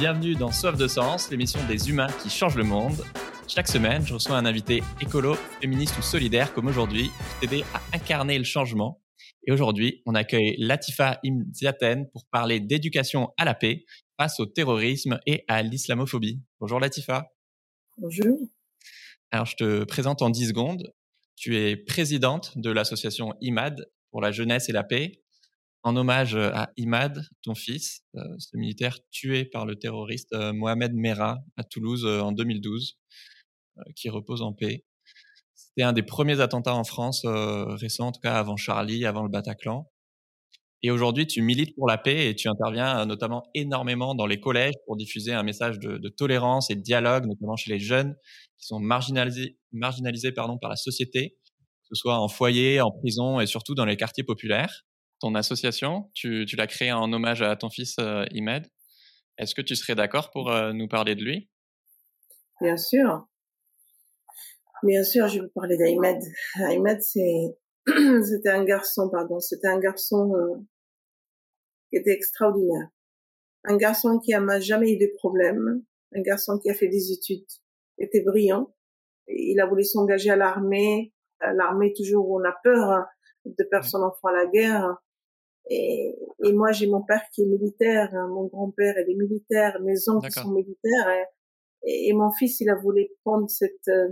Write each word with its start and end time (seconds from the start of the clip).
Bienvenue 0.00 0.34
dans 0.34 0.50
Soif 0.50 0.78
de 0.78 0.88
Sens, 0.88 1.30
l'émission 1.30 1.60
des 1.68 1.90
humains 1.90 2.06
qui 2.22 2.30
changent 2.30 2.56
le 2.56 2.64
monde. 2.64 3.04
Chaque 3.46 3.68
semaine, 3.68 4.02
je 4.06 4.14
reçois 4.14 4.38
un 4.38 4.46
invité 4.46 4.82
écolo, 4.98 5.34
féministe 5.60 5.98
ou 5.98 6.00
solidaire 6.00 6.54
comme 6.54 6.68
aujourd'hui 6.68 7.10
pour 7.10 7.38
t'aider 7.40 7.64
à 7.74 7.82
incarner 7.94 8.38
le 8.38 8.44
changement. 8.44 9.02
Et 9.46 9.52
aujourd'hui, 9.52 10.00
on 10.06 10.14
accueille 10.14 10.56
Latifa 10.56 11.20
Imziaten 11.22 12.08
pour 12.14 12.24
parler 12.32 12.60
d'éducation 12.60 13.34
à 13.36 13.44
la 13.44 13.52
paix 13.52 13.84
face 14.18 14.40
au 14.40 14.46
terrorisme 14.46 15.20
et 15.26 15.44
à 15.48 15.62
l'islamophobie. 15.62 16.40
Bonjour 16.60 16.80
Latifa. 16.80 17.26
Bonjour. 17.98 18.38
Alors, 19.30 19.44
je 19.44 19.56
te 19.56 19.84
présente 19.84 20.22
en 20.22 20.30
10 20.30 20.48
secondes. 20.48 20.94
Tu 21.36 21.58
es 21.58 21.76
présidente 21.76 22.56
de 22.56 22.70
l'association 22.70 23.34
IMAD 23.42 23.86
pour 24.10 24.22
la 24.22 24.32
jeunesse 24.32 24.70
et 24.70 24.72
la 24.72 24.82
paix, 24.82 25.20
en 25.82 25.96
hommage 25.96 26.36
à 26.36 26.70
Imad, 26.76 27.22
ton 27.42 27.54
fils, 27.54 28.02
ce 28.14 28.56
militaire 28.56 28.98
tué 29.10 29.44
par 29.44 29.66
le 29.66 29.76
terroriste 29.76 30.34
Mohamed 30.34 30.92
Merah 30.94 31.38
à 31.56 31.64
Toulouse 31.64 32.04
en 32.04 32.32
2012, 32.32 32.98
qui 33.96 34.10
repose 34.10 34.42
en 34.42 34.52
paix. 34.52 34.84
C'était 35.54 35.82
un 35.82 35.92
des 35.92 36.02
premiers 36.02 36.40
attentats 36.40 36.74
en 36.74 36.84
France 36.84 37.22
récents, 37.24 38.08
en 38.08 38.12
tout 38.12 38.20
cas 38.20 38.34
avant 38.34 38.56
Charlie, 38.56 39.06
avant 39.06 39.22
le 39.22 39.30
Bataclan. 39.30 39.88
Et 40.82 40.90
aujourd'hui, 40.90 41.26
tu 41.26 41.42
milites 41.42 41.74
pour 41.76 41.86
la 41.86 41.98
paix 41.98 42.28
et 42.28 42.34
tu 42.34 42.48
interviens 42.48 43.04
notamment 43.04 43.42
énormément 43.54 44.14
dans 44.14 44.26
les 44.26 44.40
collèges 44.40 44.74
pour 44.86 44.96
diffuser 44.96 45.32
un 45.32 45.42
message 45.42 45.78
de, 45.78 46.08
tolérance 46.08 46.70
et 46.70 46.74
de 46.74 46.80
dialogue, 46.80 47.26
notamment 47.26 47.56
chez 47.56 47.70
les 47.70 47.78
jeunes 47.78 48.16
qui 48.58 48.66
sont 48.66 48.80
marginalisés, 48.80 49.58
par 50.32 50.70
la 50.70 50.76
société, 50.76 51.36
que 51.82 51.88
ce 51.92 52.00
soit 52.00 52.18
en 52.18 52.28
foyer, 52.28 52.80
en 52.80 52.90
prison 52.90 53.40
et 53.40 53.46
surtout 53.46 53.74
dans 53.74 53.84
les 53.84 53.96
quartiers 53.96 54.24
populaires 54.24 54.84
ton 55.20 55.34
association. 55.34 56.10
Tu, 56.14 56.44
l'as 56.56 56.66
créée 56.66 56.92
en 56.92 57.12
hommage 57.12 57.42
à 57.42 57.54
ton 57.56 57.70
fils 57.70 57.96
euh, 58.00 58.24
Imed. 58.32 58.66
Est-ce 59.38 59.54
que 59.54 59.62
tu 59.62 59.76
serais 59.76 59.94
d'accord 59.94 60.30
pour 60.30 60.50
euh, 60.50 60.72
nous 60.72 60.88
parler 60.88 61.14
de 61.14 61.22
lui? 61.22 61.50
Bien 62.60 62.76
sûr. 62.76 63.26
Bien 64.82 65.04
sûr, 65.04 65.28
je 65.28 65.40
vais 65.40 65.48
parler 65.54 65.76
d'Ahmed. 65.76 66.22
Ahmed, 66.56 67.00
c'est, 67.02 67.56
c'était 67.86 68.50
un 68.50 68.64
garçon, 68.64 69.10
pardon, 69.10 69.38
c'était 69.38 69.68
un 69.68 69.78
garçon 69.78 70.32
euh, 70.34 70.56
qui 71.90 71.98
était 71.98 72.12
extraordinaire. 72.12 72.88
Un 73.64 73.76
garçon 73.76 74.18
qui 74.18 74.32
n'a 74.32 74.60
jamais 74.60 74.92
eu 74.92 74.98
de 74.98 75.10
problème. 75.18 75.82
Un 76.14 76.22
garçon 76.22 76.58
qui 76.58 76.70
a 76.70 76.74
fait 76.74 76.88
des 76.88 77.12
études, 77.12 77.46
était 77.98 78.22
brillant. 78.22 78.74
Il 79.28 79.60
a 79.60 79.66
voulu 79.66 79.84
s'engager 79.84 80.30
à 80.30 80.36
l'armée. 80.36 81.12
L'armée, 81.40 81.92
toujours 81.94 82.28
où 82.28 82.40
on 82.40 82.44
a 82.44 82.54
peur 82.64 82.90
hein, 82.90 83.06
de 83.44 83.64
perdre 83.70 83.86
son 83.86 84.02
enfant 84.02 84.28
à 84.28 84.32
la 84.32 84.46
guerre. 84.46 84.96
Et, 85.70 86.18
et 86.44 86.52
moi, 86.52 86.72
j'ai 86.72 86.88
mon 86.88 87.02
père 87.02 87.22
qui 87.32 87.42
est 87.42 87.46
militaire, 87.46 88.12
hein, 88.12 88.26
mon 88.28 88.46
grand-père 88.46 88.98
est 88.98 89.14
militaire, 89.14 89.80
mes 89.80 90.08
oncles 90.08 90.30
sont 90.30 90.50
militaires. 90.50 91.26
Et, 91.84 92.08
et, 92.08 92.12
mon 92.12 92.32
fils, 92.32 92.60
il 92.60 92.68
a 92.68 92.74
voulu 92.74 93.08
prendre 93.24 93.48
cette, 93.48 93.88
euh, 93.88 94.08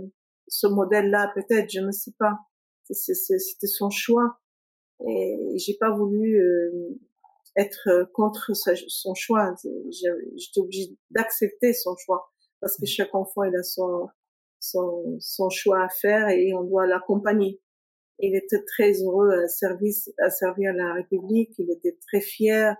ce 0.47 0.67
modèle-là, 0.67 1.31
peut-être, 1.35 1.69
je 1.69 1.81
ne 1.81 1.91
sais 1.91 2.13
pas. 2.17 2.39
C'était 2.89 3.67
son 3.67 3.89
choix. 3.89 4.39
Et 5.07 5.37
j'ai 5.57 5.75
pas 5.79 5.91
voulu 5.91 6.41
euh, 6.41 6.97
être 7.55 8.09
contre 8.13 8.51
son 8.55 9.13
choix. 9.13 9.53
J'étais 9.61 10.59
obligée 10.59 10.97
d'accepter 11.11 11.73
son 11.73 11.95
choix 11.97 12.31
parce 12.61 12.77
que 12.77 12.83
mmh. 12.83 12.87
chaque 12.87 13.15
enfant 13.15 13.43
il 13.43 13.55
a 13.55 13.63
son, 13.63 14.09
son, 14.59 15.17
son 15.19 15.49
choix 15.49 15.83
à 15.83 15.89
faire 15.89 16.29
et 16.29 16.53
on 16.53 16.63
doit 16.63 16.87
l'accompagner. 16.87 17.61
Il 18.19 18.35
était 18.35 18.63
très 18.65 19.01
heureux 19.01 19.31
à, 19.31 19.47
service, 19.47 20.11
à 20.19 20.29
servir 20.29 20.73
la 20.73 20.93
République. 20.93 21.53
Il 21.57 21.71
était 21.71 21.97
très 22.07 22.21
fier 22.21 22.75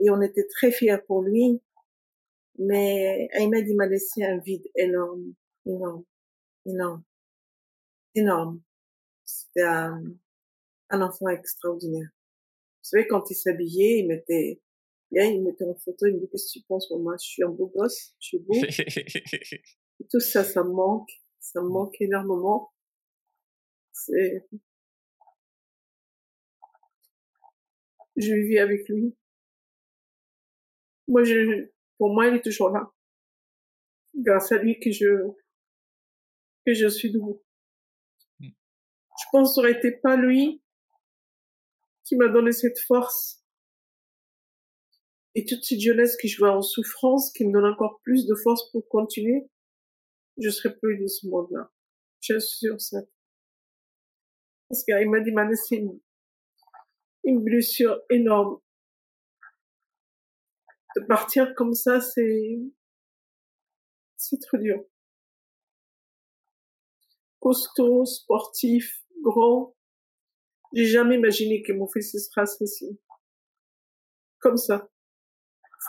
et 0.00 0.10
on 0.10 0.20
était 0.20 0.46
très 0.46 0.70
fiers 0.70 0.98
pour 1.06 1.22
lui. 1.22 1.62
Mais 2.58 3.28
Ahmed, 3.34 3.66
il 3.68 3.76
m'a 3.76 3.86
laissé 3.86 4.24
un 4.24 4.38
vide 4.38 4.66
énorme, 4.74 5.34
énorme, 5.64 6.04
énorme, 6.66 7.04
énorme. 8.14 8.62
C'était 9.24 9.62
un, 9.62 10.02
un 10.90 11.02
enfant 11.02 11.28
extraordinaire. 11.28 12.08
Vous 12.82 12.90
savez, 12.90 13.06
quand 13.06 13.30
il 13.30 13.34
s'habillait, 13.34 14.00
il 14.00 14.06
mettait, 14.06 14.60
bien, 15.10 15.24
il 15.24 15.42
mettait 15.42 15.64
en 15.64 15.74
photo, 15.74 16.06
il 16.06 16.14
me 16.14 16.20
dit, 16.20 16.28
qu'est-ce 16.30 16.46
que 16.46 16.60
tu 16.60 16.66
penses, 16.66 16.90
moi? 16.90 17.14
Je 17.20 17.26
suis 17.26 17.44
un 17.44 17.50
beau 17.50 17.66
gosse, 17.66 18.14
je 18.18 18.26
suis 18.26 18.38
beau. 18.38 18.54
tout 20.10 20.20
ça, 20.20 20.44
ça 20.44 20.64
me 20.64 20.70
manque, 20.70 21.10
ça 21.38 21.60
me 21.60 21.68
manque 21.68 22.00
énormément. 22.00 22.70
C'est, 24.08 24.48
je 28.16 28.34
vis 28.34 28.58
avec 28.58 28.88
lui. 28.88 29.14
Moi, 31.08 31.24
je, 31.24 31.68
pour 31.98 32.12
moi, 32.12 32.26
il 32.28 32.36
est 32.36 32.42
toujours 32.42 32.70
là. 32.70 32.90
Grâce 34.14 34.52
à 34.52 34.58
lui 34.58 34.80
que 34.80 34.90
je, 34.90 35.28
que 36.66 36.74
je 36.74 36.88
suis 36.88 37.12
debout. 37.12 37.42
Hmm. 38.40 38.48
Je 38.48 39.24
pense 39.30 39.50
que 39.50 39.54
ça 39.54 39.60
aurait 39.60 39.78
été 39.78 39.92
pas 39.92 40.16
lui 40.16 40.62
qui 42.04 42.16
m'a 42.16 42.28
donné 42.28 42.52
cette 42.52 42.78
force 42.80 43.44
et 45.34 45.44
toute 45.44 45.62
cette 45.62 45.80
jeunesse 45.80 46.16
que 46.16 46.26
je 46.26 46.38
vois 46.38 46.56
en 46.56 46.62
souffrance, 46.62 47.30
qui 47.32 47.46
me 47.46 47.52
donne 47.52 47.70
encore 47.70 48.00
plus 48.02 48.26
de 48.26 48.34
force 48.34 48.70
pour 48.72 48.88
continuer, 48.88 49.48
je 50.38 50.50
serais 50.50 50.76
plus 50.76 50.98
de 50.98 51.06
ce 51.06 51.26
monde-là. 51.28 51.70
Je 52.20 52.38
suis 52.38 52.58
sûre 52.58 52.80
ça. 52.80 52.98
Parce 54.68 54.84
qu'il 54.84 55.10
m'a 55.10 55.20
dit, 55.20 55.32
m'a 55.32 55.46
laissé 55.46 55.82
une 57.24 57.44
blessure 57.44 58.00
énorme. 58.10 58.60
De 60.96 61.04
partir 61.06 61.54
comme 61.54 61.74
ça, 61.74 62.00
c'est, 62.00 62.58
c'est 64.16 64.38
trop 64.40 64.58
dur. 64.58 64.84
Costaud, 67.40 68.04
sportif, 68.04 69.04
grand. 69.22 69.74
J'ai 70.74 70.86
jamais 70.86 71.16
imaginé 71.16 71.62
que 71.62 71.72
mon 71.72 71.86
fils 71.88 72.12
serait 72.12 72.42
assassiné. 72.42 72.98
Comme 74.40 74.56
ça. 74.56 74.90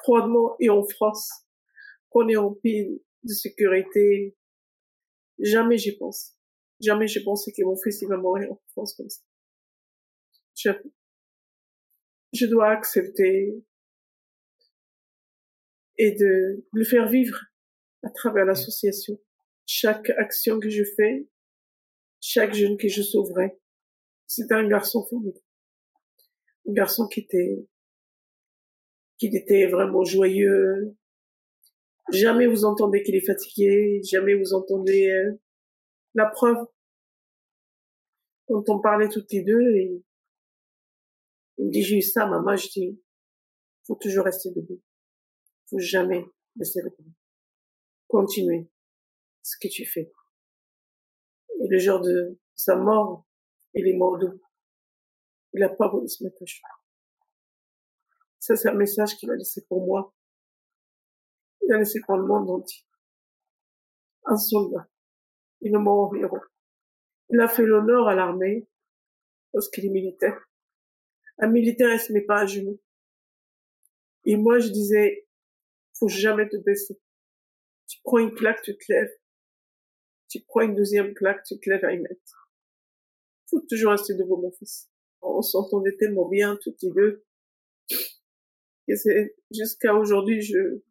Froidement 0.03 0.55
et 0.59 0.69
en 0.69 0.83
France. 0.87 1.29
Qu'on 2.09 2.27
est 2.29 2.37
en 2.37 2.53
pays 2.53 3.03
de 3.23 3.33
sécurité. 3.33 4.37
Jamais 5.39 5.77
j'y 5.77 5.97
pense. 5.97 6.38
Jamais 6.81 7.07
j'ai 7.07 7.23
pensé 7.23 7.51
que 7.51 7.63
mon 7.63 7.75
fils 7.75 8.01
il 8.01 8.07
va 8.07 8.17
mourir 8.17 8.51
en 8.51 8.61
France 8.73 8.93
comme 8.95 9.09
ça. 9.09 9.21
Jamais 10.55 10.91
je 12.33 12.45
dois 12.45 12.69
accepter 12.69 13.63
et 15.97 16.11
de 16.11 16.65
le 16.71 16.83
faire 16.83 17.09
vivre 17.09 17.37
à 18.03 18.09
travers 18.09 18.45
l'association. 18.45 19.19
Chaque 19.65 20.09
action 20.11 20.59
que 20.59 20.69
je 20.69 20.83
fais, 20.95 21.27
chaque 22.21 22.53
jeune 22.53 22.77
que 22.77 22.87
je 22.87 23.01
sauverai, 23.01 23.57
c'est 24.27 24.51
un 24.51 24.67
garçon 24.67 25.05
formidable. 25.05 25.43
Un 26.67 26.73
garçon 26.73 27.07
qui 27.07 27.21
était, 27.21 27.67
qui 29.17 29.27
était 29.27 29.67
vraiment 29.67 30.03
joyeux. 30.03 30.95
Jamais 32.11 32.47
vous 32.47 32.65
entendez 32.65 33.03
qu'il 33.03 33.15
est 33.15 33.25
fatigué, 33.25 34.01
jamais 34.03 34.35
vous 34.35 34.53
entendez 34.53 35.09
euh, 35.09 35.39
la 36.13 36.25
preuve. 36.27 36.65
Quand 38.47 38.67
on 38.69 38.79
parlait 38.79 39.09
toutes 39.09 39.31
les 39.31 39.43
deux, 39.43 39.75
et 39.75 40.03
il 41.57 41.65
me 41.67 41.71
dit, 41.71 41.83
j'ai 41.83 41.97
eu 41.97 42.01
ça, 42.01 42.25
maman, 42.25 42.55
je 42.55 42.67
dis, 42.69 43.01
faut 43.85 43.95
toujours 43.95 44.25
rester 44.25 44.49
debout. 44.51 44.81
Faut 45.69 45.79
jamais 45.79 46.25
le 46.55 46.89
bras. 46.89 47.03
Continuer 48.07 48.69
ce 49.43 49.55
que 49.59 49.67
tu 49.67 49.85
fais. 49.85 50.11
Et 51.61 51.67
le 51.67 51.77
jour 51.77 51.99
de 51.99 52.39
sa 52.55 52.75
mort, 52.75 53.27
il 53.73 53.87
est 53.87 53.97
mort 53.97 54.17
debout. 54.17 54.41
Il 55.53 55.63
a 55.63 55.69
pas 55.69 55.89
voulu 55.89 56.07
se 56.07 56.23
mettre 56.23 56.41
à 56.41 56.45
cheval. 56.45 56.71
Ça, 58.39 58.55
c'est 58.55 58.69
un 58.69 58.75
message 58.75 59.15
qu'il 59.15 59.29
a 59.29 59.35
laissé 59.35 59.65
pour 59.65 59.85
moi. 59.85 60.15
Il 61.61 61.73
a 61.73 61.77
laissé 61.77 61.99
pour 62.05 62.17
le 62.17 62.25
monde 62.25 62.49
entier. 62.49 62.85
Un 64.25 64.37
soldat. 64.37 64.87
Il 65.61 65.73
est 65.73 65.77
mort 65.77 66.15
héros. 66.15 66.39
Il 67.29 67.39
a 67.39 67.47
fait 67.47 67.65
l'honneur 67.65 68.07
à 68.07 68.15
l'armée 68.15 68.67
parce 69.51 69.69
qu'il 69.69 69.85
est 69.85 69.89
militaire. 69.89 70.49
Un 71.37 71.47
militaire, 71.47 71.93
il 71.93 71.99
se 71.99 72.11
met 72.11 72.21
pas 72.21 72.41
à 72.41 72.45
genoux. 72.45 72.79
Et 74.25 74.35
moi, 74.35 74.59
je 74.59 74.69
disais, 74.69 75.27
faut 75.97 76.07
jamais 76.07 76.47
te 76.49 76.57
baisser. 76.57 76.99
Tu 77.87 77.99
prends 78.03 78.19
une 78.19 78.33
claque, 78.33 78.61
tu 78.61 78.77
te 78.77 78.91
lèves. 78.91 79.11
Tu 80.27 80.41
prends 80.41 80.61
une 80.61 80.75
deuxième 80.75 81.13
claque, 81.13 81.43
tu 81.43 81.59
te 81.59 81.69
lèves 81.69 81.83
à 81.85 81.93
y 81.93 81.99
mettre. 81.99 82.51
Faut 83.49 83.61
toujours 83.61 83.91
rester 83.91 84.13
devant 84.13 84.37
mon 84.37 84.51
fils. 84.51 84.89
On 85.21 85.41
s'entendait 85.41 85.95
tellement 85.97 86.27
bien, 86.27 86.57
toutes 86.61 86.81
les 86.83 86.91
deux. 86.91 87.25
Jusqu'à 89.51 89.95
aujourd'hui, 89.95 90.41
je, 90.41 90.81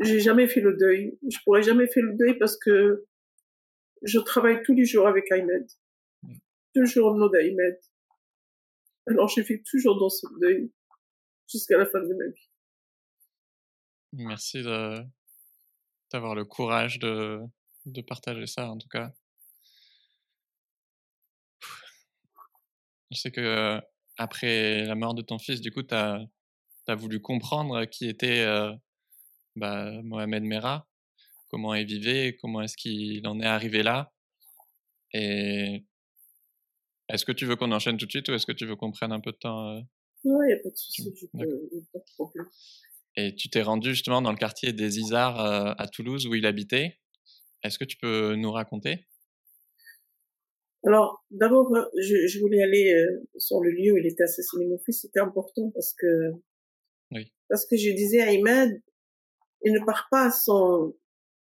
j'ai 0.00 0.20
jamais 0.20 0.46
fait 0.46 0.60
le 0.60 0.76
deuil. 0.76 1.18
Je 1.30 1.38
pourrais 1.44 1.62
jamais 1.62 1.86
faire 1.86 2.02
le 2.04 2.16
deuil 2.16 2.38
parce 2.38 2.56
que 2.56 3.06
je 4.02 4.18
travaille 4.18 4.62
tous 4.62 4.74
les 4.74 4.84
jours 4.84 5.06
avec 5.06 5.30
Ahmed. 5.32 5.66
Toujours 6.74 7.12
au 7.12 7.18
nom 7.18 7.28
d'Ahmed. 7.28 7.78
Alors 9.06 9.28
j'ai 9.28 9.44
fait 9.44 9.62
toujours 9.70 9.98
dans 9.98 10.08
ce 10.08 10.26
deuil 10.40 10.72
jusqu'à 11.48 11.78
la 11.78 11.86
fin 11.86 12.00
de 12.00 12.14
ma 12.14 12.26
vie. 12.26 12.50
Merci 14.12 14.62
d'avoir 16.12 16.34
le 16.34 16.44
courage 16.44 16.98
de, 16.98 17.40
de 17.86 18.00
partager 18.00 18.46
ça, 18.46 18.68
en 18.70 18.78
tout 18.78 18.88
cas. 18.88 19.12
Je 23.10 23.18
sais 23.18 23.30
que 23.30 23.80
après 24.16 24.84
la 24.84 24.94
mort 24.94 25.14
de 25.14 25.22
ton 25.22 25.38
fils, 25.38 25.60
du 25.60 25.70
coup, 25.70 25.82
tu 25.82 25.94
as, 25.94 26.26
voulu 26.96 27.20
comprendre 27.20 27.84
qui 27.86 28.08
était 28.08 28.40
euh, 28.40 28.72
bah, 29.56 29.90
Mohamed 30.02 30.42
Merah, 30.44 30.88
comment 31.48 31.74
il 31.74 31.86
vivait, 31.86 32.36
comment 32.40 32.62
est-ce 32.62 32.76
qu'il 32.76 33.26
en 33.26 33.40
est 33.40 33.46
arrivé 33.46 33.82
là. 33.82 34.12
Et 35.12 35.84
est-ce 37.08 37.24
que 37.24 37.32
tu 37.32 37.46
veux 37.46 37.56
qu'on 37.56 37.72
enchaîne 37.72 37.96
tout 37.96 38.06
de 38.06 38.10
suite 38.10 38.28
ou 38.28 38.32
est-ce 38.32 38.46
que 38.46 38.52
tu 38.52 38.66
veux 38.66 38.76
qu'on 38.76 38.90
prenne 38.90 39.12
un 39.12 39.20
peu 39.20 39.32
de 39.32 39.36
temps 39.36 39.76
euh? 39.76 39.80
Oui, 40.24 40.46
il 40.46 40.54
n'y 40.54 40.54
a 40.54 40.62
pas 40.62 40.70
de 40.70 40.76
souci, 40.76 41.28
pas 41.32 41.44
de 41.44 42.14
problème. 42.16 42.46
Et 43.16 43.34
tu 43.34 43.48
t'es 43.48 43.62
rendu 43.62 43.90
justement 43.90 44.22
dans 44.22 44.32
le 44.32 44.38
quartier 44.38 44.72
des 44.72 44.98
Isards 44.98 45.40
euh, 45.40 45.74
à 45.78 45.86
Toulouse 45.86 46.26
où 46.26 46.34
il 46.34 46.46
habitait. 46.46 46.98
Est-ce 47.62 47.78
que 47.78 47.84
tu 47.84 47.96
peux 47.96 48.34
nous 48.34 48.50
raconter? 48.50 49.06
Alors, 50.86 51.24
d'abord, 51.30 51.74
euh, 51.74 51.84
je, 52.02 52.26
je, 52.26 52.40
voulais 52.40 52.62
aller 52.62 52.92
euh, 52.92 53.22
sur 53.38 53.60
le 53.60 53.70
lieu 53.70 53.92
où 53.92 53.96
il 53.96 54.06
était 54.06 54.24
assassiné 54.24 54.66
mon 54.66 54.78
fils. 54.78 55.02
C'était 55.02 55.20
important 55.20 55.70
parce 55.70 55.94
que, 55.94 56.32
oui. 57.12 57.32
parce 57.48 57.64
que 57.66 57.76
je 57.76 57.90
disais 57.90 58.20
à 58.20 58.32
Imad, 58.32 58.70
il 59.64 59.72
ne 59.72 59.84
part 59.84 60.08
pas 60.10 60.30
sans, 60.30 60.92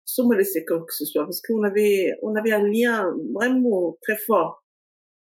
sans 0.05 0.27
me 0.29 0.37
laisser 0.37 0.65
quoi 0.65 0.85
que 0.85 0.95
ce 0.95 1.05
soit, 1.05 1.25
parce 1.25 1.41
qu'on 1.41 1.63
avait, 1.63 2.13
on 2.23 2.35
avait 2.35 2.53
un 2.53 2.63
lien 2.63 3.15
vraiment 3.33 3.97
très 4.03 4.17
fort. 4.17 4.65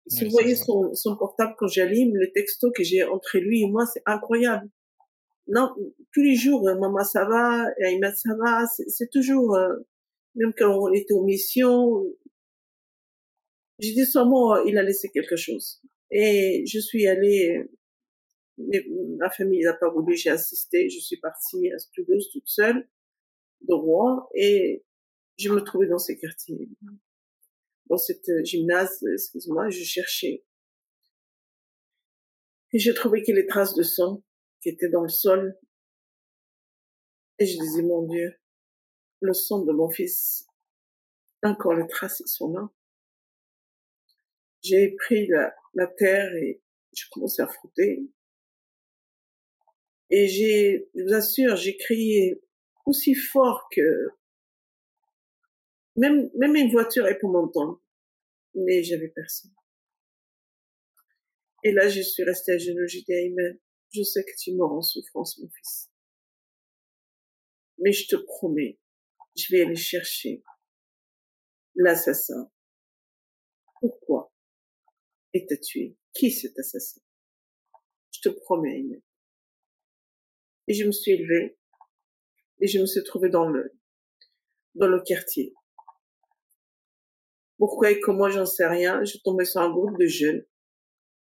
Si 0.08 0.24
vous 0.24 0.30
voyez 0.30 0.56
son, 0.56 0.92
son 0.94 1.16
portable 1.16 1.54
quand 1.58 1.68
j'allume, 1.68 2.14
le 2.14 2.32
texto 2.32 2.72
que 2.72 2.82
j'ai 2.82 3.04
entre 3.04 3.38
lui 3.38 3.62
et 3.62 3.70
moi, 3.70 3.86
c'est 3.86 4.02
incroyable. 4.06 4.68
Non, 5.46 5.70
tous 6.12 6.22
les 6.22 6.34
jours, 6.34 6.68
euh, 6.68 6.74
maman 6.78 7.04
ça 7.04 7.24
va, 7.24 7.66
et 7.78 7.92
Imad 7.92 8.14
ça 8.14 8.30
va, 8.38 8.64
c'est 8.66 9.10
toujours, 9.10 9.58
même 10.34 10.52
quand 10.56 10.76
on 10.76 10.92
était 10.92 11.14
aux 11.14 11.24
missions, 11.24 12.04
j'ai 13.78 13.92
dit 13.92 14.06
sûrement, 14.06 14.56
il 14.62 14.78
a 14.78 14.82
laissé 14.82 15.08
quelque 15.10 15.36
chose. 15.36 15.80
Et 16.10 16.64
je 16.66 16.78
suis 16.78 17.06
allée, 17.06 17.64
mais 18.58 18.86
ma 19.18 19.30
famille 19.30 19.62
n'a 19.62 19.74
pas 19.74 19.90
voulu, 19.90 20.16
j'ai 20.16 20.30
assisté, 20.30 20.88
je 20.88 20.98
suis 20.98 21.18
partie 21.18 21.70
à 21.72 21.76
Toulouse 21.94 22.30
toute 22.32 22.48
seule, 22.48 22.88
de 23.62 23.74
Rouen, 23.74 24.28
et 24.34 24.84
je 25.38 25.50
me 25.50 25.60
trouvais 25.60 25.86
dans 25.86 25.98
ces 25.98 26.18
quartiers, 26.18 26.68
dans 27.86 27.96
cette 27.96 28.28
gymnase, 28.44 29.02
excuse-moi, 29.14 29.70
je 29.70 29.82
cherchais. 29.84 30.44
Et 32.72 32.78
j'ai 32.78 32.94
trouvé 32.94 33.22
que 33.22 33.32
les 33.32 33.46
traces 33.46 33.74
de 33.74 33.82
sang 33.82 34.22
qui 34.62 34.70
étaient 34.70 34.88
dans 34.88 35.02
le 35.02 35.08
sol. 35.08 35.58
Et 37.38 37.46
je 37.46 37.58
disais, 37.58 37.82
mon 37.82 38.06
Dieu, 38.06 38.34
le 39.20 39.34
sang 39.34 39.64
de 39.64 39.72
mon 39.72 39.90
fils, 39.90 40.46
encore 41.42 41.74
les 41.74 41.86
traces, 41.86 42.22
sont 42.24 42.52
là 42.52 42.72
j'ai 44.62 44.94
pris 44.96 45.26
la, 45.26 45.54
la 45.74 45.86
terre 45.86 46.34
et 46.36 46.62
j'ai 46.92 47.04
commencé 47.10 47.42
à 47.42 47.46
frotter. 47.46 48.08
Et 50.12 50.28
j'ai, 50.28 50.88
je 50.94 51.02
vous 51.02 51.14
assure, 51.14 51.56
j'ai 51.56 51.76
crié 51.76 52.40
aussi 52.86 53.14
fort 53.14 53.66
que 53.74 54.08
même, 55.96 56.30
même 56.36 56.54
une 56.54 56.70
voiture 56.70 57.06
est 57.06 57.18
pour 57.18 57.30
m'entendre. 57.30 57.82
Mais 58.54 58.82
j'avais 58.82 59.08
personne. 59.08 59.50
Et 61.64 61.72
là, 61.72 61.88
je 61.88 62.02
suis 62.02 62.22
restée 62.22 62.52
à 62.52 62.58
genoux, 62.58 62.86
j'ai 62.86 63.02
dit, 63.02 63.14
Amen, 63.14 63.58
je 63.92 64.02
sais 64.02 64.22
que 64.24 64.32
tu 64.38 64.54
mords 64.54 64.72
en 64.72 64.82
souffrance, 64.82 65.38
mon 65.38 65.48
fils. 65.48 65.90
Mais 67.78 67.92
je 67.92 68.06
te 68.06 68.16
promets, 68.16 68.78
je 69.34 69.46
vais 69.50 69.62
aller 69.62 69.76
chercher 69.76 70.44
l'assassin. 71.74 72.50
Pourquoi 73.80 74.32
et 75.34 75.46
t'a 75.46 75.56
tué. 75.56 75.96
Qui 76.14 76.30
cet 76.30 76.58
assassin 76.58 77.00
Je 78.10 78.20
te 78.20 78.28
promets, 78.28 78.84
Et 80.72 80.74
je 80.74 80.86
me 80.86 80.90
suis 80.90 81.12
élevée 81.12 81.58
et 82.58 82.66
je 82.66 82.78
me 82.78 82.86
suis 82.86 83.04
trouvée 83.04 83.28
dans 83.28 83.46
le 83.46 83.74
dans 84.74 84.88
le 84.88 85.02
quartier. 85.02 85.52
Pourquoi 87.58 87.90
et 87.90 88.00
comment, 88.00 88.30
j'en 88.30 88.46
sais 88.46 88.66
rien. 88.66 89.04
Je 89.04 89.18
tombais 89.22 89.44
sur 89.44 89.60
un 89.60 89.70
groupe 89.70 89.98
de 89.98 90.06
jeunes 90.06 90.46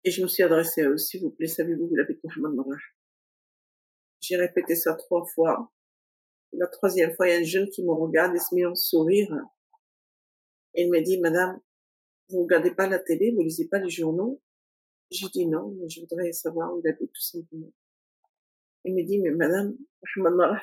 et 0.04 0.12
je 0.12 0.22
me 0.22 0.28
suis 0.28 0.44
adressée 0.44 0.82
à 0.82 0.90
eux. 0.90 0.98
S'il 0.98 1.22
vous 1.22 1.30
plaît, 1.30 1.48
savez-vous, 1.48 1.88
vous 1.88 1.96
l'avez 1.96 2.20
Mohamed 2.36 2.78
J'ai 4.20 4.36
répété 4.36 4.76
ça 4.76 4.96
trois 4.96 5.26
fois. 5.34 5.72
La 6.52 6.68
troisième 6.68 7.16
fois, 7.16 7.30
il 7.30 7.32
y 7.32 7.38
a 7.38 7.40
un 7.40 7.44
jeune 7.44 7.70
qui 7.70 7.86
me 7.86 7.94
regarde 7.94 8.36
et 8.36 8.40
se 8.40 8.54
met 8.54 8.66
en 8.66 8.76
sourire. 8.76 9.34
Il 10.74 10.92
me 10.92 11.00
dit, 11.00 11.22
Madame, 11.22 11.58
vous 12.28 12.44
regardez 12.44 12.76
pas 12.76 12.90
la 12.90 13.00
télé, 13.00 13.32
vous 13.32 13.44
lisez 13.44 13.70
pas 13.70 13.80
les 13.80 13.90
journaux? 13.90 14.42
J'ai 15.10 15.30
dit 15.30 15.46
non, 15.46 15.74
je 15.88 16.02
voudrais 16.02 16.34
savoir 16.34 16.74
où 16.74 16.82
il 16.84 16.90
habite 16.90 17.14
tout 17.14 17.22
simplement. 17.22 17.72
Il 18.88 18.96
me 18.96 19.04
dit, 19.04 19.20
mais 19.20 19.32
madame, 19.32 19.78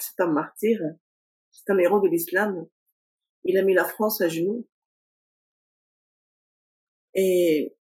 c'est 0.00 0.22
un 0.22 0.32
martyr, 0.32 0.80
c'est 1.50 1.70
un 1.70 1.76
héros 1.76 2.00
de 2.00 2.08
l'islam. 2.08 2.66
Il 3.44 3.58
a 3.58 3.62
mis 3.62 3.74
la 3.74 3.84
France 3.84 4.22
à 4.22 4.28
genoux. 4.28 4.66
Et 7.12 7.76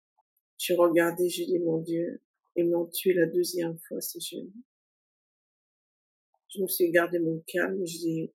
j'ai 0.58 0.74
regardé, 0.74 1.28
j'ai 1.28 1.46
dit, 1.46 1.60
mon 1.60 1.78
Dieu, 1.78 2.20
ils 2.56 2.68
m'ont 2.68 2.86
tué 2.86 3.14
la 3.14 3.26
deuxième 3.26 3.78
fois, 3.86 4.00
ces 4.00 4.18
jeunes. 4.18 4.52
Je 6.48 6.60
me 6.60 6.66
suis 6.66 6.90
gardé 6.90 7.20
mon 7.20 7.38
calme, 7.46 7.86
je 7.86 7.98
dis, 7.98 8.32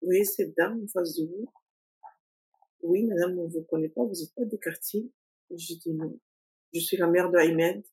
voyez 0.00 0.24
cette 0.24 0.56
dame 0.56 0.82
en 0.82 0.88
face 0.88 1.14
de 1.16 1.26
vous? 1.26 1.52
Oui, 2.80 3.04
madame, 3.04 3.38
on 3.38 3.46
vous 3.46 3.62
connaît 3.64 3.90
pas, 3.90 4.04
vous 4.04 4.14
n'êtes 4.14 4.34
pas 4.34 4.46
des 4.46 4.58
quartiers. 4.58 5.12
Je 5.50 5.74
dis 5.74 5.92
non. 5.92 6.18
Je 6.72 6.80
suis 6.80 6.96
la 6.96 7.08
mère 7.08 7.30
de 7.30 7.36
Ahmed, 7.36 7.84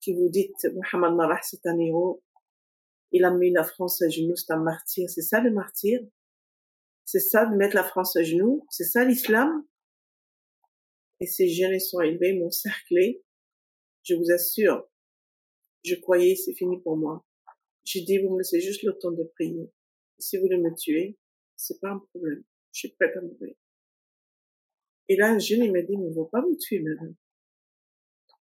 qui 0.00 0.14
vous 0.14 0.28
dit, 0.28 0.52
Mohamed 0.62 1.16
Marah, 1.16 1.42
c'est 1.42 1.66
un 1.66 1.76
héros. 1.80 2.22
Il 3.12 3.24
a 3.24 3.30
mis 3.30 3.52
la 3.52 3.64
France 3.64 4.02
à 4.02 4.08
genoux, 4.08 4.36
c'est 4.36 4.52
un 4.52 4.62
martyr. 4.62 5.08
C'est 5.08 5.22
ça 5.22 5.40
le 5.40 5.50
martyr? 5.50 6.00
C'est 7.04 7.20
ça 7.20 7.46
de 7.46 7.56
mettre 7.56 7.76
la 7.76 7.84
France 7.84 8.16
à 8.16 8.22
genoux? 8.22 8.66
C'est 8.70 8.84
ça 8.84 9.04
l'islam? 9.04 9.64
Et 11.20 11.26
ces 11.26 11.48
jeunes 11.48 11.78
sont 11.78 12.00
élevés, 12.00 12.38
m'ont 12.38 12.50
cerclé. 12.50 13.24
Je 14.02 14.14
vous 14.14 14.30
assure, 14.30 14.88
je 15.84 15.94
croyais 15.94 16.36
c'est 16.36 16.54
fini 16.54 16.80
pour 16.82 16.96
moi. 16.96 17.24
J'ai 17.84 18.00
dit, 18.02 18.18
vous 18.18 18.30
me 18.30 18.38
laissez 18.38 18.60
juste 18.60 18.82
le 18.82 18.98
temps 18.98 19.12
de 19.12 19.22
prier. 19.34 19.72
Si 20.18 20.36
vous 20.36 20.44
voulez 20.44 20.58
me 20.58 20.74
tuer, 20.74 21.16
c'est 21.56 21.80
pas 21.80 21.90
un 21.90 21.98
problème. 21.98 22.42
Je 22.72 22.80
suis 22.80 22.88
prête 22.88 23.16
à 23.16 23.20
mourir. 23.20 23.54
Et 25.08 25.16
là, 25.16 25.30
un 25.30 25.38
jeune, 25.38 25.70
m'a 25.70 25.82
dit, 25.82 25.96
mais 25.96 26.08
on 26.08 26.24
va 26.24 26.28
pas 26.28 26.40
vous 26.40 26.56
tuer, 26.56 26.80
madame. 26.80 27.14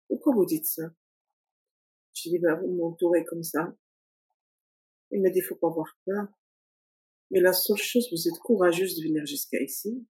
Pourquoi 0.08 0.34
vous 0.34 0.44
dites 0.44 0.66
ça? 0.66 0.82
J'ai 2.12 2.30
dit, 2.30 2.38
ben, 2.38 2.60
vous 2.60 2.74
m'entourez 2.74 3.24
comme 3.24 3.42
ça. 3.42 3.74
Il 5.10 5.22
m'a 5.22 5.30
dit, 5.30 5.40
faut 5.40 5.56
pas 5.56 5.68
avoir 5.68 5.98
peur. 6.04 6.28
Mais 7.30 7.40
la 7.40 7.52
seule 7.52 7.76
chose, 7.76 8.08
vous 8.10 8.28
êtes 8.28 8.38
courageuse 8.40 8.96
de 8.96 9.04
venir 9.04 9.24
jusqu'à 9.26 9.60
ici. 9.60 10.06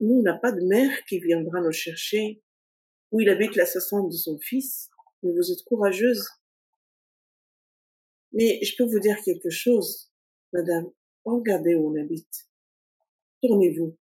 Nous, 0.00 0.16
on 0.16 0.22
n'a 0.22 0.38
pas 0.38 0.52
de 0.52 0.64
mère 0.66 1.04
qui 1.04 1.20
viendra 1.20 1.60
nous 1.60 1.72
chercher 1.72 2.42
où 3.10 3.20
il 3.20 3.28
habite 3.28 3.56
l'assassin 3.56 4.04
de 4.04 4.12
son 4.12 4.38
fils. 4.38 4.90
Mais 5.22 5.32
vous 5.32 5.52
êtes 5.52 5.64
courageuse. 5.64 6.26
Mais 8.32 8.58
je 8.62 8.74
peux 8.76 8.84
vous 8.84 9.00
dire 9.00 9.16
quelque 9.24 9.50
chose, 9.50 10.10
madame. 10.52 10.90
Regardez 11.24 11.74
où 11.74 11.90
on 11.90 12.00
habite. 12.00 12.48
Tournez-vous 13.42 13.96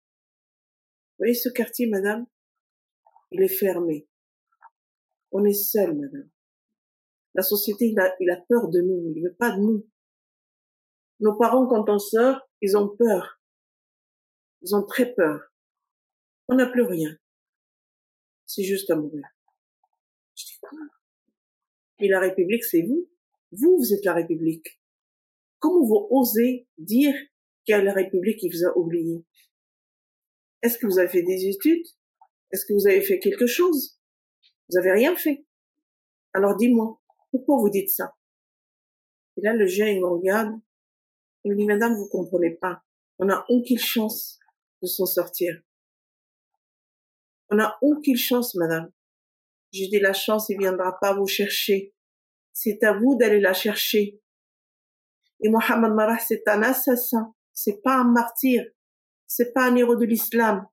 voyez 1.19 1.33
ce 1.33 1.49
quartier, 1.49 1.87
madame? 1.87 2.25
Il 3.31 3.41
est 3.43 3.47
fermé. 3.47 4.07
On 5.31 5.45
est 5.45 5.53
seul, 5.53 5.95
madame. 5.95 6.29
La 7.35 7.43
société, 7.43 7.89
il 7.89 7.99
a, 7.99 8.15
il 8.19 8.29
a 8.31 8.37
peur 8.37 8.69
de 8.69 8.81
nous, 8.81 9.13
il 9.15 9.21
veut 9.21 9.35
pas 9.35 9.51
de 9.51 9.61
nous. 9.61 9.87
Nos 11.19 11.37
parents, 11.37 11.67
quand 11.67 11.89
on 11.89 11.99
sort, 11.99 12.41
ils 12.61 12.77
ont 12.77 12.95
peur. 12.95 13.41
Ils 14.61 14.75
ont 14.75 14.83
très 14.83 15.13
peur. 15.13 15.53
On 16.47 16.55
n'a 16.55 16.67
plus 16.67 16.83
rien. 16.83 17.17
C'est 18.45 18.63
juste 18.63 18.89
à 18.89 18.95
mourir. 18.95 19.23
Je 20.35 20.45
dis 20.45 20.59
quoi? 20.61 20.79
Et 21.99 22.07
la 22.07 22.19
République, 22.19 22.63
c'est 22.63 22.81
vous 22.81 23.09
Vous, 23.51 23.77
vous 23.77 23.93
êtes 23.93 24.05
la 24.05 24.13
République. 24.13 24.79
Comment 25.59 25.85
vous 25.85 26.07
osez 26.09 26.67
dire 26.77 27.13
qu'il 27.65 27.73
y 27.73 27.77
a 27.77 27.83
la 27.83 27.93
République 27.93 28.39
qui 28.39 28.49
vous 28.49 28.65
a 28.65 28.77
oublié? 28.77 29.25
Est-ce 30.61 30.77
que 30.77 30.87
vous 30.87 30.99
avez 30.99 31.09
fait 31.09 31.23
des 31.23 31.47
études? 31.47 31.85
Est-ce 32.51 32.65
que 32.65 32.73
vous 32.73 32.87
avez 32.87 33.01
fait 33.01 33.19
quelque 33.19 33.45
chose? 33.45 33.99
Vous 34.69 34.77
avez 34.77 34.91
rien 34.91 35.15
fait. 35.15 35.45
Alors 36.33 36.55
dis-moi, 36.55 37.01
pourquoi 37.31 37.57
vous 37.59 37.69
dites 37.69 37.89
ça? 37.89 38.15
Et 39.37 39.41
là, 39.41 39.53
le 39.53 39.67
jeune, 39.67 39.89
il 39.89 40.01
me 40.01 40.07
regarde. 40.07 40.59
Il 41.43 41.51
me 41.51 41.57
dit, 41.57 41.65
Madame, 41.65 41.95
vous 41.95 42.07
comprenez 42.09 42.55
pas. 42.55 42.83
On 43.17 43.25
n'a 43.25 43.45
aucune 43.49 43.79
chance 43.79 44.39
de 44.81 44.87
s'en 44.87 45.05
sortir. 45.05 45.61
On 47.49 47.55
n'a 47.55 47.77
aucune 47.81 48.17
chance, 48.17 48.55
Madame. 48.55 48.91
J'ai 49.71 49.87
dit, 49.87 49.99
la 49.99 50.13
chance, 50.13 50.49
il 50.49 50.57
viendra 50.57 50.97
pas 50.99 51.13
vous 51.13 51.27
chercher. 51.27 51.93
C'est 52.53 52.83
à 52.83 52.93
vous 52.93 53.15
d'aller 53.17 53.39
la 53.39 53.53
chercher. 53.53 54.19
Et 55.41 55.49
Mohamed 55.49 55.93
Marah, 55.93 56.19
c'est 56.19 56.47
un 56.47 56.61
assassin. 56.63 57.33
C'est 57.53 57.81
pas 57.81 57.97
un 57.99 58.11
martyr. 58.11 58.63
C'est 59.27 59.53
pas 59.53 59.69
un 59.69 59.75
héros 59.75 59.95
de 59.95 60.05
l'islam. 60.05 60.67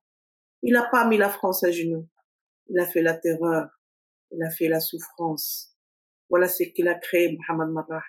Il 0.63 0.73
n'a 0.73 0.87
pas 0.89 1.07
mis 1.07 1.17
la 1.17 1.29
France 1.29 1.63
à 1.63 1.71
genoux. 1.71 2.07
Il 2.69 2.79
a 2.79 2.85
fait 2.85 3.01
la 3.01 3.15
terreur. 3.15 3.69
Il 4.31 4.43
a 4.43 4.49
fait 4.49 4.67
la 4.67 4.79
souffrance. 4.79 5.75
Voilà 6.29 6.49
ce 6.49 6.63
qu'il 6.63 6.87
a 6.87 6.95
créé, 6.95 7.37
Mohamed 7.37 7.73
Marah. 7.73 8.03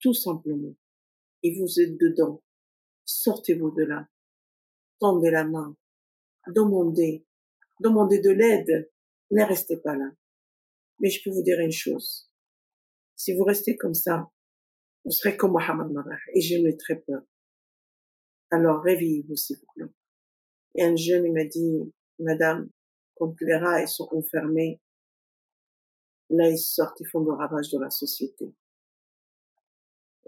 Tout 0.00 0.14
simplement. 0.14 0.74
Et 1.46 1.54
vous 1.54 1.80
êtes 1.80 1.96
dedans. 1.96 2.42
Sortez-vous 3.04 3.70
de 3.70 3.84
là. 3.84 4.08
Tendez 4.98 5.30
la 5.30 5.44
main. 5.44 5.76
Demandez. 6.48 7.24
Demandez 7.78 8.18
de 8.18 8.30
l'aide. 8.30 8.90
Ne 9.30 9.44
restez 9.44 9.76
pas 9.76 9.94
là. 9.94 10.10
Mais 10.98 11.08
je 11.08 11.22
peux 11.22 11.30
vous 11.30 11.44
dire 11.44 11.60
une 11.60 11.70
chose. 11.70 12.28
Si 13.14 13.32
vous 13.32 13.44
restez 13.44 13.76
comme 13.76 13.94
ça, 13.94 14.28
vous 15.04 15.12
serez 15.12 15.36
comme 15.36 15.52
Mohamed 15.52 15.92
Marah. 15.92 16.18
Et 16.34 16.40
je 16.40 16.56
ai 16.56 16.76
très 16.76 16.96
peur. 16.96 17.22
Alors 18.50 18.82
réveillez-vous, 18.82 19.36
s'il 19.36 19.58
vous 19.58 19.66
plaît. 19.76 19.92
Et 20.74 20.82
un 20.82 20.96
jeune, 20.96 21.26
il 21.26 21.32
m'a 21.32 21.44
dit, 21.44 21.94
Madame, 22.18 22.68
quand 23.14 23.40
les 23.40 23.54
rails 23.54 23.86
sont 23.86 24.08
enfermés, 24.10 24.80
là, 26.28 26.50
ils 26.50 26.58
sortent, 26.58 26.98
ils 26.98 27.06
font 27.06 27.20
le 27.20 27.32
ravage 27.34 27.70
de 27.70 27.78
la 27.78 27.90
société. 27.90 28.52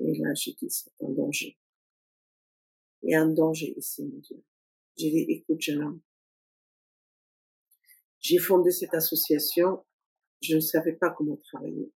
Et 0.01 0.17
là, 0.19 0.33
j'ai 0.35 0.53
dit, 0.53 0.71
c'est 0.71 0.91
un 1.01 1.11
danger. 1.11 1.59
Il 3.03 3.11
y 3.11 3.15
a 3.15 3.23
un 3.23 3.29
danger 3.29 3.75
ici, 3.77 4.05
mon 4.05 4.19
Dieu. 4.19 4.43
J'ai 4.97 5.11
dit, 5.11 5.27
écoute, 5.29 5.61
jeune 5.61 6.01
j'ai 8.21 8.39
fondé 8.39 8.71
cette 8.71 8.95
association, 8.95 9.85
je 10.43 10.57
ne 10.57 10.61
savais 10.61 10.93
pas 10.93 11.11
comment 11.11 11.37
travailler. 11.37 11.93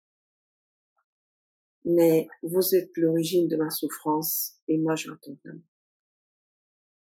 Mais 1.85 2.27
vous 2.43 2.75
êtes 2.75 2.91
l'origine 2.97 3.47
de 3.47 3.55
ma 3.55 3.69
souffrance 3.69 4.59
et 4.67 4.77
moi 4.77 4.95
je 4.95 5.09
l'entends 5.09 5.37
vraiment. 5.43 5.63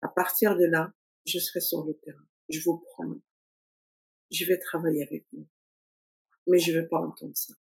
À 0.02 0.08
partir 0.08 0.56
de 0.56 0.64
là, 0.64 0.92
je 1.26 1.38
serai 1.38 1.60
sur 1.60 1.84
le 1.84 1.94
terrain. 1.94 2.26
Je 2.48 2.60
vous 2.64 2.78
promets. 2.78 3.20
Je 4.30 4.44
vais 4.44 4.58
travailler 4.58 5.02
avec 5.02 5.26
vous. 5.32 5.46
Mais 6.46 6.58
je 6.58 6.72
ne 6.72 6.80
veux 6.80 6.88
pas 6.88 7.00
entendre 7.00 7.36
ça. 7.36 7.54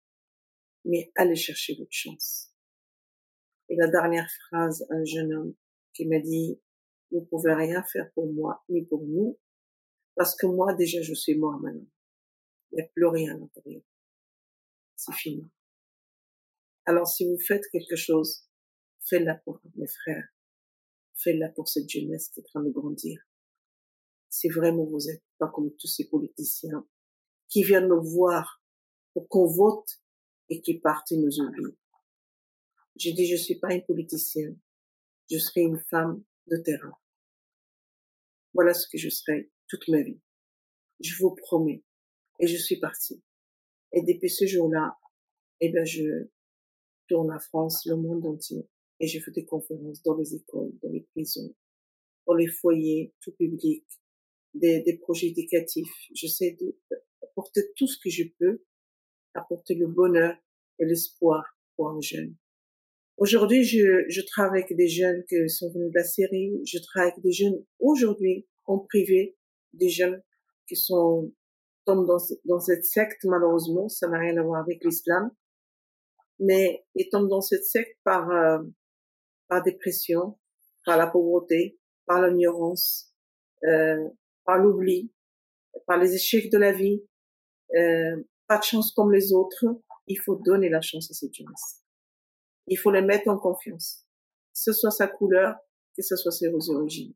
Mais 0.84 1.12
allez 1.14 1.36
chercher 1.36 1.76
votre 1.76 1.92
chance. 1.92 2.53
Et 3.68 3.76
la 3.76 3.88
dernière 3.88 4.28
phrase, 4.48 4.86
un 4.90 5.04
jeune 5.04 5.32
homme 5.34 5.54
qui 5.94 6.06
m'a 6.06 6.18
dit, 6.18 6.60
vous 7.10 7.24
pouvez 7.24 7.54
rien 7.54 7.82
faire 7.84 8.10
pour 8.12 8.32
moi, 8.32 8.62
ni 8.68 8.84
pour 8.84 9.06
nous, 9.06 9.38
parce 10.16 10.36
que 10.36 10.46
moi, 10.46 10.74
déjà, 10.74 11.00
je 11.02 11.14
suis 11.14 11.36
mort 11.36 11.58
maintenant. 11.58 11.86
Il 12.70 12.76
n'y 12.76 12.82
a 12.82 12.88
plus 12.88 13.06
rien 13.06 13.34
à 13.34 13.38
l'intérieur. 13.38 13.82
C'est 14.96 15.14
fini. 15.14 15.44
Alors, 16.86 17.06
si 17.06 17.28
vous 17.28 17.38
faites 17.38 17.66
quelque 17.70 17.96
chose, 17.96 18.46
faites-la 19.00 19.36
pour 19.36 19.60
mes 19.76 19.86
frères. 19.86 20.28
Faites-la 21.14 21.48
pour 21.50 21.68
cette 21.68 21.88
jeunesse 21.88 22.28
qui 22.28 22.40
est 22.40 22.42
en 22.42 22.46
train 22.46 22.62
de 22.62 22.70
grandir. 22.70 23.20
Si 24.28 24.48
vraiment 24.48 24.84
vous 24.84 25.08
êtes 25.08 25.22
pas 25.38 25.48
comme 25.48 25.74
tous 25.76 25.86
ces 25.86 26.08
politiciens 26.08 26.86
qui 27.48 27.62
viennent 27.62 27.88
nous 27.88 28.02
voir 28.02 28.62
pour 29.12 29.28
qu'on 29.28 29.46
vote 29.46 30.02
et 30.48 30.60
qui 30.60 30.78
partent 30.80 31.12
et 31.12 31.16
nous 31.16 31.40
oublient. 31.40 31.76
J'ai 32.96 33.12
dit, 33.12 33.26
je 33.26 33.36
suis 33.36 33.58
pas 33.58 33.74
une 33.74 33.84
politicienne. 33.84 34.58
Je 35.30 35.38
serai 35.38 35.62
une 35.62 35.78
femme 35.78 36.22
de 36.46 36.56
terrain. 36.58 36.92
Voilà 38.52 38.72
ce 38.74 38.86
que 38.88 38.98
je 38.98 39.08
serai 39.08 39.50
toute 39.68 39.88
ma 39.88 40.02
vie. 40.02 40.20
Je 41.00 41.16
vous 41.18 41.34
promets. 41.34 41.82
Et 42.38 42.46
je 42.46 42.56
suis 42.56 42.78
partie. 42.78 43.22
Et 43.92 44.02
depuis 44.02 44.30
ce 44.30 44.46
jour-là, 44.46 44.96
eh 45.60 45.70
ben, 45.70 45.84
je 45.84 46.28
tourne 47.08 47.30
la 47.30 47.38
France, 47.38 47.84
le 47.86 47.96
monde 47.96 48.24
entier. 48.26 48.68
Et 49.00 49.06
je 49.06 49.20
fais 49.20 49.32
des 49.32 49.44
conférences 49.44 50.02
dans 50.02 50.16
les 50.16 50.34
écoles, 50.34 50.72
dans 50.82 50.90
les 50.90 51.02
prisons, 51.12 51.54
dans 52.26 52.34
les 52.34 52.46
foyers, 52.46 53.12
tout 53.20 53.32
public, 53.32 53.84
des, 54.54 54.82
des 54.82 54.98
projets 54.98 55.28
éducatifs. 55.28 55.92
J'essaie 56.12 56.56
d'apporter 57.20 57.72
tout 57.76 57.86
ce 57.86 57.98
que 57.98 58.10
je 58.10 58.24
peux, 58.38 58.62
apporter 59.34 59.74
le 59.74 59.88
bonheur 59.88 60.36
et 60.78 60.84
l'espoir 60.84 61.44
pour 61.76 61.90
un 61.90 62.00
jeune. 62.00 62.36
Aujourd'hui, 63.16 63.62
je, 63.62 64.04
je 64.08 64.20
travaille 64.22 64.62
avec 64.62 64.76
des 64.76 64.88
jeunes 64.88 65.24
qui 65.28 65.48
sont 65.48 65.70
venus 65.72 65.92
de 65.92 65.98
la 65.98 66.04
Syrie. 66.04 66.60
Je 66.66 66.78
travaille 66.78 67.12
avec 67.12 67.22
des 67.22 67.32
jeunes 67.32 67.64
aujourd'hui 67.78 68.46
en 68.64 68.78
privé, 68.78 69.36
des 69.72 69.88
jeunes 69.88 70.20
qui 70.66 70.76
sont 70.76 71.32
tombent 71.84 72.06
dans, 72.06 72.18
dans 72.44 72.58
cette 72.58 72.84
secte 72.84 73.24
malheureusement. 73.24 73.88
Ça 73.88 74.08
n'a 74.08 74.18
rien 74.18 74.36
à 74.36 74.42
voir 74.42 74.62
avec 74.62 74.82
l'islam, 74.84 75.30
mais 76.40 76.84
ils 76.96 77.08
tombent 77.08 77.28
dans 77.28 77.40
cette 77.40 77.64
secte 77.64 77.96
par 78.02 78.30
euh, 78.30 78.58
par 79.48 79.62
dépression, 79.62 80.38
par 80.84 80.96
la 80.96 81.06
pauvreté, 81.06 81.78
par 82.06 82.26
l'ignorance, 82.26 83.14
euh, 83.64 84.08
par 84.44 84.58
l'oubli, 84.58 85.12
par 85.86 85.98
les 85.98 86.14
échecs 86.14 86.50
de 86.50 86.58
la 86.58 86.72
vie. 86.72 87.04
Euh, 87.76 88.16
pas 88.48 88.58
de 88.58 88.64
chance 88.64 88.92
comme 88.92 89.12
les 89.12 89.32
autres. 89.32 89.64
Il 90.06 90.18
faut 90.18 90.36
donner 90.36 90.68
la 90.68 90.80
chance 90.80 91.10
à 91.10 91.14
cette 91.14 91.32
jeunesse. 91.32 91.83
Il 92.66 92.76
faut 92.76 92.90
les 92.90 93.02
mettre 93.02 93.28
en 93.28 93.38
confiance. 93.38 94.06
Que 94.52 94.60
ce 94.60 94.72
soit 94.72 94.90
sa 94.90 95.06
couleur, 95.06 95.56
que 95.96 96.02
ce 96.02 96.16
soit 96.16 96.32
ses 96.32 96.48
origines. 96.70 97.14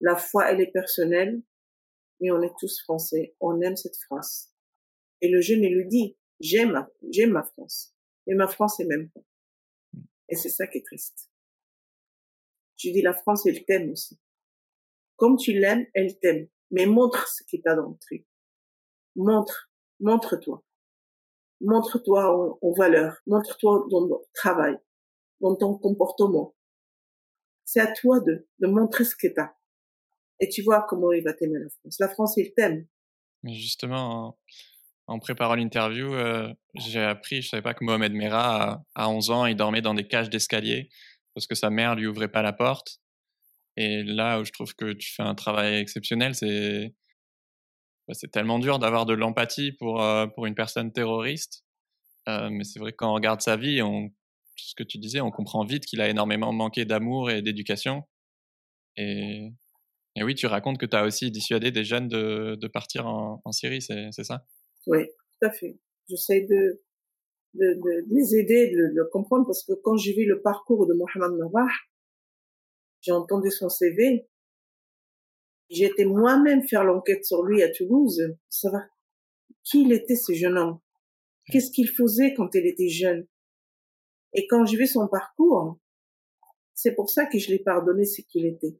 La 0.00 0.16
foi, 0.16 0.50
elle 0.50 0.60
est 0.60 0.70
personnelle, 0.70 1.42
mais 2.20 2.30
on 2.30 2.42
est 2.42 2.54
tous 2.58 2.80
français. 2.82 3.34
On 3.40 3.60
aime 3.60 3.76
cette 3.76 3.96
France. 3.96 4.52
Et 5.20 5.28
le 5.28 5.40
jeune, 5.40 5.62
il 5.62 5.74
lui 5.74 5.88
dit, 5.88 6.16
j'aime, 6.40 6.86
j'aime 7.10 7.32
ma 7.32 7.42
France. 7.42 7.94
Mais 8.26 8.34
ma 8.34 8.48
France, 8.48 8.80
elle 8.80 8.88
m'aime 8.88 9.10
pas. 9.10 9.22
Et 10.28 10.36
c'est 10.36 10.50
ça 10.50 10.66
qui 10.66 10.78
est 10.78 10.86
triste. 10.86 11.30
Je 12.76 12.90
dis, 12.90 13.02
la 13.02 13.14
France, 13.14 13.46
elle 13.46 13.64
t'aime 13.64 13.90
aussi. 13.90 14.18
Comme 15.16 15.36
tu 15.36 15.52
l'aimes, 15.58 15.86
elle 15.94 16.18
t'aime. 16.18 16.48
Mais 16.70 16.86
montre 16.86 17.28
ce 17.28 17.42
qui 17.44 17.62
t'a 17.62 17.74
dans 17.74 17.88
le. 17.88 18.24
Montre, 19.14 19.70
montre-toi 20.00 20.62
montre-toi 21.60 22.58
en, 22.60 22.72
valeur, 22.72 23.16
montre-toi 23.26 23.86
dans 23.90 24.08
ton 24.08 24.20
travail, 24.34 24.76
dans 25.40 25.56
ton 25.56 25.78
comportement. 25.78 26.54
C'est 27.64 27.80
à 27.80 27.92
toi 27.92 28.20
de, 28.20 28.46
de 28.60 28.66
montrer 28.66 29.04
ce 29.04 29.16
que 29.16 29.28
t'as. 29.32 29.52
Et 30.40 30.48
tu 30.48 30.62
vois 30.62 30.86
comment 30.88 31.12
il 31.12 31.24
va 31.24 31.32
t'aimer 31.32 31.58
la 31.58 31.68
France. 31.68 31.96
La 31.98 32.08
France, 32.08 32.34
il 32.36 32.52
t'aime. 32.54 32.86
Mais 33.42 33.54
justement, 33.54 34.38
en, 35.06 35.18
préparant 35.18 35.54
l'interview, 35.54 36.14
euh, 36.14 36.52
j'ai 36.74 37.00
appris, 37.00 37.42
je 37.42 37.48
savais 37.48 37.62
pas 37.62 37.74
que 37.74 37.84
Mohamed 37.84 38.12
Merah, 38.12 38.82
à, 38.94 39.08
11 39.08 39.30
ans, 39.30 39.46
il 39.46 39.56
dormait 39.56 39.82
dans 39.82 39.94
des 39.94 40.06
cages 40.06 40.30
d'escalier 40.30 40.90
parce 41.34 41.46
que 41.46 41.54
sa 41.54 41.70
mère 41.70 41.94
lui 41.94 42.06
ouvrait 42.06 42.30
pas 42.30 42.42
la 42.42 42.52
porte. 42.52 43.00
Et 43.76 44.02
là 44.02 44.40
où 44.40 44.44
je 44.44 44.52
trouve 44.52 44.74
que 44.74 44.92
tu 44.92 45.12
fais 45.12 45.22
un 45.22 45.34
travail 45.34 45.76
exceptionnel, 45.76 46.34
c'est 46.34 46.94
c'est 48.12 48.30
tellement 48.30 48.58
dur 48.58 48.78
d'avoir 48.78 49.06
de 49.06 49.14
l'empathie 49.14 49.72
pour, 49.72 50.02
euh, 50.02 50.26
pour 50.26 50.46
une 50.46 50.54
personne 50.54 50.92
terroriste. 50.92 51.64
Euh, 52.28 52.48
mais 52.50 52.64
c'est 52.64 52.78
vrai 52.78 52.92
que 52.92 52.96
quand 52.96 53.10
on 53.10 53.14
regarde 53.14 53.40
sa 53.40 53.56
vie, 53.56 53.82
on, 53.82 54.10
ce 54.56 54.74
que 54.74 54.82
tu 54.82 54.98
disais, 54.98 55.20
on 55.20 55.30
comprend 55.30 55.64
vite 55.64 55.86
qu'il 55.86 56.00
a 56.00 56.08
énormément 56.08 56.52
manqué 56.52 56.84
d'amour 56.84 57.30
et 57.30 57.42
d'éducation. 57.42 58.04
Et, 58.96 59.52
et, 60.16 60.24
oui, 60.24 60.34
tu 60.34 60.46
racontes 60.46 60.78
que 60.78 60.86
tu 60.86 60.96
as 60.96 61.04
aussi 61.04 61.30
dissuadé 61.30 61.70
des 61.70 61.84
jeunes 61.84 62.08
de, 62.08 62.56
de 62.60 62.68
partir 62.68 63.06
en, 63.06 63.42
en 63.44 63.52
Syrie, 63.52 63.82
c'est 63.82 64.24
ça? 64.24 64.46
Oui, 64.86 65.06
tout 65.06 65.46
à 65.46 65.50
fait. 65.50 65.78
J'essaie 66.08 66.42
de, 66.42 66.82
de, 67.54 67.74
de, 67.74 68.14
les 68.14 68.36
aider, 68.36 68.70
de, 68.70 68.92
le 68.94 69.04
comprendre, 69.10 69.44
parce 69.46 69.64
que 69.64 69.72
quand 69.82 69.96
j'ai 69.96 70.14
vu 70.14 70.26
le 70.26 70.40
parcours 70.40 70.86
de 70.86 70.94
Mohamed 70.94 71.38
Nawah, 71.38 71.68
j'ai 73.02 73.12
entendu 73.12 73.50
son 73.50 73.68
CV, 73.68 74.26
j'ai 75.70 75.86
été 75.86 76.04
moi-même 76.04 76.66
faire 76.66 76.84
l'enquête 76.84 77.24
sur 77.24 77.42
lui 77.42 77.62
à 77.62 77.70
Toulouse, 77.70 78.22
savoir 78.48 78.82
qui 79.64 79.82
il 79.82 79.92
était 79.92 80.16
ce 80.16 80.32
jeune 80.32 80.56
homme, 80.56 80.80
qu'est-ce 81.50 81.70
qu'il 81.70 81.88
faisait 81.88 82.34
quand 82.34 82.54
il 82.54 82.66
était 82.66 82.88
jeune? 82.88 83.26
Et 84.32 84.46
quand 84.46 84.64
j'ai 84.64 84.76
vu 84.76 84.86
son 84.86 85.08
parcours, 85.08 85.78
c'est 86.74 86.94
pour 86.94 87.10
ça 87.10 87.26
que 87.26 87.38
je 87.38 87.48
l'ai 87.48 87.58
pardonné 87.58 88.04
ce 88.04 88.20
qu'il 88.22 88.46
était. 88.46 88.78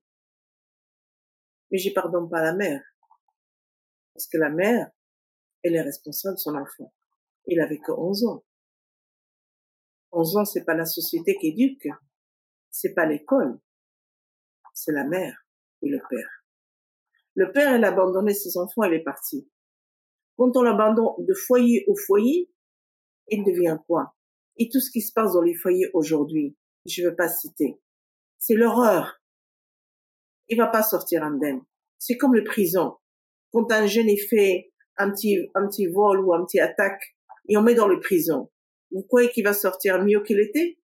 Mais 1.71 1.79
je 1.79 1.93
pardonne 1.93 2.29
pas 2.29 2.43
la 2.43 2.55
mère. 2.55 2.83
Parce 4.15 4.29
que 4.29 4.39
la 4.39 4.51
mère, 4.51 4.91
elle 5.63 5.75
est 5.75 5.83
responsable 5.83 6.37
de 6.37 6.41
son 6.41 6.55
enfant. 6.55 6.93
Il 7.47 7.61
avait 7.61 7.79
que 7.79 7.93
11 7.93 8.27
ans. 8.27 8.45
11 10.13 10.37
ans, 10.37 10.45
c'est 10.45 10.65
pas 10.65 10.75
la 10.75 10.85
société 10.85 11.37
qui 11.41 11.49
éduque. 11.49 11.89
C'est 12.71 12.95
pas 12.95 13.07
l'école. 13.07 13.61
C'est 14.75 14.93
la 14.93 15.05
mère 15.05 15.47
et 15.83 15.89
le 15.89 16.01
père. 16.09 16.36
Le 17.37 17.53
père, 17.53 17.77
il 17.77 17.85
a 17.85 17.89
abandonné 17.89 18.33
ses 18.33 18.57
enfants, 18.57 18.85
il 18.85 18.95
est 18.95 19.05
parti. 19.05 19.47
Quand 20.39 20.57
on 20.57 20.63
l'abandonne 20.63 21.15
de 21.19 21.35
foyer 21.35 21.85
au 21.87 21.95
foyer, 21.95 22.51
il 23.29 23.45
devient 23.45 23.79
quoi? 23.87 24.15
Et 24.57 24.71
tout 24.71 24.81
ce 24.81 24.91
qui 24.91 25.03
se 25.03 25.13
passe 25.13 25.35
dans 25.35 25.43
les 25.43 25.55
foyers 25.55 25.91
aujourd'hui, 25.93 26.57
je 26.87 27.03
ne 27.03 27.11
veux 27.11 27.15
pas 27.15 27.29
citer, 27.29 27.79
c'est 28.39 28.55
l'horreur. 28.55 29.21
Il 30.49 30.57
va 30.57 30.69
pas 30.69 30.83
sortir 30.83 31.23
indemne. 31.25 31.61
C'est 31.99 32.17
comme 32.17 32.35
le 32.35 32.45
prison. 32.45 32.97
Quand 33.53 33.71
un 33.71 33.87
jeune 33.87 34.09
est 34.09 34.29
fait 34.29 34.73
un 34.97 35.11
petit, 35.11 35.87
vol 35.89 36.25
ou 36.25 36.33
un 36.33 36.45
petit 36.47 36.61
attaque, 36.61 37.17
et 37.49 37.57
on 37.59 37.63
met 37.63 37.75
dans 37.75 37.89
le 37.89 38.01
prison. 38.01 38.51
Vous 38.93 39.03
croyez 39.03 39.29
qu'il 39.29 39.45
va 39.45 39.53
sortir 39.53 40.03
mieux 40.03 40.23
qu'il 40.23 40.41
était? 40.41 40.79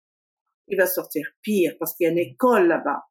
Il 0.68 0.78
va 0.78 0.86
sortir 0.86 1.26
pire 1.42 1.76
parce 1.80 1.96
qu'il 1.96 2.06
y 2.06 2.08
a 2.08 2.12
une 2.12 2.18
école 2.18 2.68
là-bas. 2.68 3.04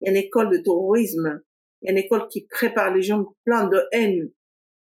Il 0.00 0.06
y 0.06 0.08
a 0.08 0.12
une 0.12 0.24
école 0.24 0.50
de 0.50 0.58
terrorisme. 0.58 1.42
Il 1.86 1.92
une 1.92 1.98
école 1.98 2.26
qui 2.26 2.46
prépare 2.46 2.92
les 2.92 3.02
gens 3.02 3.32
plein 3.44 3.68
de 3.68 3.80
haine. 3.92 4.32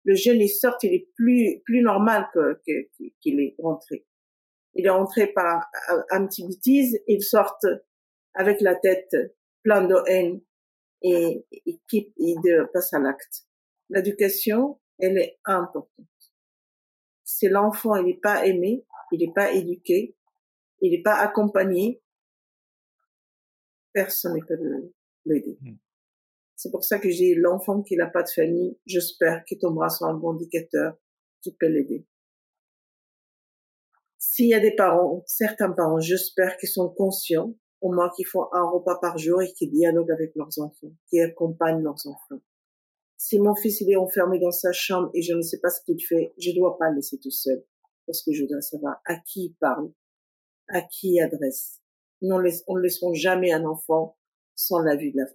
Le 0.06 0.16
jeune, 0.16 0.40
il 0.40 0.48
sort, 0.48 0.78
il 0.84 0.94
est 0.94 1.10
plus, 1.16 1.62
plus 1.66 1.82
normal 1.82 2.30
que, 2.34 2.62
qu'il 3.20 3.42
est 3.42 3.56
rentré. 3.60 4.06
Il 4.74 4.86
est 4.86 4.90
rentré 4.90 5.28
par 5.28 5.70
un 6.12 6.26
petit 6.28 6.48
bêtise, 6.48 6.98
il 7.08 7.22
sort 7.22 7.58
avec 8.36 8.62
la 8.62 8.76
tête 8.76 9.14
plein 9.64 9.86
de 9.86 9.96
haine 10.08 10.40
et, 11.02 11.46
et, 11.66 11.80
il 11.92 12.68
passe 12.72 12.94
à 12.94 13.00
l'acte. 13.00 13.44
L'éducation, 13.90 14.80
elle 14.98 15.18
est 15.18 15.40
importante. 15.44 16.08
Si 17.26 17.50
l'enfant, 17.50 17.98
il 17.98 18.06
n'est 18.06 18.20
pas 18.22 18.46
aimé, 18.46 18.86
il 19.12 19.20
n'est 19.20 19.34
pas 19.34 19.52
éduqué, 19.52 20.16
il 20.80 20.92
n'est 20.92 21.02
pas 21.02 21.16
accompagné, 21.16 22.02
personne 23.92 24.38
ne 24.38 24.46
peut 24.46 24.92
l'aider. 25.26 25.58
C'est 26.58 26.72
pour 26.72 26.84
ça 26.84 26.98
que 26.98 27.10
j'ai 27.10 27.36
l'enfant 27.36 27.84
qui 27.84 27.96
n'a 27.96 28.08
pas 28.08 28.24
de 28.24 28.30
famille, 28.30 28.80
j'espère 28.88 29.46
qu'il 29.46 29.60
tombera 29.60 29.90
sur 29.90 30.08
un 30.08 30.16
bon 30.16 30.32
indicateur 30.32 30.98
qui 31.42 31.56
peut 31.56 31.68
l'aider. 31.68 32.08
S'il 34.18 34.48
y 34.48 34.56
a 34.56 34.60
des 34.60 34.76
parents, 34.76 35.24
certains 35.28 35.72
parents, 35.72 36.00
j'espère 36.00 36.58
qu'ils 36.58 36.70
sont 36.70 36.90
conscients, 36.90 37.54
au 37.82 37.94
moins 37.94 38.10
qu'ils 38.16 38.26
font 38.26 38.48
un 38.54 38.68
repas 38.68 38.98
par 39.00 39.20
jour 39.20 39.40
et 39.44 39.54
qu'ils 39.54 39.70
dialoguent 39.70 40.12
avec 40.12 40.32
leurs 40.36 40.58
enfants, 40.58 40.92
qu'ils 41.08 41.22
accompagnent 41.22 41.84
leurs 41.84 42.08
enfants. 42.08 42.42
Si 43.18 43.40
mon 43.40 43.56
fils 43.56 43.80
il 43.82 43.92
est 43.92 43.96
enfermé 43.96 44.40
dans 44.40 44.52
sa 44.52 44.72
chambre 44.72 45.12
et 45.14 45.22
je 45.22 45.34
ne 45.34 45.42
sais 45.44 45.60
pas 45.60 45.70
ce 45.70 45.82
qu'il 45.84 46.04
fait, 46.04 46.34
je 46.40 46.50
ne 46.50 46.56
dois 46.56 46.76
pas 46.80 46.90
le 46.90 46.96
laisser 46.96 47.20
tout 47.20 47.30
seul 47.30 47.64
parce 48.08 48.24
que 48.24 48.34
je 48.34 48.46
dois 48.46 48.62
savoir 48.62 49.00
à 49.06 49.18
qui 49.20 49.46
il 49.46 49.56
parle, 49.60 49.92
à 50.70 50.82
qui 50.82 51.14
il 51.14 51.22
adresse. 51.22 51.82
Non, 52.24 52.42
on 52.68 52.76
ne 52.78 52.82
laisse 52.82 53.00
jamais 53.14 53.52
un 53.52 53.64
enfant 53.64 54.18
sans 54.58 54.80
la 54.80 54.96
vie 54.96 55.12
de 55.12 55.20
la, 55.20 55.26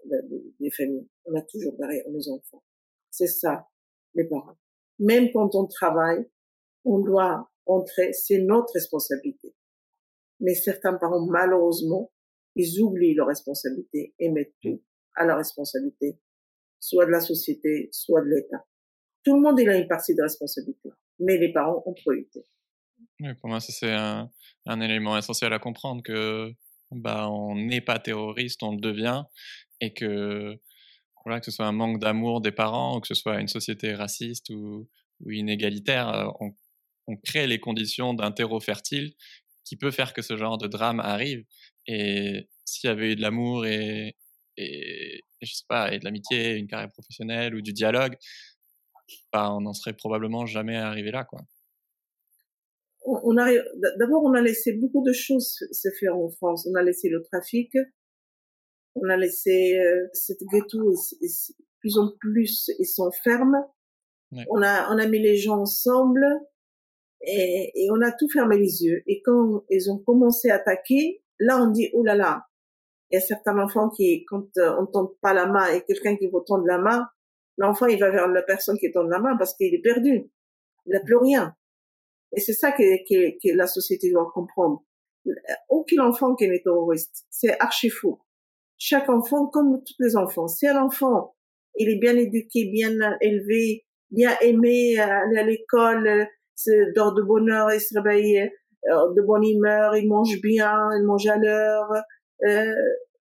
des 0.61 0.71
familles. 0.71 1.09
On 1.25 1.35
a 1.37 1.43
toujours 1.43 1.75
derrière 1.79 2.05
nos 2.11 2.29
enfants. 2.29 2.62
C'est 3.11 3.29
ça, 3.29 3.69
les 4.14 4.25
parents. 4.25 4.59
Même 4.99 5.31
quand 5.33 5.55
on 5.55 5.67
travaille, 5.67 6.29
on 6.85 6.99
doit 6.99 7.49
entrer, 7.67 8.12
c'est 8.12 8.38
notre 8.38 8.75
responsabilité. 8.75 9.55
Mais 10.41 10.55
certains 10.55 10.95
parents, 10.95 11.25
malheureusement, 11.25 12.11
ils 12.57 12.83
oublient 12.83 13.14
leur 13.14 13.29
responsabilité 13.29 14.12
et 14.19 14.29
mettent 14.29 14.57
tout 14.61 14.83
à 15.14 15.25
la 15.25 15.37
responsabilité, 15.37 16.19
soit 16.81 17.07
de 17.07 17.12
la 17.12 17.21
société, 17.21 17.88
soit 17.93 18.23
de 18.23 18.26
l'État. 18.26 18.67
Tout 19.23 19.37
le 19.37 19.41
monde 19.41 19.59
il 19.61 19.69
a 19.69 19.76
une 19.76 19.87
partie 19.87 20.17
de 20.17 20.23
responsabilité, 20.23 20.91
mais 21.21 21.38
les 21.38 21.52
parents 21.52 21.83
ont 21.87 21.95
priorité. 21.95 22.45
Oui, 23.21 23.35
pour 23.41 23.49
moi, 23.49 23.61
c'est 23.61 23.93
un, 23.93 24.29
un, 24.67 24.81
élément 24.81 25.17
essentiel 25.17 25.52
à 25.52 25.61
comprendre 25.61 26.02
que 26.02 26.52
bah, 26.95 27.29
on 27.29 27.55
n'est 27.55 27.81
pas 27.81 27.99
terroriste, 27.99 28.63
on 28.63 28.73
le 28.73 28.81
devient, 28.81 29.25
et 29.81 29.93
que 29.93 30.61
voilà, 31.25 31.41
que 31.41 31.47
ce 31.47 31.51
soit 31.53 31.67
un 31.67 31.73
manque 31.73 32.01
d'amour 32.01 32.41
des 32.41 32.53
parents, 32.53 32.97
ou 32.97 33.01
que 33.01 33.07
ce 33.09 33.15
soit 33.15 33.41
une 33.41 33.49
société 33.49 33.95
raciste 33.95 34.51
ou, 34.51 34.89
inégalitaire, 35.31 36.09
euh, 36.09 36.31
on, 36.41 36.53
on, 37.07 37.17
crée 37.17 37.47
les 37.47 37.61
conditions 37.61 38.13
d'un 38.15 38.33
terreau 38.33 38.59
fertile 38.61 39.15
qui 39.65 39.77
peut 39.77 39.93
faire 39.93 40.15
que 40.15 40.23
ce 40.23 40.37
genre 40.37 40.59
de 40.59 40.67
drame 40.67 40.99
arrive. 41.01 41.45
Et 41.87 42.49
s'il 42.65 42.89
y 42.89 42.91
avait 42.91 43.13
eu 43.13 43.17
de 43.17 43.23
l'amour 43.23 43.67
et, 43.67 44.17
et, 44.57 45.23
je 45.41 45.55
sais 45.55 45.65
pas, 45.69 45.93
et 45.93 45.99
de 45.99 46.05
l'amitié, 46.05 46.57
une 46.57 46.67
carrière 46.67 46.91
professionnelle 46.91 47.55
ou 47.55 47.63
du 47.63 47.73
dialogue, 47.73 48.17
bah, 49.33 49.53
on 49.53 49.61
n'en 49.61 49.75
serait 49.75 49.95
probablement 49.95 50.47
jamais 50.47 50.77
arrivé 50.77 51.11
là, 51.11 51.25
quoi 51.25 51.41
on 53.05 53.37
a 53.37 53.51
d'abord 53.99 54.23
on 54.25 54.35
a 54.35 54.41
laissé 54.41 54.73
beaucoup 54.75 55.03
de 55.05 55.13
choses 55.13 55.59
se 55.71 55.89
faire 55.99 56.17
en 56.17 56.31
France. 56.31 56.67
On 56.71 56.75
a 56.75 56.83
laissé 56.83 57.09
le 57.09 57.23
trafic, 57.23 57.73
on 58.95 59.09
a 59.09 59.17
laissé 59.17 59.79
euh, 59.79 60.07
cette 60.12 60.43
ghetto 60.53 60.95
plus 61.81 61.99
en 61.99 62.12
plus 62.21 62.71
ils 62.79 62.87
sont 62.87 63.11
fermes. 63.25 63.65
On 64.49 64.62
a 64.62 64.93
on 64.95 64.99
a 64.99 65.07
mis 65.07 65.19
les 65.19 65.37
gens 65.37 65.61
ensemble 65.61 66.25
et, 67.21 67.71
et, 67.75 67.91
on 67.91 68.01
a 68.01 68.11
tout 68.12 68.29
fermé 68.29 68.57
les 68.59 68.83
yeux. 68.83 69.03
Et 69.07 69.21
quand 69.23 69.65
ils 69.69 69.91
ont 69.91 69.99
commencé 69.99 70.51
à 70.51 70.57
attaquer, 70.57 71.23
là 71.38 71.62
on 71.62 71.71
dit 71.71 71.91
oh 71.93 72.03
là 72.03 72.15
là. 72.15 72.47
Il 73.11 73.17
y 73.17 73.19
a 73.19 73.21
certains 73.21 73.59
enfants 73.59 73.91
qui 73.91 74.25
quand 74.25 74.47
euh, 74.57 74.75
on 74.81 74.87
tend 74.87 75.12
pas 75.21 75.35
la 75.35 75.47
main 75.47 75.71
et 75.75 75.83
quelqu'un 75.83 76.17
qui 76.17 76.29
vous 76.29 76.41
tendre 76.41 76.65
la 76.65 76.79
main, 76.79 77.07
l'enfant 77.59 77.87
il 77.87 77.99
va 77.99 78.11
vers 78.11 78.27
la 78.27 78.43
personne 78.43 78.79
qui 78.79 78.91
tend 78.91 79.03
la 79.03 79.19
main 79.19 79.37
parce 79.37 79.55
qu'il 79.55 79.75
est 79.75 79.83
perdu. 79.83 80.31
Il 80.87 80.93
n'a 80.93 81.01
plus 81.01 81.17
rien. 81.17 81.55
Et 82.37 82.40
c'est 82.40 82.53
ça 82.53 82.73
que, 82.73 82.83
que, 82.83 83.31
que, 83.42 83.57
la 83.57 83.66
société 83.66 84.11
doit 84.11 84.31
comprendre. 84.33 84.83
Aucun 85.68 86.05
enfant 86.05 86.35
qui 86.35 86.45
est 86.45 86.62
terroriste, 86.62 87.27
c'est 87.31 87.59
archi 87.61 87.90
faux. 87.90 88.21
Chaque 88.79 89.09
enfant, 89.09 89.47
comme 89.47 89.83
tous 89.85 89.95
les 90.01 90.16
enfants, 90.16 90.49
si 90.49 90.66
un 90.66 90.83
enfant, 90.83 91.37
il 91.77 91.88
est 91.88 91.99
bien 91.99 92.16
éduqué, 92.16 92.71
bien 92.73 92.92
élevé, 93.21 93.85
bien 94.11 94.37
aimé, 94.40 94.99
aller 94.99 95.38
à 95.38 95.45
l'école, 95.45 96.27
dort 96.95 97.14
de 97.14 97.23
bonne 97.23 97.51
heure, 97.51 97.73
il 97.73 97.81
se 97.81 97.99
réveille 97.99 98.51
euh, 98.90 99.14
de 99.14 99.23
bonne 99.23 99.45
humeur, 99.45 99.97
il 99.97 100.09
mange 100.09 100.40
bien, 100.40 100.90
il 100.97 101.05
mange 101.05 101.27
à 101.27 101.37
l'heure, 101.37 101.90
euh, 102.45 102.75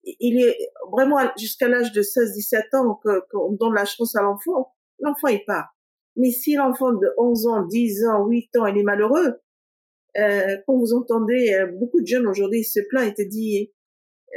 il 0.05 0.43
est 0.43 0.57
vraiment 0.91 1.19
jusqu'à 1.37 1.69
l'âge 1.69 1.93
de 1.93 2.03
16-17 2.03 2.77
ans 2.77 3.01
qu'on 3.31 3.53
donne 3.53 3.75
la 3.75 3.85
chance 3.85 4.17
à 4.17 4.23
l'enfant, 4.23 4.75
l'enfant 5.01 5.29
il 5.29 5.45
part. 5.45 5.75
Mais 6.21 6.31
si 6.31 6.55
l'enfant 6.55 6.93
de 6.93 7.09
11 7.19 7.47
ans, 7.47 7.67
10 7.67 8.05
ans, 8.07 8.27
8 8.27 8.57
ans, 8.59 8.67
il 8.67 8.79
est 8.79 8.83
malheureux, 8.83 9.41
euh, 10.19 10.57
quand 10.67 10.77
vous 10.77 10.93
entendez 10.93 11.55
euh, 11.55 11.67
beaucoup 11.67 12.01
de 12.01 12.07
jeunes 12.07 12.27
aujourd'hui 12.27 12.65
se 12.65 12.81
plaignent 12.89 13.11
et 13.11 13.15
te 13.15 13.23
disent 13.23 13.69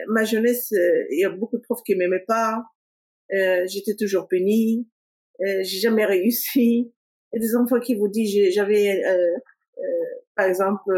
ma 0.07 0.23
jeunesse, 0.23 0.71
euh, 0.71 1.05
il 1.11 1.19
y 1.19 1.25
a 1.25 1.29
beaucoup 1.29 1.57
de 1.57 1.61
profs 1.61 1.83
qui 1.83 1.95
m'aimaient 1.95 2.23
pas, 2.27 2.63
euh, 3.33 3.65
j'étais 3.67 3.95
toujours 3.95 4.27
euh, 4.31 4.83
j'ai 5.39 5.79
jamais 5.79 6.05
réussi. 6.05 6.91
A 7.35 7.39
des 7.39 7.55
enfants 7.55 7.79
qui 7.79 7.95
vous 7.95 8.07
disent 8.07 8.53
j'avais 8.53 9.01
par 10.35 10.45
exemple 10.45 10.93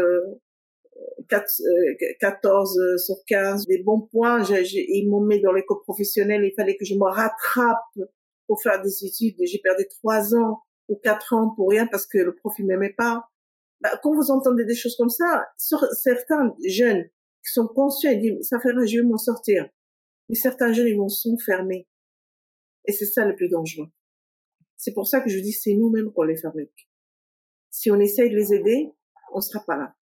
14 2.20 2.78
sur 2.98 3.16
15 3.26 3.66
des 3.66 3.82
bons 3.82 4.02
points, 4.02 4.44
ils 4.44 5.08
m'ont 5.08 5.22
mis 5.22 5.40
dans 5.40 5.52
l'école 5.52 5.80
professionnelle, 5.82 6.44
il 6.44 6.52
fallait 6.54 6.76
que 6.76 6.84
je 6.84 6.94
me 6.94 7.04
rattrape 7.04 8.10
pour 8.46 8.62
faire 8.62 8.82
des 8.82 9.06
études, 9.06 9.36
j'ai 9.44 9.58
perdu 9.58 9.86
trois 9.88 10.34
ans 10.34 10.62
ou 10.88 10.96
quatre 10.96 11.32
ans 11.32 11.54
pour 11.54 11.70
rien 11.70 11.86
parce 11.86 12.06
que 12.06 12.18
le 12.18 12.34
prof 12.34 12.54
il 12.58 12.66
m'aimait 12.66 12.94
pas. 12.96 13.28
Bah, 13.80 13.98
quand 14.02 14.14
vous 14.14 14.30
entendez 14.30 14.64
des 14.64 14.74
choses 14.74 14.96
comme 14.96 15.10
ça, 15.10 15.46
sur 15.58 15.84
certains 15.92 16.54
jeunes 16.66 17.04
qui 17.44 17.52
sont 17.52 17.66
conscients, 17.66 18.10
ils 18.10 18.20
disent 18.20 18.48
ça 18.48 18.58
rien, 18.58 18.86
je 18.86 18.98
vais 18.98 19.04
m'en 19.04 19.18
sortir. 19.18 19.68
Mais 20.28 20.34
certains 20.34 20.72
jeunes 20.72 20.88
ils 20.88 20.96
vont 20.96 21.08
s'enfermer. 21.08 21.86
Et 22.86 22.92
c'est 22.92 23.06
ça 23.06 23.24
le 23.24 23.34
plus 23.34 23.48
dangereux. 23.48 23.88
C'est 24.76 24.92
pour 24.92 25.08
ça 25.08 25.20
que 25.20 25.30
je 25.30 25.38
dis 25.38 25.52
c'est 25.52 25.74
nous-mêmes 25.74 26.12
qu'on 26.12 26.22
les 26.22 26.36
fabrique. 26.36 26.88
Si 27.70 27.90
on 27.90 27.98
essaye 28.00 28.30
de 28.30 28.36
les 28.36 28.54
aider, 28.54 28.90
on 29.32 29.40
sera 29.40 29.64
pas 29.64 29.76
là. 29.76 29.94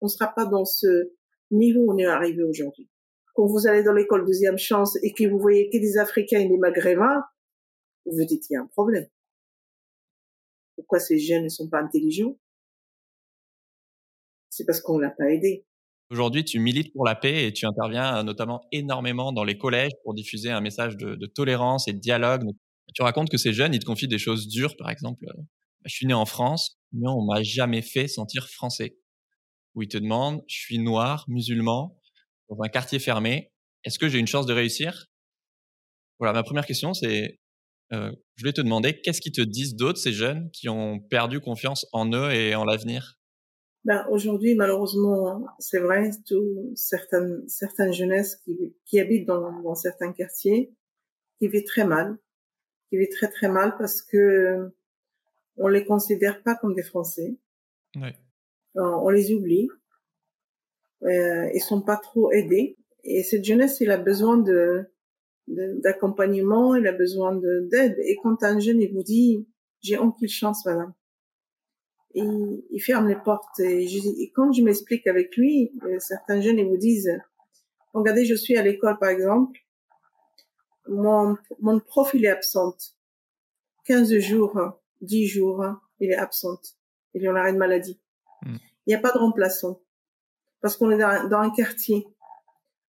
On 0.00 0.08
sera 0.08 0.32
pas 0.32 0.46
dans 0.46 0.64
ce 0.64 1.12
niveau 1.50 1.80
où 1.80 1.92
on 1.92 1.98
est 1.98 2.06
arrivé 2.06 2.42
aujourd'hui. 2.42 2.88
Quand 3.34 3.46
vous 3.46 3.66
allez 3.66 3.82
dans 3.82 3.92
l'école 3.92 4.26
deuxième 4.26 4.58
chance 4.58 4.96
et 5.02 5.12
que 5.12 5.28
vous 5.28 5.38
voyez 5.38 5.70
que 5.70 5.78
des 5.78 5.98
Africains 5.98 6.40
et 6.40 6.48
des 6.48 6.58
Maghrébins, 6.58 7.24
vous 8.06 8.24
dites 8.24 8.48
il 8.50 8.54
y 8.54 8.56
a 8.56 8.62
un 8.62 8.66
problème. 8.66 9.06
Pourquoi 10.88 11.00
ces 11.00 11.18
jeunes 11.18 11.44
ne 11.44 11.48
sont 11.50 11.68
pas 11.68 11.82
intelligents? 11.82 12.38
C'est 14.48 14.64
parce 14.64 14.80
qu'on 14.80 14.98
l'a 14.98 15.10
pas 15.10 15.30
aidé. 15.30 15.66
Aujourd'hui, 16.08 16.46
tu 16.46 16.60
milites 16.60 16.94
pour 16.94 17.04
la 17.04 17.14
paix 17.14 17.46
et 17.46 17.52
tu 17.52 17.66
interviens 17.66 18.16
euh, 18.16 18.22
notamment 18.22 18.62
énormément 18.72 19.30
dans 19.32 19.44
les 19.44 19.58
collèges 19.58 19.92
pour 20.02 20.14
diffuser 20.14 20.50
un 20.50 20.62
message 20.62 20.96
de, 20.96 21.26
tolérance 21.26 21.88
et 21.88 21.92
de 21.92 21.98
dialogue. 21.98 22.44
Tu 22.94 23.02
racontes 23.02 23.28
que 23.28 23.36
ces 23.36 23.52
jeunes, 23.52 23.74
ils 23.74 23.80
te 23.80 23.84
confient 23.84 24.08
des 24.08 24.16
choses 24.16 24.48
dures, 24.48 24.78
par 24.78 24.88
exemple. 24.88 25.26
Euh, 25.28 25.42
je 25.84 25.94
suis 25.94 26.06
né 26.06 26.14
en 26.14 26.24
France, 26.24 26.80
mais 26.92 27.06
on 27.06 27.22
m'a 27.26 27.42
jamais 27.42 27.82
fait 27.82 28.08
sentir 28.08 28.48
français. 28.48 28.96
Où 29.74 29.82
ils 29.82 29.88
te 29.88 29.98
demandent, 29.98 30.42
je 30.48 30.56
suis 30.56 30.78
noir, 30.78 31.26
musulman, 31.28 32.00
dans 32.48 32.62
un 32.62 32.68
quartier 32.68 32.98
fermé, 32.98 33.52
est-ce 33.84 33.98
que 33.98 34.08
j'ai 34.08 34.20
une 34.20 34.26
chance 34.26 34.46
de 34.46 34.54
réussir? 34.54 35.04
Voilà, 36.18 36.32
ma 36.32 36.42
première 36.42 36.64
question, 36.64 36.94
c'est 36.94 37.38
euh, 37.92 38.12
je 38.36 38.42
voulais 38.42 38.52
te 38.52 38.60
demander, 38.60 39.00
qu'est-ce 39.00 39.20
qu'ils 39.20 39.32
te 39.32 39.40
disent 39.40 39.74
d'autres, 39.74 39.98
ces 39.98 40.12
jeunes 40.12 40.50
qui 40.50 40.68
ont 40.68 41.00
perdu 41.00 41.40
confiance 41.40 41.86
en 41.92 42.12
eux 42.12 42.30
et 42.32 42.54
en 42.54 42.64
l'avenir? 42.64 43.18
Ben, 43.84 44.06
Aujourd'hui, 44.10 44.54
malheureusement, 44.54 45.46
c'est 45.58 45.78
vrai, 45.78 46.10
tout, 46.26 46.72
certaines, 46.74 47.42
certaines 47.48 47.92
jeunesses 47.92 48.36
qui, 48.36 48.76
qui 48.84 49.00
habitent 49.00 49.26
dans, 49.26 49.62
dans 49.62 49.74
certains 49.74 50.12
quartiers, 50.12 50.74
qui 51.38 51.48
vivent 51.48 51.64
très 51.64 51.84
mal, 51.84 52.18
qui 52.90 52.98
vivent 52.98 53.10
très 53.10 53.28
très 53.28 53.48
mal 53.48 53.76
parce 53.78 54.02
que 54.02 54.70
on 55.56 55.68
les 55.68 55.84
considère 55.84 56.42
pas 56.42 56.54
comme 56.54 56.74
des 56.74 56.82
Français. 56.82 57.36
On, 57.96 58.02
euh, 58.02 58.12
on 58.74 59.08
les 59.08 59.32
oublie. 59.32 59.68
Euh, 61.02 61.50
ils 61.54 61.60
sont 61.60 61.82
pas 61.82 61.96
trop 61.96 62.30
aidés. 62.32 62.76
Et 63.04 63.22
cette 63.22 63.44
jeunesse, 63.44 63.80
il 63.80 63.90
a 63.90 63.96
besoin 63.96 64.36
de 64.36 64.88
d'accompagnement, 65.48 66.74
il 66.74 66.86
a 66.86 66.92
besoin 66.92 67.34
d'aide. 67.34 67.96
Et 68.04 68.16
quand 68.22 68.42
un 68.42 68.58
jeune, 68.58 68.80
il 68.80 68.92
vous 68.92 69.02
dit, 69.02 69.46
j'ai 69.80 69.98
aucune 69.98 70.28
chance, 70.28 70.64
madame. 70.66 70.92
Et 72.14 72.22
il 72.70 72.80
ferme 72.80 73.08
les 73.08 73.16
portes. 73.16 73.60
Et, 73.60 73.86
je, 73.86 73.98
et 73.98 74.30
quand 74.34 74.52
je 74.52 74.62
m'explique 74.62 75.06
avec 75.06 75.36
lui, 75.36 75.72
euh, 75.84 75.98
certains 75.98 76.40
jeunes, 76.40 76.58
ils 76.58 76.66
vous 76.66 76.76
disent, 76.76 77.10
Regardez, 77.94 78.24
je 78.24 78.34
suis 78.34 78.56
à 78.56 78.62
l'école, 78.62 78.98
par 78.98 79.08
exemple. 79.08 79.58
Mon, 80.88 81.36
mon 81.60 81.80
prof, 81.80 82.10
il 82.14 82.24
est 82.24 82.30
absente. 82.30 82.94
15 83.84 84.18
jours, 84.18 84.58
10 85.00 85.26
jours, 85.26 85.64
il 86.00 86.10
est 86.10 86.16
absente. 86.16 86.76
Il 87.14 87.24
est 87.24 87.28
en 87.28 87.34
arrêt 87.34 87.52
de 87.52 87.58
maladie. 87.58 88.00
Hmm. 88.42 88.56
Il 88.86 88.90
n'y 88.90 88.94
a 88.94 88.98
pas 88.98 89.12
de 89.12 89.18
remplaçant. 89.18 89.80
Parce 90.60 90.76
qu'on 90.76 90.90
est 90.90 90.98
dans, 90.98 91.28
dans, 91.28 91.40
un 91.40 91.50
quartier. 91.50 92.06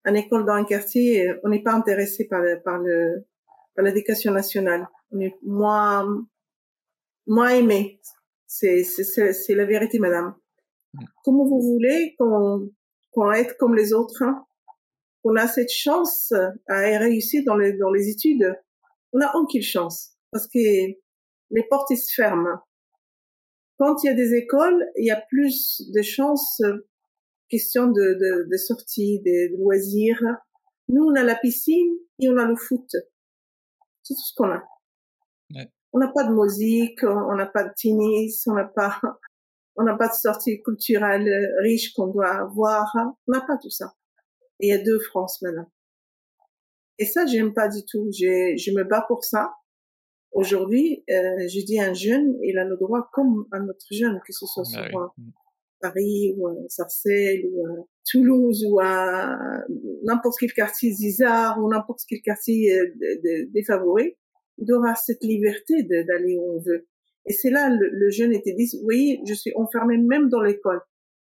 Une 0.04 0.16
école 0.16 0.46
dans 0.46 0.54
un 0.54 0.64
quartier, 0.64 1.32
on 1.44 1.48
n'est 1.48 1.62
pas 1.62 1.72
intéressé 1.72 2.26
par, 2.26 2.42
par 2.64 2.78
le, 2.78 3.26
par 3.74 3.84
l'éducation 3.84 4.32
nationale. 4.32 4.88
On 5.10 5.20
est 5.20 5.36
moins, 5.42 6.06
moins 7.26 7.50
aimé. 7.50 8.00
C'est, 8.46 8.82
c'est, 8.82 9.32
c'est 9.32 9.54
la 9.54 9.64
vérité, 9.64 9.98
madame. 9.98 10.34
Hmm. 10.94 11.04
Comment 11.24 11.44
vous 11.44 11.60
voulez 11.60 12.14
qu'on, 12.18 12.70
qu'on 13.12 13.30
être 13.32 13.56
comme 13.58 13.74
les 13.74 13.92
autres, 13.92 14.22
hein? 14.22 14.44
qu'on 15.22 15.36
a 15.36 15.46
cette 15.46 15.70
chance 15.70 16.32
à 16.68 16.78
réussir 16.98 17.42
dans 17.44 17.56
les, 17.56 17.74
dans 17.74 17.90
les 17.90 18.08
études. 18.08 18.56
On 19.12 19.18
n'a 19.18 19.34
aucune 19.36 19.62
chance 19.62 20.12
parce 20.30 20.46
que 20.46 20.58
les 20.58 21.62
portes 21.68 21.94
se 21.94 22.14
ferment. 22.14 22.60
Quand 23.78 24.02
il 24.02 24.06
y 24.06 24.10
a 24.10 24.14
des 24.14 24.34
écoles, 24.34 24.86
il 24.96 25.06
y 25.06 25.10
a 25.10 25.22
plus 25.28 25.82
de 25.92 26.02
chances, 26.02 26.62
question 27.50 27.88
de, 27.88 28.14
de, 28.14 28.48
de 28.50 28.56
sortie, 28.56 29.20
de, 29.20 29.56
loisirs. 29.58 30.22
Nous, 30.88 31.02
on 31.02 31.14
a 31.14 31.22
la 31.22 31.34
piscine 31.34 31.94
et 32.20 32.28
on 32.30 32.36
a 32.36 32.46
le 32.46 32.56
foot. 32.56 32.88
C'est 34.02 34.14
tout 34.14 34.20
ce 34.20 34.34
qu'on 34.34 34.50
a. 34.50 34.62
On 35.92 35.98
n'a 35.98 36.08
pas 36.08 36.24
de 36.24 36.32
musique, 36.32 37.02
on 37.02 37.34
n'a 37.34 37.46
pas 37.46 37.64
de 37.64 37.72
tennis, 37.76 38.46
on 38.46 38.54
n'a 38.54 38.64
pas, 38.64 39.00
on 39.76 39.82
n'a 39.82 39.96
pas 39.96 40.08
de 40.08 40.14
sortie 40.14 40.62
culturelle 40.62 41.28
riche 41.62 41.92
qu'on 41.92 42.06
doit 42.06 42.30
avoir. 42.30 42.94
On 43.26 43.32
n'a 43.32 43.40
pas 43.40 43.58
tout 43.60 43.70
ça. 43.70 43.94
Et 44.60 44.68
il 44.68 44.70
y 44.70 44.72
a 44.72 44.82
deux 44.82 45.00
France 45.00 45.42
maintenant. 45.42 45.70
Et 46.98 47.06
ça, 47.06 47.26
j'aime 47.26 47.54
pas 47.54 47.68
du 47.68 47.80
tout. 47.90 48.08
Je, 48.12 48.56
je 48.56 48.70
me 48.72 48.84
bats 48.84 49.04
pour 49.08 49.24
ça. 49.24 49.54
Aujourd'hui, 50.32 51.02
euh, 51.10 51.48
je 51.48 51.64
dis 51.64 51.80
un 51.80 51.92
jeune, 51.92 52.38
il 52.44 52.56
a 52.58 52.64
le 52.64 52.76
droit 52.76 53.08
comme 53.12 53.46
un 53.50 53.66
autre 53.68 53.86
jeune, 53.90 54.20
que 54.24 54.32
ce 54.32 54.46
soit 54.46 54.64
sur 54.64 54.80
euh, 54.80 55.08
Paris 55.80 56.34
ou 56.36 56.48
à 56.48 56.54
Sarcelles 56.68 57.44
ou 57.50 57.66
à 57.66 57.86
Toulouse 58.10 58.64
ou 58.68 58.80
à 58.80 59.38
n'importe 60.04 60.36
quel 60.38 60.52
quartier 60.52 60.92
Zizar 60.92 61.58
ou 61.62 61.68
n'importe 61.68 62.00
quel 62.08 62.20
quartier 62.22 62.78
euh, 62.78 63.46
défavorisé. 63.52 64.18
Il 64.58 64.66
doit 64.66 64.78
avoir 64.78 64.96
cette 64.98 65.22
liberté 65.22 65.82
d'aller 65.84 66.36
où 66.36 66.56
on 66.56 66.60
veut. 66.60 66.86
Et 67.26 67.32
c'est 67.32 67.50
là 67.50 67.68
le, 67.70 67.88
le, 67.90 68.10
jeune 68.10 68.32
était 68.32 68.52
dit, 68.52 68.68
vous 68.76 68.84
voyez, 68.84 69.20
je 69.26 69.34
suis 69.34 69.52
enfermé 69.54 69.96
même 69.98 70.28
dans 70.28 70.42
l'école. 70.42 70.80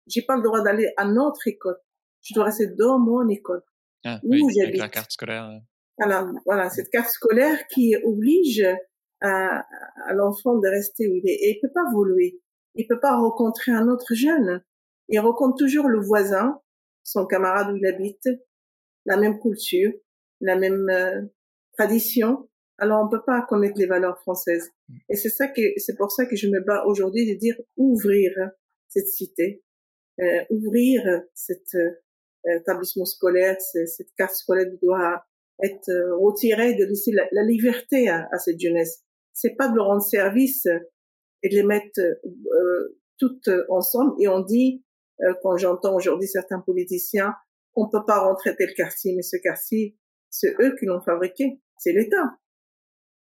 J'ai 0.07 0.23
pas 0.23 0.37
le 0.37 0.43
droit 0.43 0.63
d'aller 0.63 0.93
à 0.97 1.07
notre 1.07 1.47
école 1.47 1.77
je 2.23 2.35
dois 2.35 2.45
rester 2.45 2.67
dans 2.69 2.99
mon 2.99 3.29
école. 3.29 3.63
Ah, 4.05 4.21
où 4.23 4.31
oui, 4.31 4.43
avec 4.63 4.79
la 4.79 4.89
carte 4.89 5.13
scolaire. 5.13 5.61
Voilà, 5.99 6.31
voilà, 6.47 6.71
cette 6.71 6.89
carte 6.89 7.11
scolaire 7.11 7.67
qui 7.69 7.95
oblige 8.05 8.65
à, 9.21 9.65
à 10.07 10.15
l'enfant 10.15 10.59
de 10.59 10.69
rester 10.69 11.09
où 11.09 11.15
il 11.15 11.29
est. 11.29 11.35
Et 11.35 11.57
il 11.57 11.61
peut 11.61 11.73
pas 11.73 11.85
évoluer. 11.91 12.41
Il 12.75 12.87
peut 12.87 13.01
pas 13.01 13.17
rencontrer 13.17 13.73
un 13.73 13.89
autre 13.89 14.15
jeune. 14.15 14.63
Il 15.09 15.19
rencontre 15.21 15.57
toujours 15.57 15.89
le 15.89 16.01
voisin, 16.01 16.61
son 17.03 17.27
camarade 17.27 17.73
où 17.73 17.77
il 17.77 17.87
habite, 17.87 18.29
la 19.07 19.17
même 19.17 19.41
culture, 19.41 19.93
la 20.41 20.57
même 20.57 20.89
euh, 20.89 21.23
tradition. 21.77 22.49
Alors 22.79 23.05
on 23.05 23.09
peut 23.09 23.25
pas 23.25 23.43
connaître 23.43 23.79
les 23.79 23.87
valeurs 23.87 24.19
françaises. 24.21 24.71
Et 25.09 25.17
c'est 25.17 25.29
ça 25.29 25.49
que 25.49 25.61
c'est 25.77 25.97
pour 25.97 26.13
ça 26.13 26.27
que 26.27 26.37
je 26.37 26.49
me 26.49 26.61
bats 26.61 26.85
aujourd'hui 26.87 27.33
de 27.33 27.39
dire 27.39 27.57
ouvrir 27.77 28.33
cette 28.89 29.09
cité, 29.09 29.63
euh, 30.21 30.45
ouvrir 30.51 31.03
cette 31.35 31.77
établissement 32.47 33.05
scolaire, 33.05 33.57
cette 33.61 34.15
carte 34.17 34.35
scolaire 34.35 34.67
doit 34.83 35.25
être 35.63 35.89
euh, 35.91 36.17
retirée, 36.17 36.75
de 36.75 36.85
laisser 36.85 37.13
la, 37.13 37.43
liberté 37.43 38.09
à, 38.09 38.29
cette 38.39 38.59
jeunesse. 38.59 39.03
C'est 39.33 39.57
pas 39.57 39.69
de 39.69 39.77
leur 39.77 39.87
rendre 39.87 40.03
service 40.03 40.67
et 41.43 41.49
de 41.49 41.55
les 41.55 41.63
mettre 41.63 42.01
euh, 42.01 42.99
toutes 43.19 43.51
ensemble. 43.69 44.13
Et 44.21 44.29
on 44.29 44.41
dit, 44.41 44.85
euh, 45.23 45.35
quand 45.43 45.57
j'entends 45.57 45.95
aujourd'hui 45.95 46.29
certains 46.29 46.61
politiciens, 46.61 47.35
on 47.75 47.89
peut 47.89 48.05
pas 48.07 48.21
rentrer 48.21 48.57
tel 48.57 48.73
quartier, 48.75 49.15
mais 49.15 49.23
ce 49.23 49.37
quartier, 49.43 49.97
c'est 50.29 50.55
eux 50.61 50.75
qui 50.79 50.87
l'ont 50.87 51.01
fabriqué, 51.01 51.61
c'est 51.79 51.93
l'État. 51.93 52.37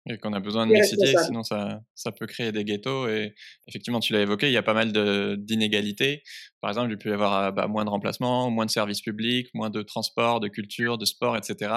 Et 0.08 0.20
qu'on 0.20 0.34
a 0.34 0.40
besoin 0.40 0.68
de 0.68 0.72
mixité, 0.72 1.16
sinon 1.26 1.42
ça, 1.42 1.82
ça 1.96 2.12
peut 2.12 2.28
créer 2.28 2.52
des 2.52 2.64
ghettos. 2.64 3.08
Et 3.08 3.34
effectivement, 3.68 4.00
tu 4.00 4.14
l'as 4.14 4.22
évoqué, 4.22 4.48
il 4.48 4.54
y 4.54 4.58
a 4.58 4.62
pas 4.62 4.76
mal 4.76 4.92
d'inégalités. 5.40 6.22
Par 6.62 6.70
exemple, 6.70 6.92
il 6.92 6.98
peut 7.00 7.10
y 7.10 7.14
avoir 7.14 7.52
bah, 7.52 7.66
moins 7.68 7.86
de 7.86 7.90
remplacements, 7.90 8.52
moins 8.52 8.68
de 8.68 8.72
services 8.72 9.02
publics, 9.02 9.50
moins 9.56 9.72
de 9.72 9.82
transport, 9.82 10.42
de 10.42 10.48
culture, 10.48 11.00
de 11.00 11.06
sport, 11.06 11.36
etc. 11.36 11.74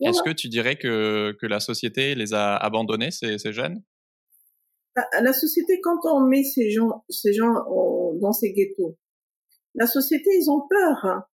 Est-ce 0.00 0.22
que 0.24 0.30
tu 0.30 0.48
dirais 0.48 0.74
que, 0.74 1.36
que 1.40 1.46
la 1.46 1.60
société 1.60 2.16
les 2.16 2.34
a 2.34 2.56
abandonnés, 2.56 3.12
ces, 3.12 3.38
ces 3.38 3.52
jeunes? 3.52 3.80
La 5.20 5.32
société, 5.32 5.80
quand 5.80 6.00
on 6.04 6.20
met 6.26 6.44
ces 6.44 6.70
gens, 6.70 7.04
ces 7.08 7.32
gens 7.32 7.52
dans 8.20 8.32
ces 8.32 8.52
ghettos, 8.52 8.98
la 9.74 9.86
société, 9.86 10.30
ils 10.34 10.50
ont 10.50 10.66
peur. 10.68 11.04
Hein. 11.04 11.24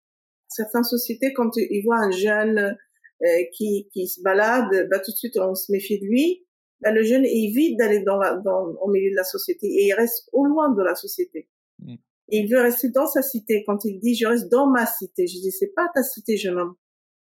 Certaines 0.49 0.85
sociétés, 0.85 1.33
quand 1.33 1.57
ils 1.57 1.83
voient 1.85 1.99
un 1.99 2.11
jeune 2.11 2.77
euh, 3.23 3.27
qui, 3.53 3.89
qui 3.93 4.07
se 4.07 4.23
balade, 4.23 4.89
bah, 4.91 5.01
tout 5.01 5.11
de 5.11 5.17
suite 5.17 5.37
on 5.39 5.55
se 5.55 5.73
méfie 5.73 5.99
de 5.99 6.07
lui. 6.07 6.47
Bah, 6.81 6.93
le 6.93 7.03
jeune 7.03 7.25
évite 7.25 7.77
d'aller 7.77 8.03
dans, 8.05 8.17
la, 8.17 8.37
dans 8.37 8.69
au 8.81 8.89
milieu 8.89 9.11
de 9.11 9.17
la 9.17 9.25
société 9.25 9.67
et 9.67 9.87
il 9.87 9.93
reste 9.93 10.29
au 10.33 10.45
loin 10.45 10.73
de 10.73 10.83
la 10.83 10.95
société. 10.95 11.49
Mm. 11.81 11.97
Il 12.29 12.49
veut 12.49 12.61
rester 12.61 12.91
dans 12.91 13.07
sa 13.07 13.23
cité. 13.23 13.65
Quand 13.67 13.85
il 13.85 13.99
dit 13.99 14.15
je 14.15 14.27
reste 14.27 14.49
dans 14.49 14.69
ma 14.69 14.87
cité, 14.87 15.27
je 15.27 15.41
dis 15.41 15.51
c'est 15.51 15.73
pas 15.75 15.89
ta 15.95 16.03
cité, 16.05 16.37
jeune 16.37 16.59
homme. 16.59 16.77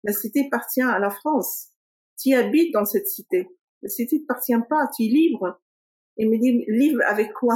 La 0.03 0.11
cité 0.11 0.45
appartient 0.47 0.81
à 0.81 0.99
la 0.99 1.09
France. 1.09 1.69
Tu 2.19 2.33
habites 2.33 2.73
dans 2.73 2.85
cette 2.85 3.07
cité. 3.07 3.47
La 3.81 3.89
cité 3.89 4.17
ne 4.17 4.21
t'appartient 4.21 4.53
pas. 4.69 4.89
Tu 4.95 5.05
es 5.05 5.07
libre. 5.07 5.61
Il 6.17 6.29
me 6.29 6.37
dit 6.37 6.65
libre 6.67 7.01
avec 7.05 7.33
quoi? 7.33 7.55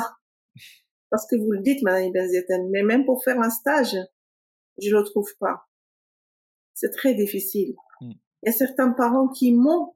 Parce 1.10 1.28
que 1.28 1.36
vous 1.36 1.52
le 1.52 1.60
dites, 1.60 1.82
Madame 1.84 2.12
Benzieten, 2.12 2.69
mais 2.71 2.84
même 2.84 3.06
pour 3.06 3.24
faire 3.24 3.39
un 3.39 3.50
stage, 3.50 3.97
je 4.82 4.95
le 4.95 5.04
trouve 5.04 5.30
pas. 5.39 5.67
C'est 6.74 6.91
très 6.91 7.13
difficile. 7.13 7.76
Il 8.02 8.47
y 8.47 8.50
a 8.50 8.54
certains 8.54 8.91
parents 8.91 9.28
qui 9.28 9.54
mentent 9.54 9.95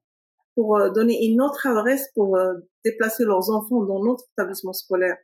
pour 0.54 0.78
euh, 0.78 0.90
donner 0.90 1.26
une 1.26 1.42
autre 1.42 1.68
adresse 1.68 2.10
pour 2.14 2.38
euh, 2.38 2.54
déplacer 2.84 3.26
leurs 3.26 3.50
enfants 3.50 3.84
dans 3.84 4.04
notre 4.04 4.26
établissement 4.34 4.74
scolaire. 4.74 5.18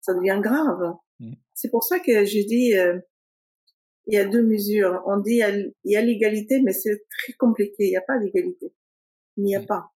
Ça 0.00 0.14
devient 0.14 0.40
grave. 0.42 0.94
Mm. 1.18 1.32
C'est 1.54 1.70
pour 1.70 1.84
ça 1.84 1.98
que 1.98 2.24
je 2.24 2.46
dis, 2.46 2.76
euh, 2.76 2.98
il 4.06 4.14
y 4.14 4.18
a 4.18 4.24
deux 4.24 4.42
mesures. 4.42 5.02
On 5.06 5.18
dit 5.18 5.42
il 5.42 5.72
y 5.84 5.96
a 5.96 6.02
l'égalité, 6.02 6.62
mais 6.62 6.72
c'est 6.72 7.02
très 7.10 7.32
compliqué. 7.34 7.86
Il 7.86 7.90
n'y 7.90 7.96
a 7.96 8.02
pas 8.02 8.18
d'égalité. 8.18 8.72
Il 9.36 9.44
n'y 9.44 9.56
a 9.56 9.60
mm. 9.60 9.66
pas. 9.66 9.90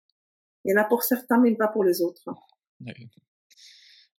Il 0.64 0.72
y 0.72 0.78
en 0.78 0.80
a 0.80 0.84
pour 0.84 1.02
certains, 1.02 1.40
mais 1.40 1.54
pas 1.54 1.68
pour 1.68 1.84
les 1.84 2.02
autres. 2.02 2.24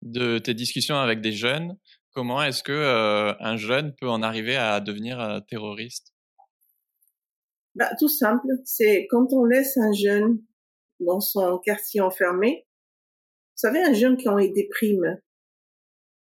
De 0.01 0.37
tes 0.39 0.53
discussions 0.53 0.97
avec 0.97 1.21
des 1.21 1.31
jeunes, 1.31 1.77
comment 2.11 2.43
est-ce 2.43 2.63
que 2.63 3.35
un 3.39 3.57
jeune 3.57 3.93
peut 3.95 4.09
en 4.09 4.21
arriver 4.21 4.55
à 4.55 4.79
devenir 4.79 5.41
terroriste? 5.47 6.13
Bah, 7.75 7.89
tout 7.99 8.07
simple, 8.07 8.47
c'est 8.63 9.05
quand 9.09 9.33
on 9.33 9.43
laisse 9.43 9.77
un 9.77 9.91
jeune 9.91 10.39
dans 11.01 11.19
son 11.19 11.59
quartier 11.59 11.99
enfermé. 11.99 12.65
Vous 13.55 13.67
savez, 13.67 13.83
un 13.83 13.93
jeune 13.93 14.15
qui 14.15 14.27
a 14.27 14.37
eu 14.41 14.51
des 14.51 14.67
primes, 14.69 15.19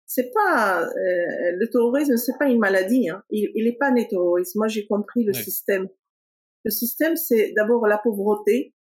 c'est 0.06 0.32
pas 0.32 0.82
euh, 0.84 1.52
le 1.58 1.70
terrorisme, 1.70 2.18
c'est 2.18 2.38
pas 2.38 2.50
une 2.50 2.60
maladie. 2.60 3.10
Hein. 3.10 3.24
Il, 3.30 3.52
il 3.56 3.68
est 3.68 3.78
pas 3.78 3.92
né 3.92 4.08
terroriste. 4.08 4.56
Moi, 4.56 4.68
j'ai 4.68 4.86
compris 4.88 5.24
le 5.24 5.34
système. 5.34 5.88
Le 6.66 6.72
système, 6.72 7.16
c'est 7.16 7.54
d'abord 7.56 7.88
la 7.88 7.98
pauvreté, 7.98 8.74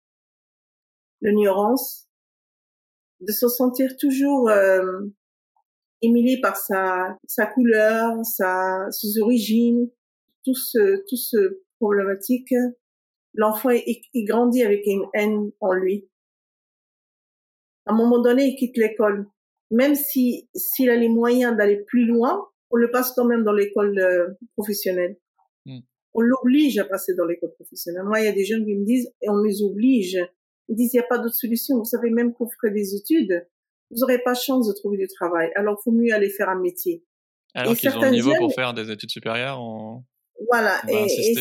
l'ignorance, 1.21 2.08
de 3.21 3.33
se 3.33 3.49
sentir 3.49 3.97
toujours 3.97 4.49
euh, 4.49 5.01
émulé 6.03 6.41
par 6.41 6.57
sa 6.57 7.17
sa 7.27 7.47
couleur, 7.47 8.25
sa 8.25 8.87
ses 8.91 9.21
origines, 9.21 9.91
tout 10.45 10.55
ce 10.55 11.05
tout 11.09 11.17
ce 11.17 11.61
problématique, 11.79 12.53
l'enfant 13.35 13.71
il, 13.71 14.25
grandit 14.25 14.63
avec 14.63 14.83
une 14.87 15.07
haine 15.15 15.51
en 15.61 15.73
lui. 15.73 16.09
À 17.87 17.93
un 17.93 17.97
moment 17.97 18.21
donné, 18.21 18.49
il 18.49 18.57
quitte 18.57 18.77
l'école. 18.77 19.27
Même 19.71 19.95
si 19.95 20.49
s'il 20.55 20.91
a 20.91 20.97
les 20.97 21.09
moyens 21.09 21.57
d'aller 21.57 21.85
plus 21.87 22.07
loin, 22.07 22.47
on 22.71 22.77
le 22.77 22.91
passe 22.91 23.13
quand 23.13 23.25
même 23.25 23.45
dans 23.45 23.53
l'école 23.53 23.99
euh, 23.99 24.29
professionnelle. 24.57 25.17
Hmm. 25.67 25.81
On 26.15 26.21
l'oblige 26.21 26.79
à 26.79 26.85
passer 26.85 27.15
dans 27.15 27.25
l'école 27.25 27.55
professionnelle. 27.55 28.05
Moi, 28.05 28.21
il 28.21 28.25
y 28.25 28.29
a 28.29 28.33
des 28.33 28.45
jeunes 28.45 28.65
qui 28.65 28.75
me 28.75 28.85
disent, 28.85 29.13
et 29.23 29.29
on 29.29 29.43
les 29.43 29.63
oblige. 29.63 30.19
Ils 30.69 30.77
disent, 30.77 30.93
il 30.95 30.97
n'y 30.97 31.03
a 31.03 31.07
pas 31.09 31.19
d'autre 31.19 31.35
solution. 31.35 31.79
Vous 31.79 31.85
savez, 31.85 32.11
même 32.11 32.33
qu'on 32.33 32.49
ferait 32.49 32.73
des 32.73 32.95
études, 32.95 33.47
vous 33.91 34.01
n'aurez 34.01 34.19
pas 34.19 34.35
chance 34.35 34.69
de 34.69 34.73
trouver 34.75 34.99
du 34.99 35.09
travail. 35.09 35.51
Alors, 35.55 35.79
il 35.81 35.83
faut 35.83 35.93
mieux 35.93 36.13
aller 36.13 36.29
faire 36.31 36.49
un 36.49 36.61
métier. 36.61 37.05
Alors 37.55 37.75
qu'ils 37.75 37.97
ont 37.97 38.01
le 38.01 38.11
niveau 38.11 38.35
pour 38.39 38.53
faire 38.55 38.75
des 38.75 38.91
études 38.91 39.11
supérieures, 39.11 39.59
on... 39.61 40.05
Voilà. 40.51 40.81
et, 40.89 41.07
et 41.07 41.35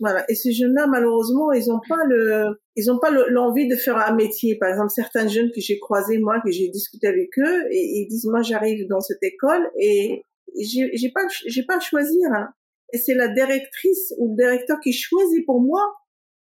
Voilà. 0.00 0.24
Et 0.28 0.34
ces 0.34 0.52
jeunes-là, 0.52 0.86
malheureusement, 0.86 1.52
ils 1.52 1.70
ont 1.70 1.80
pas 1.88 2.04
le, 2.06 2.60
ils 2.76 2.90
ont 2.90 2.98
pas 2.98 3.10
l'envie 3.10 3.68
de 3.68 3.76
faire 3.76 3.96
un 3.96 4.14
métier. 4.14 4.56
Par 4.56 4.70
exemple, 4.70 4.90
certains 4.90 5.28
jeunes 5.28 5.50
que 5.54 5.60
j'ai 5.60 5.78
croisés, 5.78 6.18
moi, 6.18 6.40
que 6.44 6.50
j'ai 6.50 6.68
discuté 6.68 7.06
avec 7.06 7.30
eux, 7.38 7.66
et 7.70 8.00
ils 8.00 8.08
disent, 8.08 8.26
moi, 8.26 8.42
j'arrive 8.42 8.86
dans 8.88 9.00
cette 9.00 9.22
école 9.22 9.70
et 9.78 10.22
j'ai 10.60 11.12
pas, 11.12 11.20
j'ai 11.46 11.62
pas 11.64 11.76
à 11.76 11.80
choisir. 11.80 12.28
Hein. 12.32 12.48
Et 12.92 12.98
c'est 12.98 13.14
la 13.14 13.28
directrice 13.28 14.14
ou 14.18 14.30
le 14.30 14.36
directeur 14.36 14.78
qui 14.80 14.92
choisit 14.92 15.44
pour 15.44 15.60
moi 15.60 15.82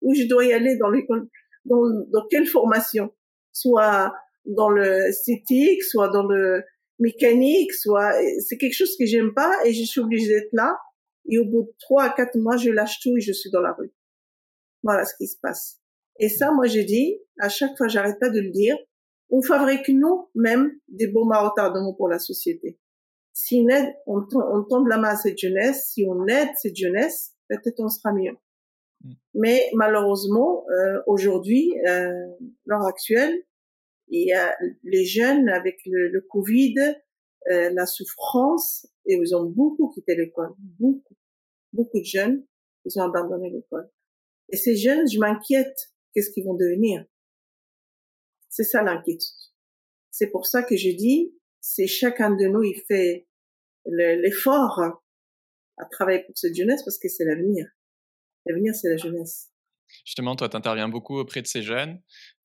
où 0.03 0.15
je 0.15 0.25
dois 0.25 0.45
y 0.45 0.53
aller 0.53 0.77
dans 0.77 0.91
l'école, 0.91 1.29
dans, 1.65 1.83
dans 2.13 2.27
quelle 2.31 2.47
formation, 2.47 3.13
soit 3.53 4.13
dans 4.45 4.69
le 4.69 5.09
esthétique, 5.09 5.83
soit 5.83 6.09
dans 6.09 6.27
le 6.27 6.63
mécanique, 6.99 7.73
soit 7.73 8.13
c'est 8.41 8.57
quelque 8.57 8.75
chose 8.75 8.97
que 8.99 9.07
j'aime 9.07 9.35
pas 9.35 9.53
et 9.65 9.73
je 9.73 9.85
suis 9.85 10.01
obligée 10.01 10.29
d'être 10.29 10.53
là. 10.53 10.77
Et 11.27 11.39
au 11.39 11.45
bout 11.47 11.63
de 11.63 11.73
trois 11.81 12.05
à 12.05 12.11
quatre 12.11 12.37
mois, 12.37 12.57
je 12.57 12.71
lâche 12.71 13.01
tout 13.01 13.17
et 13.17 13.21
je 13.21 13.33
suis 13.33 13.51
dans 13.51 13.63
la 13.63 13.73
rue. 13.73 13.93
Voilà 14.83 15.05
ce 15.07 15.15
qui 15.17 15.27
se 15.27 15.39
passe. 15.41 15.81
Et 16.21 16.29
ça, 16.29 16.53
moi, 16.53 16.67
j'ai 16.67 16.85
dit, 16.85 17.19
à 17.41 17.49
chaque 17.49 17.77
fois, 17.77 17.89
j'arrête 17.89 18.21
pas 18.21 18.29
de 18.29 18.41
le 18.41 18.51
dire, 18.51 18.77
on 19.31 19.43
fabrique 19.43 19.89
nous-mêmes 19.89 20.71
des 20.89 21.09
bombes 21.09 21.33
à 21.33 21.49
retardement 21.49 21.95
pour 21.95 22.09
la 22.09 22.19
société. 22.19 22.79
Si 23.33 23.65
on, 23.65 23.69
aide, 23.69 23.93
on, 24.07 24.23
on 24.33 24.63
tombe 24.65 24.87
la 24.87 24.99
main 24.99 25.09
à 25.09 25.17
cette 25.17 25.39
jeunesse, 25.39 25.89
si 25.93 26.05
on 26.07 26.27
aide 26.27 26.51
cette 26.61 26.77
jeunesse, 26.77 27.33
peut-être 27.49 27.81
on 27.81 27.89
sera 27.89 28.13
mieux. 28.13 28.37
Mm. 29.05 29.13
Mais 29.35 29.71
malheureusement, 29.75 30.65
euh, 30.71 31.03
aujourd'hui, 31.07 31.73
euh, 31.87 32.11
l'heure 32.67 32.87
actuelle, 32.87 33.35
il 34.09 34.27
y 34.27 34.33
a 34.33 34.57
les 34.83 35.05
jeunes 35.05 35.49
avec 35.49 35.81
le, 35.87 36.21
Covid, 36.31 36.75
euh, 37.51 37.71
la 37.73 37.87
souffrance, 37.87 38.87
et 39.07 39.15
ils 39.15 39.35
ont 39.35 39.45
beaucoup 39.45 39.91
quitté 39.91 40.15
l'école, 40.15 40.55
beaucoup, 40.59 41.17
beaucoup 41.73 42.01
de 42.01 42.05
jeunes, 42.05 42.45
ils 42.85 42.99
ont 42.99 43.03
abandonné 43.03 43.51
l'école. 43.51 43.91
Et 44.51 44.57
ces 44.57 44.77
jeunes, 44.77 45.09
je 45.11 45.19
m'inquiète, 45.19 45.93
qu'est-ce 46.13 46.31
qu'ils 46.31 46.45
vont 46.45 46.55
devenir? 46.55 47.05
C'est 48.51 48.65
ça 48.65 48.83
l'inquiétude. 48.83 49.35
C'est 50.11 50.31
pour 50.31 50.47
ça 50.47 50.63
que 50.63 50.77
je 50.77 50.91
dis, 50.91 51.35
c'est 51.61 51.87
chacun 51.87 52.31
de 52.31 52.45
nous, 52.47 52.63
il 52.63 52.81
fait 52.87 53.27
l'effort 53.87 54.81
à 55.77 55.85
travailler 55.87 56.23
pour 56.25 56.37
cette 56.37 56.55
jeunesse 56.55 56.83
parce 56.85 56.99
que 56.99 57.09
c'est 57.09 57.25
l'avenir. 57.25 57.67
L'avenir, 58.47 58.75
c'est 58.75 58.91
la 58.91 58.97
jeunesse. 58.97 59.51
Justement, 60.05 60.37
toi, 60.37 60.49
tu 60.49 60.57
interviens 60.57 60.89
beaucoup 60.89 61.19
auprès 61.19 61.43
de 61.43 61.47
ces 61.47 61.63
jeunes. 61.63 62.01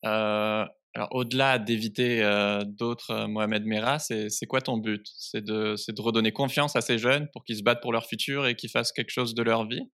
Euh, 0.05 0.65
alors, 0.95 1.09
au-delà 1.11 1.59
d'éviter 1.59 2.23
euh, 2.23 2.63
d'autres 2.65 3.11
euh, 3.11 3.27
Mohamed 3.27 3.65
Merah, 3.65 3.99
c'est 3.99 4.45
quoi 4.47 4.61
ton 4.61 4.77
but? 4.77 5.05
C'est 5.17 5.43
de, 5.43 5.75
de 5.91 6.01
redonner 6.01 6.31
confiance 6.31 6.75
à 6.75 6.81
ces 6.81 6.97
jeunes 6.97 7.27
pour 7.31 7.43
qu'ils 7.43 7.57
se 7.57 7.63
battent 7.63 7.81
pour 7.81 7.93
leur 7.93 8.05
futur 8.05 8.47
et 8.47 8.55
qu'ils 8.55 8.69
fassent 8.69 8.91
quelque 8.91 9.11
chose 9.11 9.35
de 9.35 9.43
leur 9.43 9.67
vie? 9.67 9.89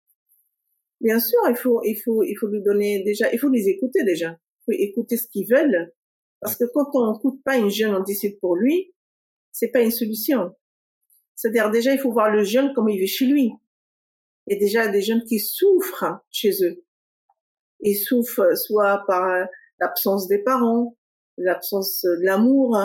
Bien 1.00 1.20
sûr, 1.20 1.40
il 1.50 1.56
faut, 1.56 1.82
il 1.84 1.96
faut, 1.96 2.24
il 2.24 2.36
faut 2.40 2.48
lui 2.48 2.62
donner 2.62 3.04
déjà, 3.04 3.32
il 3.34 3.40
faut 3.40 3.50
les 3.50 3.68
écouter 3.70 4.04
déjà. 4.04 4.32
Il 4.32 4.64
faut 4.66 4.80
écouter 4.80 5.18
ce 5.18 5.28
qu'ils 5.28 5.48
veulent. 5.50 5.92
Parce 6.42 6.56
que 6.56 6.66
quand 6.74 6.90
on 6.94 7.14
n'écoute 7.14 7.42
pas 7.44 7.58
une 7.58 7.70
jeune, 7.70 7.96
on 7.96 8.04
décide 8.04 8.40
pour 8.40 8.56
lui, 8.56 8.94
c'est 9.52 9.72
pas 9.72 9.82
une 9.82 9.92
solution. 9.92 10.56
C'est-à-dire 11.36 11.72
déjà, 11.72 11.94
il 11.94 12.00
faut 12.00 12.12
voir 12.12 12.30
le 12.30 12.44
jeune 12.44 12.74
comme 12.74 12.90
il 12.90 13.00
vit 13.00 13.08
chez 13.08 13.26
lui. 13.26 13.52
Il 14.47 14.54
y 14.54 14.58
a 14.58 14.60
déjà 14.60 14.88
des 14.88 15.01
jeunes 15.01 15.23
qui 15.23 15.39
souffrent 15.39 16.19
chez 16.32 16.51
eux. 16.63 16.84
Ils 17.82 17.95
souffrent 17.95 18.56
soit 18.58 19.04
par 19.08 19.47
l'absence 19.80 20.27
des 20.27 20.39
parents, 20.39 20.97
l'absence 21.38 22.01
de 22.04 22.25
l'amour, 22.25 22.77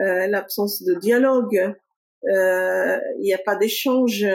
euh, 0.00 0.26
l'absence 0.26 0.82
de 0.82 0.94
dialogue, 0.94 1.74
euh, 2.28 2.98
il 3.18 3.24
n'y 3.24 3.34
a 3.34 3.38
pas 3.38 3.56
d'échange. 3.56 4.26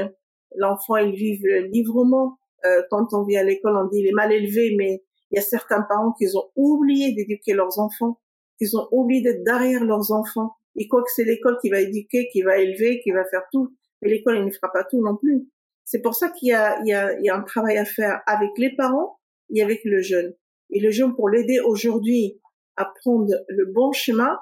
L'enfant, 0.56 0.97
il 0.97 1.15
vit 1.15 1.39
librement. 1.71 2.38
Euh, 2.65 2.82
quand 2.89 3.13
on 3.13 3.23
vient 3.23 3.41
à 3.41 3.43
l'école, 3.43 3.77
on 3.77 3.88
dit 3.88 3.99
il 3.99 4.08
est 4.08 4.13
mal 4.13 4.32
élevé, 4.32 4.75
mais 4.77 5.03
il 5.32 5.36
y 5.36 5.39
a 5.39 5.41
certains 5.41 5.82
parents 5.82 6.13
qui 6.13 6.25
ont 6.36 6.49
oublié 6.56 7.13
d'éduquer 7.13 7.53
leurs 7.53 7.80
enfants, 7.80 8.19
qui 8.58 8.67
ont 8.75 8.88
oublié 8.91 9.21
d'être 9.21 9.43
derrière 9.43 9.84
leurs 9.84 10.12
enfants. 10.12 10.56
Ils 10.75 10.88
croient 10.88 11.03
que 11.03 11.12
c'est 11.13 11.23
l'école 11.23 11.58
qui 11.62 11.69
va 11.69 11.82
éduquer, 11.82 12.30
qui 12.32 12.41
va 12.41 12.58
élever, 12.58 13.01
qui 13.01 13.12
va 13.12 13.25
faire 13.25 13.43
tout. 13.51 13.75
Mais 14.01 14.10
l'école, 14.10 14.38
il 14.38 14.45
ne 14.45 14.51
fera 14.51 14.71
pas 14.71 14.84
tout 14.84 15.01
non 15.01 15.17
plus. 15.17 15.47
C'est 15.88 16.02
pour 16.02 16.15
ça 16.15 16.30
qu'il 16.30 16.50
y 16.50 16.54
a, 16.54 16.82
il 16.82 16.89
y, 16.89 16.93
a, 16.93 17.17
il 17.17 17.23
y 17.23 17.30
a 17.30 17.36
un 17.38 17.43
travail 17.43 17.78
à 17.78 17.86
faire 17.86 18.21
avec 18.28 18.50
les 18.58 18.76
parents 18.76 19.21
et 19.56 19.63
avec 19.63 19.80
le 19.86 20.02
jeune. 20.02 20.36
Et 20.69 20.82
le 20.82 20.91
jeune, 20.91 21.15
pour 21.15 21.30
l'aider 21.30 21.62
aujourd'hui 21.62 22.41
à 22.76 22.91
prendre 23.00 23.34
le 23.47 23.71
bon 23.71 23.93
chemin, 23.93 24.38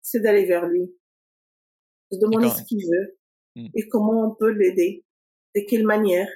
c'est 0.00 0.20
d'aller 0.20 0.46
vers 0.46 0.64
lui. 0.66 0.96
Se 2.10 2.18
demander 2.18 2.48
ce 2.48 2.62
qu'il 2.62 2.78
veut 2.78 3.18
hmm. 3.56 3.68
et 3.74 3.88
comment 3.88 4.26
on 4.26 4.34
peut 4.36 4.50
l'aider, 4.50 5.04
de 5.54 5.60
quelle 5.68 5.84
manière. 5.84 6.30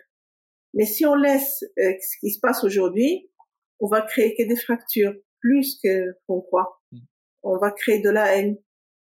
Mais 0.75 0.85
si 0.85 1.07
on 1.07 1.15
laisse 1.15 1.65
euh, 1.79 1.95
ce 1.99 2.19
qui 2.21 2.31
se 2.31 2.39
passe 2.39 2.63
aujourd'hui, 2.63 3.31
on 3.79 3.89
va 3.89 4.03
créer 4.03 4.35
que 4.37 4.47
des 4.47 4.57
fractures, 4.57 5.15
plus 5.41 5.81
que 5.83 6.19
qu'on 6.27 6.43
croit. 6.43 6.83
Hmm. 6.93 6.99
On 7.45 7.57
va 7.57 7.71
créer 7.71 8.03
de 8.03 8.11
la 8.11 8.37
haine. 8.37 8.59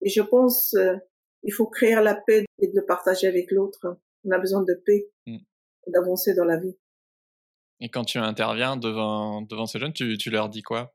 Et 0.03 0.09
je 0.09 0.23
pense, 0.23 0.75
euh, 0.75 0.97
il 1.45 1.53
faut 1.53 1.69
créer 1.69 1.95
la 1.95 2.17
paix 2.17 2.45
et 2.59 2.67
de 2.67 2.73
le 2.75 2.85
partager 2.85 3.29
avec 3.29 3.53
l'autre. 3.53 4.01
On 4.27 4.31
a 4.33 4.39
besoin 4.39 4.63
de 4.63 4.75
paix, 4.85 5.09
hmm. 5.27 5.39
d'avancer 5.87 6.35
dans 6.35 6.45
la 6.45 6.59
vie. 6.59 6.77
Et 7.81 7.89
quand 7.89 8.05
tu 8.05 8.19
interviens 8.19 8.77
devant, 8.77 9.43
devant 9.43 9.67
ces 9.67 9.79
jeunes, 9.79 9.93
tu, 9.93 10.19
tu 10.19 10.31
leur 10.31 10.49
dis 10.49 10.63
quoi? 10.63 10.95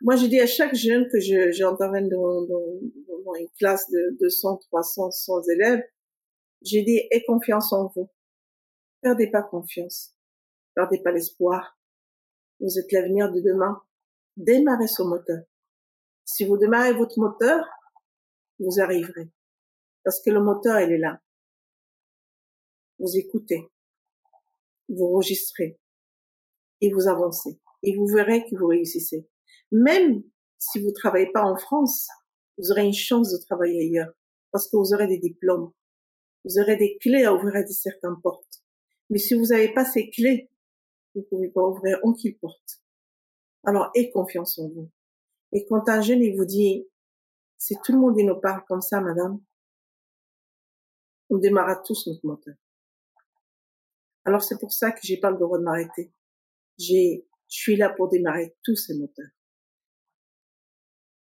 Moi, 0.00 0.16
je 0.16 0.26
dis 0.26 0.40
à 0.40 0.46
chaque 0.46 0.74
jeune 0.74 1.08
que 1.08 1.20
je, 1.20 1.50
j'interviens 1.52 2.02
dans, 2.02 2.42
dans, 2.42 2.80
dans, 3.24 3.34
une 3.34 3.48
classe 3.58 3.88
de 3.90 4.16
200, 4.20 4.58
300, 4.70 5.10
100 5.10 5.42
élèves, 5.50 5.82
j'ai 6.62 6.82
dit, 6.82 7.00
aie 7.10 7.24
confiance 7.26 7.72
en 7.72 7.86
vous. 7.94 8.10
Perdez 9.02 9.30
pas 9.30 9.42
confiance. 9.42 10.14
Perdez 10.74 10.98
pas 11.02 11.12
l'espoir. 11.12 11.78
Vous 12.60 12.78
êtes 12.78 12.90
l'avenir 12.92 13.30
de 13.30 13.40
demain. 13.40 13.82
Démarrez 14.36 14.88
ce 14.88 15.02
moteur. 15.02 15.42
Si 16.24 16.44
vous 16.44 16.56
démarrez 16.56 16.92
votre 16.94 17.18
moteur, 17.18 17.64
vous 18.58 18.80
arriverez. 18.80 19.30
Parce 20.04 20.20
que 20.20 20.30
le 20.30 20.42
moteur, 20.42 20.80
il 20.80 20.92
est 20.92 20.98
là. 20.98 21.20
Vous 22.98 23.16
écoutez 23.16 23.70
vous 24.88 25.04
enregistrez 25.04 25.78
et 26.80 26.92
vous 26.92 27.08
avancez. 27.08 27.60
Et 27.82 27.96
vous 27.96 28.06
verrez 28.06 28.44
que 28.44 28.56
vous 28.56 28.66
réussissez. 28.66 29.28
Même 29.70 30.22
si 30.58 30.80
vous 30.80 30.92
travaillez 30.92 31.30
pas 31.32 31.44
en 31.44 31.56
France, 31.56 32.08
vous 32.58 32.70
aurez 32.70 32.84
une 32.84 32.94
chance 32.94 33.32
de 33.32 33.38
travailler 33.44 33.80
ailleurs 33.80 34.12
parce 34.52 34.68
que 34.68 34.76
vous 34.76 34.94
aurez 34.94 35.06
des 35.06 35.18
diplômes. 35.18 35.72
Vous 36.44 36.58
aurez 36.58 36.76
des 36.76 36.96
clés 36.98 37.24
à 37.24 37.34
ouvrir 37.34 37.66
certaines 37.68 38.20
portes. 38.22 38.62
Mais 39.10 39.18
si 39.18 39.34
vous 39.34 39.46
n'avez 39.46 39.72
pas 39.72 39.84
ces 39.84 40.10
clés, 40.10 40.50
vous 41.14 41.22
ne 41.22 41.26
pouvez 41.26 41.48
pas 41.48 41.62
ouvrir 41.62 41.98
aucune 42.02 42.36
porte. 42.38 42.82
Alors, 43.64 43.90
aie 43.94 44.10
confiance 44.10 44.58
en 44.58 44.68
vous. 44.68 44.90
Et 45.52 45.64
quand 45.66 45.88
un 45.88 46.00
jeune, 46.00 46.22
il 46.22 46.36
vous 46.36 46.44
dit, 46.44 46.86
si 47.56 47.76
tout 47.82 47.92
le 47.92 47.98
monde 47.98 48.16
nous 48.18 48.40
parle 48.40 48.64
comme 48.66 48.82
ça, 48.82 49.00
madame, 49.00 49.40
on 51.30 51.38
démarra 51.38 51.76
tous 51.76 52.06
notre 52.06 52.26
moteur. 52.26 52.54
Alors 54.24 54.42
c'est 54.42 54.58
pour 54.58 54.72
ça 54.72 54.92
que 54.92 55.00
j'ai 55.02 55.18
pas 55.18 55.30
le 55.30 55.38
droit 55.38 55.58
de 55.58 55.64
m'arrêter. 55.64 56.12
J'ai, 56.78 57.26
je 57.48 57.56
suis 57.56 57.76
là 57.76 57.90
pour 57.90 58.08
démarrer 58.08 58.56
tous 58.64 58.76
ces 58.76 58.94
moteurs. 58.94 59.30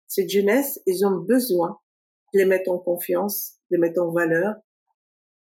Cette 0.07 0.29
jeunesse, 0.29 0.81
ils 0.85 1.05
ont 1.05 1.17
besoin 1.17 1.79
de 2.33 2.39
les 2.39 2.45
mettre 2.45 2.71
en 2.71 2.79
confiance, 2.79 3.59
de 3.69 3.77
les 3.77 3.81
mettre 3.81 4.01
en 4.01 4.11
valeur 4.11 4.55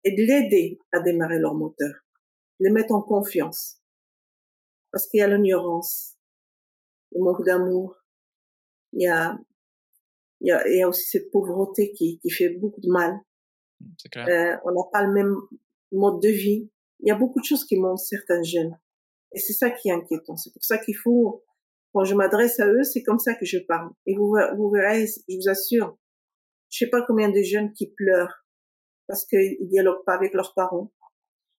et 0.04 0.12
de 0.12 0.22
l'aider 0.22 0.80
à 0.92 1.00
démarrer 1.00 1.40
leur 1.40 1.56
moteur, 1.56 1.94
de 2.60 2.66
les 2.66 2.72
mettre 2.72 2.94
en 2.94 3.02
confiance. 3.02 3.80
Parce 4.92 5.08
qu'il 5.08 5.20
y 5.20 5.24
a 5.24 5.28
l'ignorance, 5.28 6.16
le 7.12 7.24
manque 7.24 7.46
d'amour, 7.46 7.96
il 8.94 9.04
y 9.04 9.08
a, 9.08 9.38
il 10.42 10.48
y 10.48 10.52
a, 10.52 10.68
il 10.68 10.78
y 10.78 10.84
a 10.84 10.90
aussi 10.90 11.06
cette 11.06 11.32
pauvreté 11.32 11.92
qui, 11.94 12.20
qui 12.20 12.30
fait 12.30 12.50
beaucoup 12.50 12.82
de 12.82 12.90
mal. 12.90 13.20
Clair. 14.12 14.28
Euh, 14.28 14.58
on 14.66 14.72
n'a 14.72 14.90
pas 14.92 15.04
le 15.04 15.14
même 15.14 15.36
mode 15.92 16.22
de 16.22 16.30
vie, 16.30 16.70
il 17.00 17.10
y 17.10 17.12
a 17.12 17.16
beaucoup 17.16 17.40
de 17.40 17.46
choses 17.46 17.66
qui 17.66 17.78
montrent 17.78 18.04
certains 18.04 18.44
jeunes. 18.44 18.78
Et 19.34 19.40
c'est 19.40 19.54
ça 19.54 19.70
qui 19.70 19.90
est 19.90 19.92
inquiétant. 19.92 20.38
C'est 20.38 20.54
pour 20.54 20.64
ça 20.64 20.78
qu'il 20.78 20.96
faut, 20.96 21.44
quand 21.94 22.04
je 22.04 22.16
m'adresse 22.16 22.60
à 22.60 22.68
eux, 22.68 22.84
c'est 22.84 23.04
comme 23.04 23.20
ça 23.20 23.36
que 23.36 23.46
je 23.46 23.58
parle. 23.60 23.90
Et 24.06 24.16
vous, 24.16 24.34
verrez, 24.72 25.06
je 25.08 25.36
vous 25.36 25.50
assure, 25.50 25.98
je 26.70 26.80
sais 26.80 26.90
pas 26.90 27.04
combien 27.06 27.30
de 27.30 27.42
jeunes 27.42 27.74
qui 27.74 27.92
pleurent 27.92 28.46
parce 29.08 29.26
qu'ils 29.26 29.68
dialoguent 29.68 30.04
pas 30.06 30.16
avec 30.16 30.34
leurs 30.34 30.54
parents. 30.54 30.92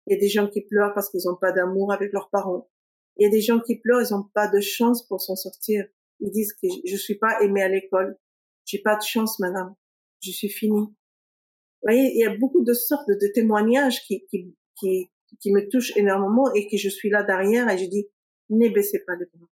Il 0.07 0.15
y 0.15 0.17
a 0.17 0.21
des 0.21 0.29
gens 0.29 0.49
qui 0.49 0.63
pleurent 0.63 0.95
parce 0.95 1.11
qu'ils 1.11 1.23
n'ont 1.27 1.37
pas 1.37 1.53
d'amour 1.53 1.93
avec 1.93 2.13
leurs 2.13 2.31
parents. 2.31 2.69
Il 3.17 3.25
y 3.25 3.27
a 3.27 3.31
des 3.31 3.41
gens 3.41 3.61
qui 3.61 3.79
pleurent, 3.79 4.03
ils 4.03 4.13
n'ont 4.13 4.29
pas 4.35 4.49
de 4.49 4.61
chance 4.61 5.07
pour 5.07 5.21
s'en 5.21 5.37
sortir. 5.37 5.87
Ils 6.21 6.31
disent 6.31 6.53
que 6.55 6.69
je 6.85 6.97
suis 6.97 7.19
pas 7.19 7.43
aimé 7.43 7.63
à 7.63 7.69
l'école. 7.69 8.19
J'ai 8.65 8.81
pas 8.83 8.97
de 8.97 9.03
chance, 9.03 9.39
madame. 9.39 9.75
Je 10.21 10.31
suis 10.31 10.49
fini. 10.49 10.81
Vous 10.81 11.93
voyez, 11.93 12.13
il 12.15 12.19
y 12.19 12.25
a 12.25 12.37
beaucoup 12.37 12.65
de 12.65 12.73
sortes 12.73 13.09
de, 13.09 13.33
témoignages 13.33 14.03
qui, 14.07 14.27
qui, 14.27 14.57
qui, 14.79 15.11
qui 15.41 15.53
me 15.53 15.69
touche 15.69 15.97
énormément 15.97 16.53
et 16.55 16.69
que 16.69 16.77
je 16.77 16.89
suis 16.89 17.11
là 17.11 17.23
derrière 17.23 17.69
et 17.69 17.79
je 17.79 17.87
dis, 17.87 18.09
ne 18.51 18.69
baissez 18.69 19.01
pas 19.01 19.17
les 19.17 19.27
bras. 19.27 19.49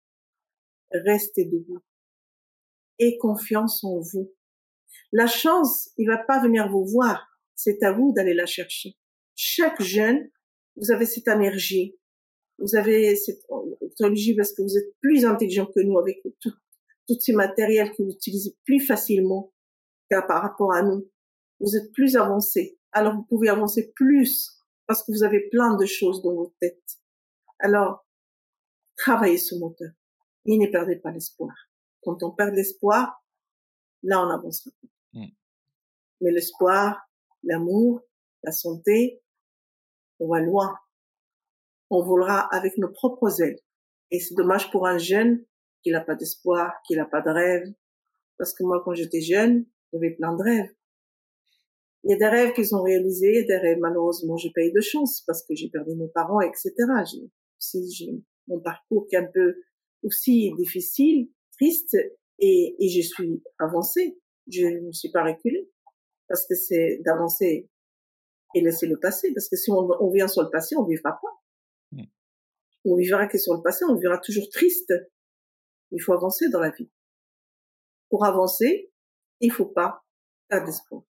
Restez 0.92 1.46
debout. 1.46 1.80
Et 3.00 3.18
confiance 3.18 3.84
en 3.84 4.00
vous. 4.00 4.32
La 5.12 5.28
chance, 5.28 5.90
il 5.98 6.08
va 6.08 6.18
pas 6.18 6.42
venir 6.42 6.70
vous 6.70 6.86
voir. 6.86 7.28
C'est 7.56 7.82
à 7.84 7.92
vous 7.92 8.14
d'aller 8.14 8.34
la 8.34 8.46
chercher. 8.46 8.96
Chaque 9.36 9.82
jeune, 9.82 10.30
vous 10.76 10.92
avez 10.92 11.06
cette 11.06 11.28
énergie. 11.28 11.98
Vous 12.60 12.76
avez 12.76 13.16
cette 13.16 13.42
énergie 14.00 14.36
parce 14.36 14.54
que 14.54 14.62
vous 14.62 14.78
êtes 14.78 14.94
plus 15.00 15.26
intelligent 15.26 15.66
que 15.66 15.80
nous 15.80 15.98
avec 15.98 16.22
tout, 16.40 16.54
tous 17.08 17.20
ces 17.20 17.34
matériels 17.34 17.92
que 17.92 18.04
vous 18.04 18.12
utilisez 18.12 18.56
plus 18.66 18.80
facilement 18.80 19.52
par 20.10 20.42
rapport 20.42 20.74
à 20.74 20.84
nous. 20.84 21.10
Vous 21.60 21.76
êtes 21.76 21.92
plus 21.94 22.16
avancé. 22.16 22.78
Alors 22.92 23.16
vous 23.16 23.24
pouvez 23.24 23.50
avancer 23.50 23.92
plus 23.96 24.61
parce 24.88 25.04
que 25.04 25.12
vous 25.12 25.24
avez 25.24 25.50
plein 25.50 25.76
de 25.76 25.86
choses 25.86 26.22
dans 26.22 26.36
votre 26.36 26.56
tête. 26.60 27.00
Alors, 27.60 28.06
travaillez 28.98 29.38
ce 29.38 29.56
moteur 29.56 29.92
et 30.46 30.58
ne 30.58 30.68
perdez 30.68 30.98
pas 30.98 31.12
l'espoir. 31.12 31.54
Quand 32.04 32.24
on 32.24 32.32
perd 32.32 32.54
l'espoir, 32.56 33.24
là, 34.04 34.26
on 34.26 34.30
avancera 34.30 34.72
pas. 34.82 35.20
Mm. 35.20 35.32
Mais 36.22 36.32
l'espoir, 36.32 37.00
l'amour, 37.44 38.02
la 38.44 38.52
santé, 38.52 39.22
on 40.20 40.28
va 40.28 40.40
loin. 40.40 40.78
On 41.90 42.04
volera 42.04 42.48
avec 42.56 42.78
nos 42.78 42.92
propres 42.92 43.42
ailes. 43.42 43.60
Et 44.12 44.20
c'est 44.20 44.36
dommage 44.36 44.72
pour 44.72 44.88
un 44.88 44.98
jeune 44.98 45.46
qui 45.84 45.92
n'a 45.92 46.02
pas 46.02 46.16
d'espoir, 46.16 46.74
qui 46.86 46.96
n'a 46.96 47.06
pas 47.06 47.22
de 47.22 47.30
rêve. 47.30 47.74
Parce 48.38 48.54
que 48.54 48.64
moi, 48.64 48.82
quand 48.84 48.94
j'étais 48.94 49.22
jeune, 49.22 49.66
j'avais 49.92 50.12
plein 50.12 50.36
de 50.36 50.44
rêves. 50.44 50.74
Il 52.04 52.12
y 52.12 52.14
a 52.16 52.18
des 52.18 52.28
rêves 52.28 52.54
qui 52.54 52.66
sont 52.66 52.82
réalisés, 52.82 53.44
des 53.44 53.58
rêves, 53.58 53.78
malheureusement, 53.80 54.36
j'ai 54.36 54.52
pas 54.54 54.62
eu 54.62 54.72
de 54.72 54.82
chance 54.82 55.24
parce 55.28 55.44
que 55.44 55.54
j'ai 55.54 55.70
perdu 55.70 55.96
mes 55.96 56.08
parents, 56.08 56.42
etc. 56.42 56.74
J'ai, 57.12 57.80
j'ai 57.90 58.12
mon 58.48 58.60
parcours 58.60 59.06
qui 59.08 59.16
est 59.16 59.20
un 59.20 59.30
peu 59.32 59.56
aussi 60.04 60.52
difficile, 60.58 61.30
triste, 61.54 61.96
et, 62.40 62.76
et 62.80 62.90
je 62.90 63.02
suis 63.02 63.44
avancée. 63.60 64.18
Je 64.48 64.66
ne 64.66 64.92
suis 64.92 65.12
pas 65.12 65.24
reculée 65.24 65.70
parce 66.28 66.48
que 66.48 66.56
c'est 66.56 67.02
d'avancer 67.06 67.70
et 68.56 68.62
laisser 68.62 68.88
le 68.88 69.00
passé. 69.00 69.32
Parce 69.34 69.48
que 69.48 69.56
si 69.56 69.70
on, 69.72 69.88
on 70.00 70.12
vient 70.12 70.28
sur 70.28 70.42
le 70.42 70.50
passé, 70.50 70.76
on 70.76 70.86
vivra 70.86 71.12
pas. 71.22 71.42
Mm. 71.92 72.06
On 72.86 72.96
vivra 72.96 73.28
que 73.28 73.38
sur 73.38 73.54
le 73.54 73.62
passé, 73.62 73.86
on 73.88 73.96
vivra 73.96 74.18
toujours 74.18 74.50
triste. 74.50 74.94
Il 75.92 76.02
faut 76.02 76.14
avancer 76.14 76.50
dans 76.50 76.60
la 76.60 76.72
vie. 76.72 76.90
Pour 78.10 78.26
avancer, 78.26 78.92
il 79.40 79.52
faut 79.52 79.68
pas 79.68 80.04
perdre 80.48 80.66
d'espoir. 80.66 81.04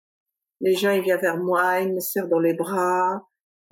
Les 0.60 0.74
gens, 0.74 0.90
ils 0.90 1.02
viennent 1.02 1.20
vers 1.20 1.38
moi, 1.38 1.80
ils 1.80 1.94
me 1.94 2.00
serrent 2.00 2.28
dans 2.28 2.38
les 2.38 2.54
bras, 2.54 3.26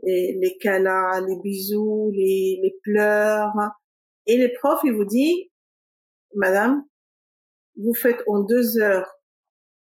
et 0.07 0.39
les 0.41 0.57
câlins, 0.59 1.27
les 1.27 1.37
bisous, 1.43 2.11
les, 2.15 2.61
les 2.63 2.79
pleurs. 2.83 3.53
Et 4.27 4.37
les 4.37 4.53
profs, 4.53 4.81
ils 4.85 4.93
vous 4.93 5.05
disent, 5.05 5.47
Madame, 6.35 6.85
vous 7.77 7.95
faites 7.95 8.23
en 8.27 8.41
deux 8.41 8.79
heures 8.79 9.11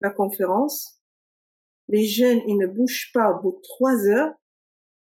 la 0.02 0.10
conférence. 0.10 1.02
Les 1.88 2.06
jeunes, 2.06 2.42
ils 2.48 2.58
ne 2.58 2.68
bougent 2.68 3.12
pas 3.14 3.32
au 3.32 3.42
bout 3.42 3.58
de 3.58 3.62
trois 3.62 4.08
heures. 4.08 4.34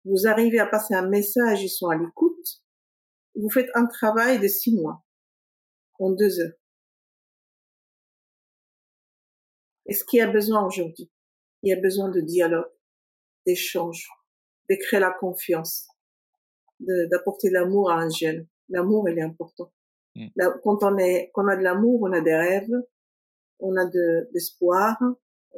Vous 0.06 0.28
arrivez 0.28 0.60
à 0.60 0.66
passer 0.66 0.96
un 0.96 1.08
message, 1.08 1.64
ils 1.64 1.70
sont 1.70 1.88
à 1.88 1.96
l'écoute. 1.96 2.62
Vous 3.36 3.50
faites 3.50 3.70
un 3.74 3.86
travail 3.86 4.40
de 4.40 4.48
six 4.48 4.76
mois 4.76 5.04
en 6.00 6.12
deux 6.12 6.40
heures. 6.40 6.54
Et 9.86 9.94
ce 9.94 10.04
qu'il 10.04 10.20
y 10.20 10.22
a 10.22 10.32
besoin 10.32 10.66
aujourd'hui, 10.66 11.12
il 11.64 11.70
y 11.70 11.74
a 11.74 11.80
besoin 11.80 12.10
de 12.10 12.22
dialogue, 12.22 12.70
d'échange, 13.46 14.08
de 14.70 14.76
créer 14.76 15.00
la 15.00 15.12
confiance, 15.12 15.88
d'apporter 16.80 17.50
l'amour 17.50 17.92
à 17.92 17.96
un 17.96 18.10
jeune. 18.10 18.48
L'amour, 18.70 19.10
il 19.10 19.18
est 19.18 19.24
important. 19.24 19.72
Mm. 20.16 20.28
Quand 20.64 20.84
on 20.84 20.98
est, 20.98 21.32
quand 21.34 21.46
on 21.46 21.48
a 21.48 21.56
de 21.56 21.64
l'amour, 21.64 22.02
on 22.04 22.12
a 22.12 22.22
des 22.22 22.36
rêves, 22.36 22.70
on 23.60 23.76
a 23.78 23.86
de 23.86 24.30
l'espoir, 24.34 24.98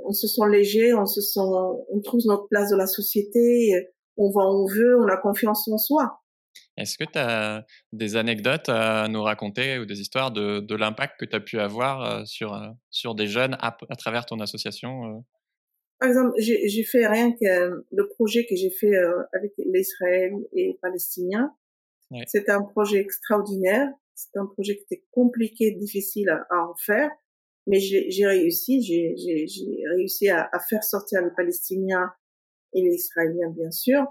on 0.03 0.11
se 0.11 0.27
sent 0.27 0.47
léger, 0.49 0.93
on 0.93 1.05
se 1.05 1.21
sent, 1.21 1.39
on 1.39 2.01
trouve 2.03 2.21
notre 2.25 2.47
place 2.47 2.69
dans 2.69 2.77
la 2.77 2.87
société, 2.87 3.73
on 4.17 4.29
va 4.29 4.43
où 4.43 4.63
on 4.63 4.65
veut, 4.65 4.97
on 4.99 5.07
a 5.07 5.17
confiance 5.17 5.67
en 5.67 5.77
soi. 5.77 6.21
Est-ce 6.77 6.97
que 6.97 7.03
tu 7.05 7.17
as 7.17 7.65
des 7.93 8.15
anecdotes 8.15 8.69
à 8.69 9.07
nous 9.07 9.23
raconter 9.23 9.79
ou 9.79 9.85
des 9.85 10.01
histoires 10.01 10.31
de, 10.31 10.59
de 10.59 10.75
l'impact 10.75 11.19
que 11.19 11.25
tu 11.25 11.35
as 11.35 11.39
pu 11.39 11.59
avoir 11.59 12.01
euh, 12.01 12.25
sur, 12.25 12.53
euh, 12.53 12.67
sur 12.89 13.15
des 13.15 13.27
jeunes 13.27 13.55
à, 13.59 13.77
à 13.89 13.95
travers 13.95 14.25
ton 14.25 14.39
association 14.39 15.05
euh? 15.05 15.19
Par 15.99 16.09
exemple, 16.09 16.33
j'ai 16.37 16.83
fait 16.83 17.07
rien 17.07 17.31
que 17.31 17.85
le 17.91 18.07
projet 18.09 18.45
que 18.45 18.55
j'ai 18.55 18.69
fait 18.69 18.95
avec 19.33 19.53
l'Israël 19.57 20.33
et 20.53 20.67
les 20.67 20.79
Palestiniens. 20.81 21.55
C'était 22.27 22.51
un 22.51 22.63
projet 22.63 22.99
extraordinaire. 22.99 23.89
C'était 24.13 24.39
un 24.39 24.45
projet 24.45 24.77
qui 24.77 24.83
était 24.83 25.03
compliqué, 25.11 25.71
difficile 25.71 26.29
à, 26.29 26.45
à 26.49 26.67
en 26.67 26.75
faire, 26.75 27.11
mais 27.67 27.79
j'ai 27.79 28.25
réussi. 28.25 28.81
J'ai 28.81 29.15
réussi 29.95 30.29
à, 30.29 30.49
à, 30.51 30.59
faire 30.59 30.83
sortir 30.83 31.21
les 31.21 31.31
Palestiniens 31.35 32.11
et 32.73 32.81
les 32.81 32.95
Israéliens, 32.95 33.49
bien 33.49 33.71
sûr, 33.71 34.05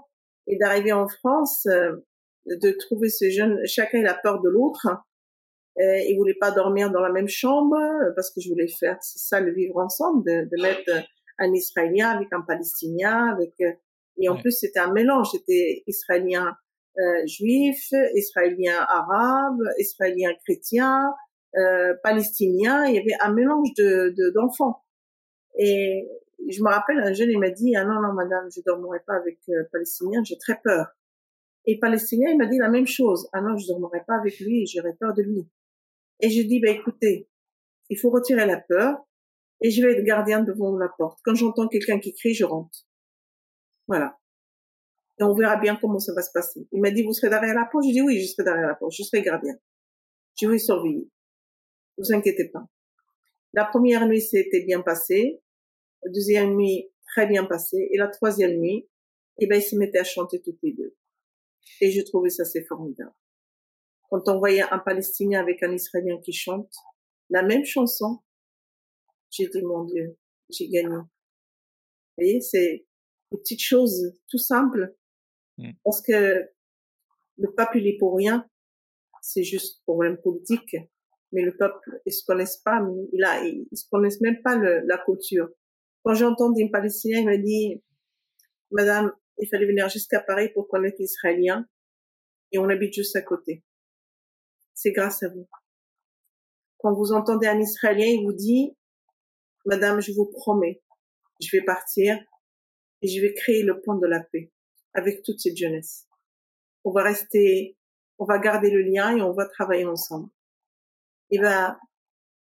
et 0.47 0.57
d'arriver 0.57 0.91
en 0.91 1.07
France 1.07 1.67
de 2.45 2.71
trouver 2.77 3.09
ces 3.09 3.31
jeunes, 3.31 3.59
chacun 3.65 3.99
il 3.99 4.07
a 4.07 4.13
peur 4.13 4.41
de 4.41 4.49
l'autre. 4.49 4.87
Euh, 5.77 5.99
ils 6.07 6.15
voulaient 6.15 6.37
pas 6.39 6.51
dormir 6.51 6.89
dans 6.89 7.01
la 7.01 7.11
même 7.11 7.27
chambre 7.27 7.75
parce 8.15 8.31
que 8.31 8.39
je 8.39 8.49
voulais 8.49 8.67
faire 8.67 8.97
ça 9.01 9.41
le 9.41 9.53
vivre 9.53 9.77
ensemble, 9.77 10.23
de, 10.23 10.47
de 10.49 10.61
mettre 10.61 10.89
un 11.37 11.53
Israélien 11.53 12.09
avec 12.09 12.27
un 12.31 12.41
Palestinien, 12.41 13.33
avec 13.33 13.53
euh, 13.61 13.71
et 14.17 14.29
en 14.29 14.37
plus 14.37 14.51
c'était 14.51 14.79
un 14.79 14.91
mélange, 14.93 15.31
c'était 15.31 15.83
Israélien 15.87 16.55
euh, 16.97 17.27
juif, 17.27 17.89
Israélien 18.13 18.85
arabe, 18.87 19.59
Israélien 19.79 20.31
chrétien, 20.45 21.13
euh, 21.57 21.93
Palestinien. 22.03 22.85
Il 22.85 22.95
y 22.95 22.99
avait 22.99 23.17
un 23.21 23.33
mélange 23.33 23.73
de 23.77 24.33
d'enfants. 24.33 24.83
et 25.57 26.07
je 26.47 26.61
me 26.61 26.69
rappelle 26.69 26.99
un 26.99 27.13
jeune 27.13 27.31
il 27.31 27.39
m'a 27.39 27.49
dit 27.49 27.75
ah 27.75 27.85
non 27.85 28.01
non 28.01 28.13
madame 28.13 28.49
je 28.55 28.61
dormirai 28.65 28.99
pas 29.05 29.15
avec 29.15 29.39
euh, 29.49 29.63
Palestinien, 29.71 30.23
j'ai 30.23 30.37
très 30.37 30.59
peur. 30.63 30.87
Et 31.67 31.79
Palestinien, 31.79 32.29
il 32.31 32.37
m'a 32.37 32.45
dit 32.45 32.57
la 32.57 32.69
même 32.69 32.87
chose. 32.87 33.27
Ah 33.33 33.41
non, 33.41 33.57
je 33.57 33.67
dormirai 33.67 34.03
pas 34.05 34.15
avec 34.15 34.39
lui, 34.39 34.67
j'aurais 34.67 34.93
peur 34.93 35.13
de 35.13 35.23
lui. 35.23 35.49
Et 36.19 36.29
je 36.29 36.41
dis, 36.43 36.59
bah 36.59 36.69
écoutez, 36.69 37.27
il 37.89 37.99
faut 37.99 38.09
retirer 38.09 38.45
la 38.45 38.59
peur 38.59 38.97
et 39.61 39.71
je 39.71 39.81
vais 39.81 39.93
être 39.93 40.03
gardien 40.03 40.43
devant 40.43 40.77
la 40.77 40.89
porte. 40.97 41.19
Quand 41.23 41.35
j'entends 41.35 41.67
quelqu'un 41.67 41.99
qui 41.99 42.13
crie, 42.13 42.33
je 42.33 42.45
rentre. 42.45 42.85
Voilà. 43.87 44.17
Et 45.19 45.23
on 45.23 45.33
verra 45.33 45.57
bien 45.57 45.77
comment 45.79 45.99
ça 45.99 46.13
va 46.13 46.21
se 46.21 46.31
passer. 46.33 46.67
Il 46.71 46.81
m'a 46.81 46.91
dit, 46.91 47.03
vous 47.03 47.13
serez 47.13 47.29
derrière 47.29 47.55
la 47.55 47.65
porte? 47.71 47.85
Je 47.85 47.91
dis, 47.91 48.01
oui, 48.01 48.19
je 48.19 48.27
serai 48.27 48.43
derrière 48.43 48.67
la 48.67 48.75
porte. 48.75 48.93
Je 48.97 49.03
serai 49.03 49.21
gardien. 49.21 49.55
Je 50.39 50.47
vais 50.47 50.57
surveiller. 50.57 51.09
Vous 51.97 52.13
inquiétez 52.13 52.49
pas. 52.49 52.67
La 53.53 53.65
première 53.65 54.05
nuit, 54.07 54.21
c'était 54.21 54.65
bien 54.65 54.81
passé. 54.81 55.41
La 56.03 56.11
deuxième 56.11 56.55
nuit, 56.55 56.91
très 57.07 57.27
bien 57.27 57.45
passé. 57.45 57.87
Et 57.91 57.97
la 57.97 58.09
troisième 58.09 58.59
nuit, 58.59 58.89
eh 59.39 59.47
ben, 59.47 59.57
ils 59.57 59.63
se 59.63 59.77
mettaient 59.77 59.99
à 59.99 60.03
chanter 60.03 60.41
toutes 60.41 60.59
les 60.61 60.73
deux. 60.73 60.95
Et 61.81 61.91
je 61.91 62.01
trouvais 62.01 62.29
ça 62.29 62.45
c'est 62.45 62.65
formidable. 62.65 63.13
Quand 64.09 64.27
on 64.27 64.37
voyait 64.39 64.61
un 64.61 64.79
Palestinien 64.79 65.39
avec 65.39 65.63
un 65.63 65.71
Israélien 65.71 66.19
qui 66.21 66.31
chante 66.31 66.71
la 67.29 67.41
même 67.41 67.65
chanson, 67.65 68.19
j'ai 69.31 69.47
dit 69.47 69.61
mon 69.63 69.83
Dieu, 69.83 70.17
j'ai 70.49 70.67
gagné. 70.69 70.95
Vous 70.95 71.05
voyez, 72.17 72.41
c'est 72.41 72.85
des 73.31 73.37
petites 73.37 73.61
choses 73.61 74.13
tout 74.29 74.37
simples. 74.37 74.95
Mm. 75.57 75.71
Parce 75.83 76.01
que 76.01 76.49
le 77.37 77.53
peuple, 77.55 77.79
il 77.79 77.87
est 77.87 77.97
pour 77.97 78.15
rien. 78.15 78.49
C'est 79.21 79.43
juste 79.43 79.81
problème 79.83 80.17
politique. 80.21 80.75
Mais 81.31 81.41
le 81.41 81.55
peuple, 81.57 82.01
ils 82.05 82.13
se 82.13 82.23
connaissent 82.25 82.61
pas, 82.63 82.81
mais 82.81 82.93
il 83.11 83.23
a, 83.23 83.43
ils 83.45 83.67
se 83.73 83.89
connaissent 83.89 84.21
même 84.21 84.41
pas 84.43 84.55
le, 84.55 84.81
la 84.85 84.97
culture. 85.03 85.49
Quand 86.03 86.13
j'entends 86.13 86.51
des 86.51 86.69
Palestiniens, 86.69 87.21
il 87.21 87.27
me 87.27 87.37
dit, 87.37 87.83
Madame, 88.71 89.11
il 89.39 89.47
fallait 89.49 89.65
venir 89.65 89.89
jusqu'à 89.89 90.21
Paris 90.21 90.49
pour 90.53 90.67
connaître 90.67 90.97
l'Israélien 90.99 91.67
et 92.51 92.59
on 92.59 92.69
habite 92.69 92.93
juste 92.93 93.15
à 93.15 93.21
côté. 93.21 93.63
C'est 94.73 94.91
grâce 94.91 95.23
à 95.23 95.29
vous. 95.29 95.47
Quand 96.77 96.93
vous 96.93 97.11
entendez 97.11 97.47
un 97.47 97.59
Israélien, 97.59 98.05
il 98.05 98.23
vous 98.23 98.33
dit, 98.33 98.77
Madame, 99.65 100.01
je 100.01 100.11
vous 100.11 100.25
promets, 100.25 100.81
je 101.41 101.55
vais 101.55 101.63
partir 101.63 102.17
et 103.01 103.07
je 103.07 103.21
vais 103.21 103.33
créer 103.33 103.63
le 103.63 103.81
point 103.81 103.97
de 103.97 104.07
la 104.07 104.21
paix 104.21 104.51
avec 104.93 105.23
toute 105.23 105.39
cette 105.39 105.57
jeunesse. 105.57 106.07
On 106.83 106.91
va 106.91 107.03
rester, 107.03 107.77
on 108.19 108.25
va 108.25 108.37
garder 108.39 108.69
le 108.69 108.81
lien 108.81 109.15
et 109.17 109.21
on 109.21 109.33
va 109.33 109.45
travailler 109.47 109.85
ensemble. 109.85 110.29
Et 111.31 111.39
ben, 111.39 111.77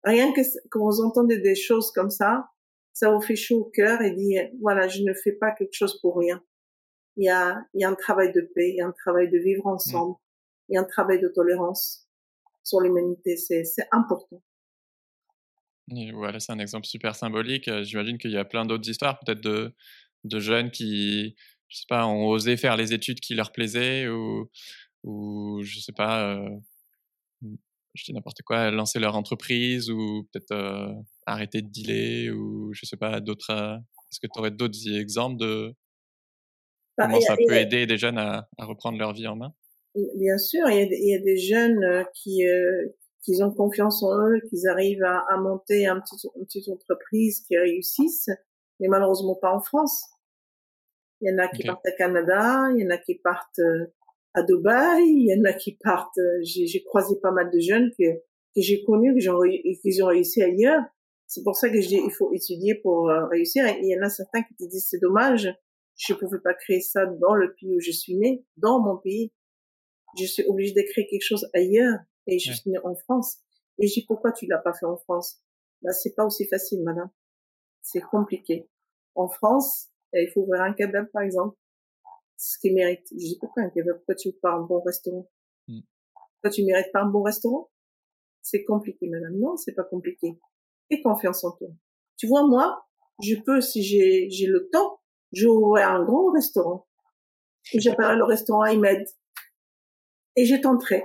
rien 0.04 0.32
que 0.32 0.40
quand 0.70 0.80
vous 0.80 1.00
entendez 1.02 1.38
des 1.38 1.54
choses 1.54 1.92
comme 1.92 2.10
ça, 2.10 2.48
ça 2.92 3.10
vous 3.10 3.20
fait 3.20 3.36
chaud 3.36 3.60
au 3.60 3.70
cœur 3.70 4.02
et 4.02 4.12
dit, 4.12 4.36
voilà, 4.60 4.88
je 4.88 5.02
ne 5.02 5.12
fais 5.14 5.32
pas 5.32 5.52
quelque 5.52 5.74
chose 5.74 6.00
pour 6.00 6.18
rien 6.18 6.42
il 7.16 7.24
y 7.24 7.28
a, 7.28 7.64
il 7.74 7.80
y 7.80 7.84
a 7.84 7.88
un 7.88 7.94
travail 7.94 8.32
de 8.32 8.40
paix, 8.40 8.70
il 8.70 8.76
y 8.76 8.80
a 8.80 8.86
un 8.86 8.92
travail 8.92 9.30
de 9.30 9.38
vivre 9.38 9.66
ensemble, 9.66 10.16
il 10.68 10.74
y 10.74 10.78
a 10.78 10.80
un 10.80 10.84
travail 10.84 11.20
de 11.20 11.28
tolérance 11.28 12.08
sur 12.62 12.80
l'humanité. 12.80 13.36
C'est, 13.36 13.64
c'est 13.64 13.86
voilà, 16.14 16.40
c'est 16.40 16.52
un 16.52 16.58
exemple 16.58 16.86
super 16.86 17.14
symbolique. 17.14 17.68
Euh, 17.68 17.84
j'imagine 17.84 18.18
qu'il 18.18 18.30
y 18.30 18.36
a 18.36 18.44
plein 18.44 18.64
d'autres 18.64 18.88
histoires, 18.88 19.18
peut-être 19.18 19.40
de, 19.40 19.74
de 20.24 20.38
jeunes 20.40 20.70
qui, 20.70 21.36
je 21.68 21.78
sais 21.78 21.86
pas, 21.88 22.06
ont 22.06 22.26
osé 22.26 22.56
faire 22.56 22.76
les 22.76 22.92
études 22.92 23.20
qui 23.20 23.34
leur 23.34 23.52
plaisaient 23.52 24.08
ou, 24.08 24.50
ou 25.04 25.60
je 25.62 25.80
sais 25.80 25.92
pas, 25.92 26.34
euh, 26.34 26.48
je 27.94 28.04
dis 28.04 28.12
n'importe 28.12 28.42
quoi, 28.42 28.70
lancer 28.70 28.98
leur 28.98 29.16
entreprise 29.16 29.90
ou 29.90 30.28
peut-être 30.32 30.52
euh, 30.52 30.92
arrêter 31.26 31.62
de 31.62 31.68
dealer 31.68 32.30
ou 32.30 32.72
je 32.72 32.86
sais 32.86 32.96
pas, 32.96 33.20
d'autres. 33.20 33.50
Est-ce 34.10 34.20
que 34.20 34.26
tu 34.26 34.38
aurais 34.38 34.50
d'autres 34.50 34.88
exemples 34.88 35.38
de, 35.38 35.74
Comment 36.98 37.20
ça 37.20 37.36
peut 37.36 37.54
aider 37.54 37.86
des 37.86 37.96
jeunes 37.96 38.18
à, 38.18 38.48
à, 38.58 38.64
reprendre 38.66 38.98
leur 38.98 39.14
vie 39.14 39.26
en 39.26 39.36
main? 39.36 39.54
Bien 39.94 40.36
sûr, 40.36 40.68
il 40.68 40.76
y, 40.76 40.80
a, 40.80 40.84
il 40.84 41.08
y 41.08 41.14
a 41.14 41.18
des 41.18 41.38
jeunes 41.38 42.04
qui, 42.14 42.44
euh, 43.28 43.34
qui 43.34 43.42
ont 43.42 43.52
confiance 43.52 44.02
en 44.02 44.28
eux, 44.28 44.40
qui 44.48 44.66
arrivent 44.66 45.04
à, 45.04 45.24
à 45.28 45.36
monter 45.36 45.86
un 45.86 46.00
petit, 46.00 46.16
une 46.36 46.44
petite 46.44 46.68
entreprise, 46.68 47.40
qui 47.46 47.56
réussissent, 47.56 48.30
mais 48.80 48.88
malheureusement 48.88 49.36
pas 49.36 49.54
en 49.54 49.60
France. 49.60 50.06
Il 51.20 51.30
y 51.30 51.34
en 51.34 51.38
a 51.38 51.48
qui 51.48 51.62
partent 51.62 51.86
à 51.86 51.92
Canada, 51.92 52.68
il 52.74 52.82
y 52.82 52.86
en 52.86 52.90
a 52.90 52.98
qui 52.98 53.14
partent 53.14 53.60
euh, 53.60 53.86
à 54.34 54.42
Dubaï, 54.42 55.04
il 55.06 55.26
y 55.26 55.40
en 55.40 55.44
a 55.44 55.52
qui 55.52 55.76
partent. 55.76 56.18
Euh, 56.18 56.40
j'ai 56.42 56.82
croisé 56.84 57.14
pas 57.22 57.30
mal 57.30 57.50
de 57.50 57.60
jeunes 57.60 57.90
que 57.98 58.04
que 58.54 58.60
j'ai 58.60 58.84
connus, 58.84 59.16
qui 59.18 59.28
ont, 59.28 59.36
ont 59.36 60.06
réussi 60.08 60.42
ailleurs. 60.42 60.82
C'est 61.26 61.42
pour 61.42 61.56
ça 61.56 61.70
que 61.70 61.80
je 61.80 61.88
dis 61.88 62.00
il 62.04 62.12
faut 62.12 62.32
étudier 62.32 62.74
pour 62.74 63.08
euh, 63.08 63.26
réussir. 63.28 63.66
Et 63.66 63.78
il 63.82 63.88
y 63.88 63.98
en 63.98 64.04
a 64.04 64.10
certains 64.10 64.42
qui 64.42 64.54
te 64.54 64.64
disent 64.64 64.88
c'est 64.90 65.00
dommage, 65.00 65.48
je 65.96 66.12
ne 66.12 66.18
pouvais 66.18 66.40
pas 66.40 66.54
créer 66.54 66.80
ça 66.80 67.06
dans 67.06 67.34
le 67.34 67.54
pays 67.54 67.76
où 67.76 67.80
je 67.80 67.92
suis 67.92 68.16
né, 68.16 68.44
dans 68.56 68.80
mon 68.80 68.98
pays. 68.98 69.32
Je 70.18 70.26
suis 70.26 70.44
obligée 70.44 70.74
de 70.74 70.82
créer 70.90 71.06
quelque 71.06 71.24
chose 71.24 71.48
ailleurs 71.54 71.98
et 72.26 72.38
je 72.38 72.52
suis 72.52 72.70
née 72.70 72.78
en 72.84 72.94
France. 72.94 73.38
Et 73.78 73.86
dis 73.86 74.04
pourquoi 74.06 74.32
tu 74.32 74.46
l'as 74.46 74.58
pas 74.58 74.72
fait 74.72 74.86
en 74.86 74.96
France? 74.96 75.40
Bah 75.82 75.92
c'est 75.92 76.14
pas 76.14 76.24
aussi 76.24 76.46
facile, 76.46 76.82
madame. 76.82 77.10
C'est 77.82 78.00
compliqué. 78.00 78.68
En 79.14 79.28
France, 79.28 79.88
il 80.12 80.30
faut 80.32 80.42
ouvrir 80.42 80.62
un 80.62 80.72
kebab 80.72 81.06
par 81.12 81.22
exemple 81.22 81.56
ce 82.36 82.58
qui 82.58 82.72
mérite. 82.72 83.06
Je 83.12 83.16
dis 83.16 83.38
pourquoi 83.40 83.62
un 83.62 83.70
kebab? 83.70 83.96
Pourquoi 83.98 84.14
tu 84.14 84.28
veux 84.30 84.38
pas 84.40 84.52
un 84.52 84.62
bon 84.62 84.80
restaurant? 84.80 85.30
Mm. 85.68 85.80
Pourquoi 86.14 86.50
tu 86.50 86.64
mérites 86.64 86.92
pas 86.92 87.02
un 87.02 87.10
bon 87.10 87.22
restaurant? 87.22 87.70
C'est 88.42 88.64
compliqué, 88.64 89.08
madame. 89.08 89.38
Non, 89.38 89.56
c'est 89.56 89.74
pas 89.74 89.84
compliqué. 89.84 90.40
Et 90.90 91.00
confiance 91.00 91.44
en 91.44 91.52
toi. 91.52 91.68
Tu 92.16 92.26
vois, 92.26 92.46
moi, 92.46 92.84
je 93.22 93.36
peux, 93.36 93.60
si 93.60 93.82
j'ai 93.82 94.28
j'ai 94.30 94.46
le 94.46 94.68
temps, 94.72 95.00
j'ouvrirai 95.32 95.84
un 95.84 96.04
grand 96.04 96.30
restaurant. 96.32 96.86
J'appellerai 97.62 98.16
le 98.16 98.24
restaurant 98.24 98.62
Ahmed. 98.62 99.06
Et 100.34 100.44
je 100.44 100.56
tenterai. 100.56 101.04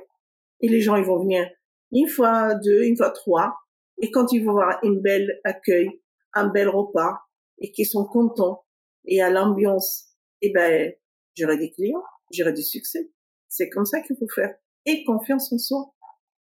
Et 0.62 0.70
les 0.70 0.82
gens, 0.82 0.95
ils 0.95 1.05
vont 1.05 1.22
venir 1.22 1.47
une 1.91 2.08
fois, 2.08 2.55
deux, 2.55 2.84
une 2.84 2.97
fois, 2.97 3.12
trois. 3.12 3.55
Et 4.01 4.12
quand 4.12 4.32
ils 4.32 4.43
vont 4.43 4.53
voir 4.53 4.80
une 4.84 5.01
belle 5.01 5.39
accueil, 5.43 5.89
un 6.34 6.47
bel 6.47 6.68
repas, 6.70 7.20
et 7.60 7.72
qu'ils 7.72 7.88
sont 7.88 8.05
contents, 8.05 8.66
et 9.05 9.22
à 9.22 9.30
l'ambiance, 9.30 10.10
eh 10.41 10.51
ben, 10.51 10.93
j'aurai 11.36 11.58
des 11.58 11.72
clients, 11.72 12.03
j'aurai 12.32 12.53
du 12.53 12.64
succès. 12.64 13.10
C'est 13.47 13.70
comme 13.70 13.86
ça 13.86 14.01
qu'il 14.01 14.18
faut 14.18 14.28
faire. 14.28 14.53
Et 14.86 15.03
confiance 15.03 15.51
en 15.51 15.58
soi. 15.58 15.93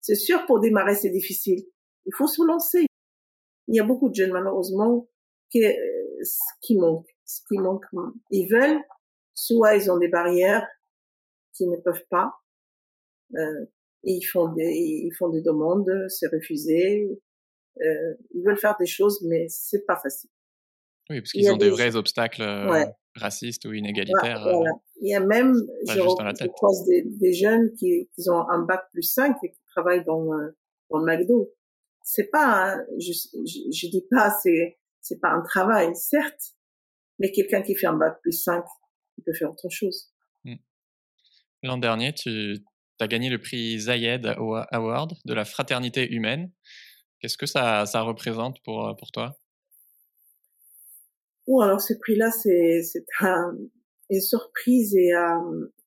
C'est 0.01 0.15
sûr, 0.15 0.45
pour 0.47 0.61
démarrer, 0.61 0.95
c'est 0.95 1.11
difficile. 1.11 1.65
Il 2.07 2.15
faut 2.15 2.27
se 2.27 2.45
lancer. 2.45 2.87
Il 3.69 3.77
y 3.77 3.81
a 3.81 3.85
beaucoup 3.85 4.09
de 4.09 4.15
jeunes, 4.15 4.33
malheureusement, 4.33 5.09
qui, 5.51 5.65
euh, 5.65 5.73
qui 6.61 6.77
manquent. 6.77 7.09
Qui 7.49 7.59
manquent. 7.59 7.85
Ils 8.31 8.49
veulent, 8.51 8.83
soit 9.35 9.77
ils 9.77 9.91
ont 9.91 9.99
des 9.99 10.09
barrières 10.09 10.67
qu'ils 11.53 11.71
ne 11.71 11.77
peuvent 11.77 12.07
pas. 12.11 12.33
Euh, 13.37 13.67
ils 14.05 14.23
font 14.23 14.53
des, 14.53 14.73
ils 15.05 15.13
font 15.19 15.29
des 15.29 15.43
demandes, 15.43 15.91
c'est 16.09 16.29
refusé. 16.29 17.09
Euh, 17.81 18.15
ils 18.35 18.43
veulent 18.45 18.59
faire 18.59 18.77
des 18.79 18.87
choses, 18.87 19.23
mais 19.23 19.47
c'est 19.49 19.85
pas 19.87 19.97
facile. 19.97 20.31
Oui, 21.11 21.21
parce 21.21 21.33
qu'ils 21.33 21.51
ont 21.51 21.57
des, 21.57 21.71
vrais 21.71 21.97
obstacles 21.97 22.43
euh, 22.43 22.85
racistes 23.15 23.65
ou 23.65 23.73
inégalitaires. 23.73 24.47
Euh, 24.47 24.65
Il 25.01 25.11
y 25.11 25.15
a 25.15 25.21
même, 25.21 25.55
je, 25.87 26.47
croise 26.49 26.85
des, 26.85 27.03
des, 27.05 27.33
jeunes 27.33 27.73
qui, 27.79 28.11
qui, 28.15 28.29
ont 28.29 28.49
un 28.51 28.65
bac 28.65 28.83
plus 28.93 29.03
5 29.03 29.37
et 29.43 29.51
qui 29.51 29.61
travaillent 29.75 30.05
dans, 30.05 30.27
dans 30.91 30.99
le 30.99 31.05
McDo. 31.05 31.51
C'est 32.03 32.31
pas, 32.31 32.77
je, 32.99 33.13
je, 33.13 33.59
je, 33.73 33.87
dis 33.89 34.05
pas, 34.11 34.31
c'est, 34.43 34.79
c'est 35.01 35.21
pas 35.21 35.31
un 35.31 35.43
travail, 35.43 35.95
certes, 35.95 36.57
mais 37.19 37.31
quelqu'un 37.33 37.63
qui 37.63 37.75
fait 37.75 37.87
un 37.87 37.97
bac 37.97 38.21
plus 38.23 38.33
5, 38.33 38.63
il 39.17 39.25
peut 39.25 39.33
faire 39.33 39.51
autre 39.51 39.69
chose. 39.71 40.13
Mmh. 40.45 40.57
L'an 41.63 41.79
dernier, 41.79 42.13
tu 42.13 42.59
as 43.05 43.09
gagné 43.09 43.31
le 43.31 43.39
prix 43.39 43.81
Zayed 43.81 44.27
Award 44.27 45.15
de 45.25 45.35
la 45.35 45.45
fraternité 45.45 46.11
humaine. 46.11 46.51
Qu'est-ce 47.21 47.39
que 47.39 47.47
ça, 47.47 47.87
ça 47.87 48.03
représente 48.03 48.63
pour, 48.65 48.95
pour 48.99 49.11
toi? 49.11 49.37
Bon, 51.47 51.61
alors 51.61 51.81
ce 51.81 51.95
prix-là, 51.95 52.31
c'est 52.31 52.83
c'est 52.83 53.07
un, 53.21 53.57
une 54.11 54.21
surprise 54.21 54.95
et 54.97 55.13
un, 55.13 55.43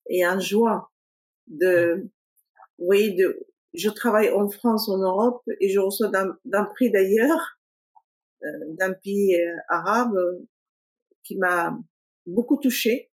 et 0.08 0.24
un 0.24 0.40
joie 0.40 0.90
de, 1.46 2.10
oui, 2.78 3.14
de, 3.14 3.46
je 3.74 3.88
travaille 3.88 4.30
en 4.30 4.48
France, 4.48 4.88
en 4.88 4.98
Europe, 4.98 5.42
et 5.60 5.68
je 5.68 5.78
reçois 5.78 6.10
d'un 6.10 6.64
prix 6.64 6.90
d'ailleurs, 6.90 7.58
euh, 8.42 8.48
d'un 8.70 8.92
pays 8.92 9.36
euh, 9.36 9.56
arabe, 9.68 10.18
qui 11.22 11.36
m'a 11.36 11.78
beaucoup 12.26 12.58
touchée, 12.58 13.10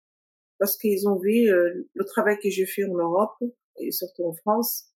parce 0.60 0.78
qu'ils 0.78 1.08
ont 1.10 1.18
vu 1.18 1.50
euh, 1.50 1.90
le 1.94 2.06
travail 2.06 2.38
que 2.42 2.50
j'ai 2.50 2.66
fait 2.66 2.86
en 2.86 2.96
Europe, 2.96 3.38
et 3.78 3.92
surtout 3.92 4.26
en 4.26 4.34
France, 4.34 4.92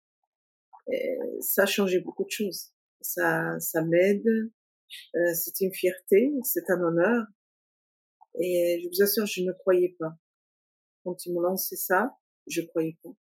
et 0.93 1.19
ça 1.41 1.63
a 1.63 1.67
changé 1.67 2.01
beaucoup 2.01 2.25
de 2.25 2.31
choses. 2.31 2.73
Ça, 3.01 3.59
ça 3.61 3.83
m'aide, 3.83 4.27
euh, 4.27 5.35
c'est 5.35 5.61
une 5.61 5.73
fierté, 5.73 6.33
c'est 6.45 6.71
un 6.71 6.81
honneur. 6.81 7.25
Et 8.41 8.81
je 8.83 8.89
vous 8.89 9.03
assure, 9.03 9.27
je 9.27 9.43
ne 9.43 9.53
croyais 9.53 9.97
pas. 9.99 10.17
Quand 11.05 11.25
ils 11.25 11.33
m'ont 11.33 11.41
lancé 11.41 11.77
ça, 11.77 12.17
je 12.47 12.63
croyais 12.63 12.99
pas. 13.03 13.15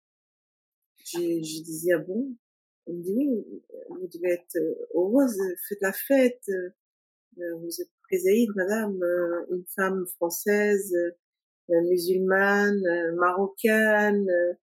Je, 1.04 1.18
je 1.18 1.62
disais, 1.62 1.92
ah 1.92 1.98
bon? 1.98 2.36
On 2.86 2.92
me 2.92 3.02
dit, 3.02 3.14
oui, 3.16 3.62
vous 3.90 4.09
devez 4.09 4.34
être 4.34 4.57
heureuse, 4.94 5.36
faites 5.68 5.80
la 5.80 5.92
fête. 5.92 6.48
Euh, 6.48 7.54
vous 7.59 7.80
êtes 7.80 7.90
très 8.09 8.18
madame, 8.54 9.02
euh, 9.02 9.46
une 9.50 9.64
femme 9.74 10.07
française, 10.16 10.94
musulmane, 11.68 12.80
marocaine, 13.16 14.26
euh, 14.28 14.54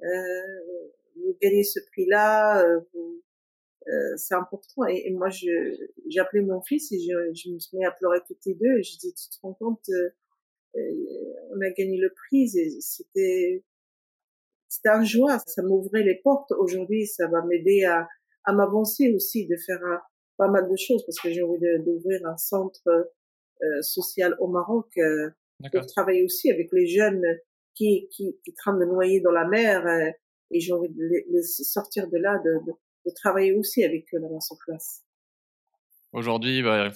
vous 0.00 1.36
gagnez 1.40 1.64
ce 1.64 1.80
prix-là, 1.92 2.64
vous, 2.92 3.22
euh, 3.88 4.16
c'est 4.16 4.34
important. 4.34 4.84
Et, 4.86 5.10
moi, 5.10 5.30
je, 5.30 5.46
j'ai 6.08 6.20
appelé 6.20 6.42
mon 6.42 6.60
fils 6.60 6.92
et 6.92 6.98
je, 6.98 7.34
je 7.34 7.50
me 7.50 7.58
suis 7.58 7.76
mis 7.76 7.84
à 7.84 7.90
pleurer 7.90 8.18
toutes 8.26 8.44
les 8.46 8.54
deux. 8.54 8.78
Et 8.78 8.82
je 8.82 8.98
dis, 8.98 9.14
tu 9.14 9.28
te 9.28 9.40
rends 9.42 9.54
compte, 9.54 9.88
euh, 9.88 10.10
euh, 10.76 11.34
on 11.50 11.60
a 11.60 11.70
gagné 11.70 11.96
le 11.96 12.12
prix. 12.12 12.50
Et 12.56 12.80
c'était, 12.80 13.64
c'était 14.68 14.90
un 14.90 15.04
joie. 15.04 15.38
Ça 15.46 15.62
m'ouvrait 15.62 16.02
les 16.02 16.16
portes. 16.16 16.52
Aujourd'hui, 16.52 17.06
ça 17.06 17.28
va 17.28 17.42
m'aider 17.44 17.84
à, 17.84 18.08
à 18.44 18.52
m'avancer 18.52 19.12
aussi, 19.14 19.46
de 19.46 19.56
faire 19.56 19.80
pas 20.36 20.48
mal 20.48 20.70
de 20.70 20.76
choses 20.76 21.04
parce 21.04 21.18
que 21.20 21.30
j'ai 21.30 21.42
envie 21.42 21.58
d'ouvrir 21.84 22.24
un 22.26 22.36
centre 22.36 22.82
euh, 23.62 23.82
social 23.82 24.36
au 24.38 24.46
Maroc 24.46 24.86
euh, 24.98 25.30
pour 25.72 25.86
travailler 25.86 26.22
aussi 26.22 26.50
avec 26.50 26.68
les 26.72 26.86
jeunes 26.86 27.24
qui, 27.78 28.08
qui, 28.10 28.54
traînent 28.56 28.78
de 28.78 28.84
noyer 28.84 29.20
dans 29.20 29.30
la 29.30 29.46
mer. 29.46 29.86
et 30.50 30.60
j'ai 30.60 30.72
envie 30.72 30.88
de 30.88 31.00
les, 31.30 31.42
sortir 31.42 32.08
de 32.08 32.18
là, 32.18 32.38
de, 32.44 32.74
travailler 33.14 33.54
aussi 33.54 33.84
avec 33.84 34.04
eux 34.12 34.18
là 34.18 34.28
sur 34.40 34.56
place. 34.66 35.02
Aujourd'hui, 36.12 36.62
bah, 36.62 36.90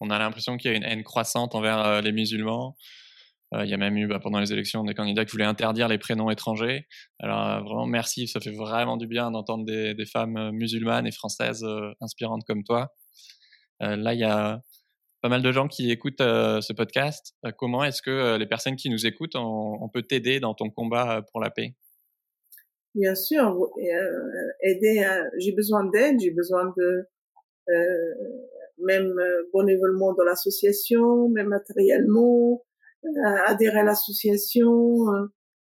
on 0.00 0.10
a 0.10 0.18
l'impression 0.18 0.56
qu'il 0.56 0.70
y 0.70 0.74
a 0.74 0.76
une 0.76 0.84
haine 0.84 1.02
croissante 1.02 1.54
envers 1.54 1.78
euh, 1.84 2.00
les 2.00 2.12
musulmans. 2.12 2.76
Euh, 3.54 3.64
il 3.64 3.70
y 3.70 3.74
a 3.74 3.76
même 3.76 3.96
eu 3.96 4.06
bah, 4.06 4.20
pendant 4.20 4.38
les 4.38 4.52
élections 4.52 4.84
des 4.84 4.94
candidats 4.94 5.24
qui 5.24 5.32
voulaient 5.32 5.44
interdire 5.44 5.88
les 5.88 5.98
prénoms 5.98 6.30
étrangers. 6.30 6.86
Alors 7.18 7.46
euh, 7.46 7.60
vraiment 7.60 7.86
merci, 7.86 8.28
ça 8.28 8.40
fait 8.40 8.52
vraiment 8.52 8.96
du 8.96 9.06
bien 9.06 9.30
d'entendre 9.30 9.64
des, 9.64 9.94
des, 9.94 10.06
femmes 10.06 10.50
musulmanes 10.52 11.06
et 11.06 11.12
françaises 11.12 11.66
inspirantes 12.00 12.42
comme 12.46 12.64
toi. 12.64 12.92
là, 13.80 14.14
il 14.14 14.20
y 14.20 14.24
a 14.24 14.60
pas 15.22 15.28
mal 15.28 15.42
de 15.42 15.52
gens 15.52 15.68
qui 15.68 15.90
écoutent 15.90 16.18
ce 16.20 16.72
podcast. 16.72 17.34
comment 17.58 17.84
est-ce 17.84 18.02
que 18.02 18.36
les 18.36 18.46
personnes 18.46 18.76
qui 18.76 18.90
nous 18.90 19.06
écoutent, 19.06 19.36
on 19.36 19.88
peut 19.92 20.02
t'aider 20.02 20.40
dans 20.40 20.54
ton 20.54 20.70
combat 20.70 21.22
pour 21.30 21.40
la 21.40 21.50
paix? 21.50 21.74
Bien 22.94 23.14
sûr, 23.14 23.70
euh, 23.78 24.48
aider. 24.62 25.06
J'ai 25.38 25.52
besoin 25.52 25.84
d'aide, 25.84 26.16
j'ai 26.20 26.32
besoin 26.32 26.72
de 26.76 27.08
euh, 27.68 28.14
même 28.80 29.18
euh, 29.18 29.42
bénévolement 29.54 30.14
dans 30.14 30.24
l'association, 30.24 31.28
même 31.28 31.48
matériellement, 31.48 32.64
euh, 33.04 33.08
adhérer 33.46 33.80
à 33.80 33.84
l'association, 33.84 35.08
euh, 35.12 35.26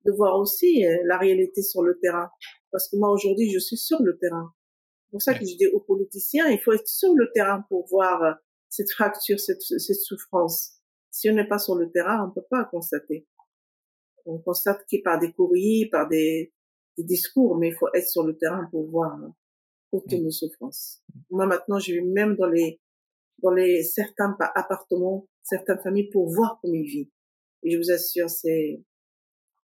de 0.05 0.13
voir 0.13 0.39
aussi 0.39 0.85
la 1.05 1.19
réalité 1.19 1.61
sur 1.61 1.83
le 1.83 1.99
terrain. 2.01 2.31
Parce 2.71 2.89
que 2.89 2.97
moi 2.97 3.11
aujourd'hui, 3.11 3.51
je 3.51 3.59
suis 3.59 3.77
sur 3.77 4.01
le 4.03 4.17
terrain. 4.17 4.53
C'est 5.05 5.11
pour 5.11 5.23
ça 5.23 5.35
que 5.35 5.41
je 5.41 5.57
dis 5.57 5.67
aux 5.67 5.81
politiciens, 5.81 6.49
il 6.49 6.59
faut 6.59 6.73
être 6.73 6.87
sur 6.87 7.15
le 7.15 7.31
terrain 7.35 7.65
pour 7.69 7.87
voir 7.89 8.37
cette 8.69 8.91
fracture, 8.91 9.41
cette, 9.41 9.63
cette 9.63 10.01
souffrance. 10.01 10.75
Si 11.11 11.29
on 11.31 11.35
n'est 11.35 11.49
pas 11.49 11.59
sur 11.59 11.75
le 11.75 11.91
terrain, 11.91 12.25
on 12.25 12.29
ne 12.29 12.33
peut 12.33 12.47
pas 12.51 12.65
constater. 12.67 13.27
On 14.27 14.39
constate 14.39 14.85
qu'il 14.87 15.03
par 15.03 15.19
des 15.19 15.33
courriers, 15.33 15.89
par 15.91 16.09
des 16.09 16.53
des 16.99 17.05
discours, 17.05 17.57
mais 17.57 17.69
il 17.69 17.75
faut 17.75 17.89
être 17.95 18.09
sur 18.09 18.25
le 18.25 18.37
terrain 18.37 18.67
pour 18.71 18.91
voir 18.91 19.17
toutes 19.91 20.13
nos 20.13 20.31
souffrances. 20.31 21.01
Moi, 21.31 21.47
maintenant, 21.47 21.79
je 21.79 21.95
vais 21.95 22.01
même 22.01 22.37
dans 22.37 22.49
les, 22.49 22.81
dans 23.43 23.53
les 23.53 23.83
certains 23.85 24.37
appartements, 24.55 25.27
certaines 25.43 25.79
familles 25.79 26.11
pour 26.11 26.29
voir 26.29 26.59
comment 26.61 26.75
ils 26.75 26.89
vivent. 26.89 27.11
Et 27.63 27.71
je 27.71 27.79
vous 27.79 27.91
assure, 27.91 28.29
c'est, 28.29 28.83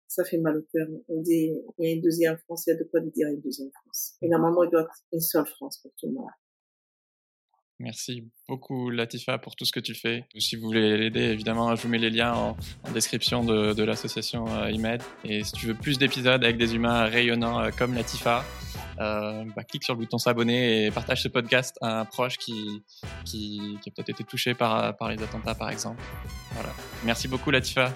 ça 0.07 0.23
fait 0.25 0.37
mal 0.37 0.57
au 0.57 0.61
cœur. 0.71 0.87
On 1.07 1.21
dit, 1.21 1.53
il 1.79 1.85
y 1.85 1.91
a 1.91 1.95
une 1.95 2.01
deuxième 2.01 2.37
France, 2.39 2.67
il 2.67 2.71
y 2.71 2.73
a 2.73 2.77
de 2.77 2.83
quoi 2.83 2.99
dire 2.99 3.29
une 3.29 3.41
deuxième 3.41 3.71
France. 3.71 4.15
Et 4.21 4.27
normalement, 4.27 4.63
il 4.63 4.69
doit 4.69 4.81
être 4.81 5.03
une 5.13 5.21
seule 5.21 5.47
France 5.47 5.79
pour 5.81 5.91
tout 5.97 6.07
le 6.07 6.13
monde. 6.13 6.27
Merci 7.83 8.23
beaucoup 8.47 8.89
Latifa 8.89 9.37
pour 9.37 9.57
tout 9.57 9.65
ce 9.65 9.73
que 9.73 9.81
tu 9.81 9.93
fais. 9.93 10.25
Si 10.39 10.55
vous 10.55 10.67
voulez 10.67 10.97
l'aider, 10.97 11.19
évidemment, 11.19 11.75
je 11.75 11.81
vous 11.81 11.89
mets 11.89 11.97
les 11.97 12.09
liens 12.09 12.33
en, 12.33 12.57
description 12.93 13.43
de, 13.43 13.83
l'association 13.83 14.45
euh, 14.47 14.71
IMED. 14.71 15.01
Et 15.25 15.43
si 15.43 15.51
tu 15.51 15.67
veux 15.67 15.73
plus 15.73 15.97
d'épisodes 15.97 16.41
avec 16.41 16.55
des 16.55 16.75
humains 16.75 17.03
rayonnants 17.03 17.59
euh, 17.59 17.71
comme 17.77 17.93
Latifa, 17.93 18.45
euh, 19.01 19.43
bah, 19.53 19.65
clique 19.65 19.83
sur 19.83 19.95
le 19.95 19.99
bouton 19.99 20.17
s'abonner 20.17 20.85
et 20.85 20.91
partage 20.91 21.23
ce 21.23 21.27
podcast 21.27 21.77
à 21.81 21.99
un 21.99 22.05
proche 22.05 22.37
qui, 22.37 22.83
qui, 23.25 23.77
qui 23.81 23.89
a 23.89 23.91
peut-être 23.91 24.11
été 24.11 24.23
touché 24.23 24.53
par, 24.53 24.95
par 24.95 25.09
les 25.09 25.21
attentats, 25.21 25.55
par 25.55 25.69
exemple. 25.69 26.01
Voilà. 26.53 26.69
Merci 27.03 27.27
beaucoup 27.27 27.51
Latifa. 27.51 27.91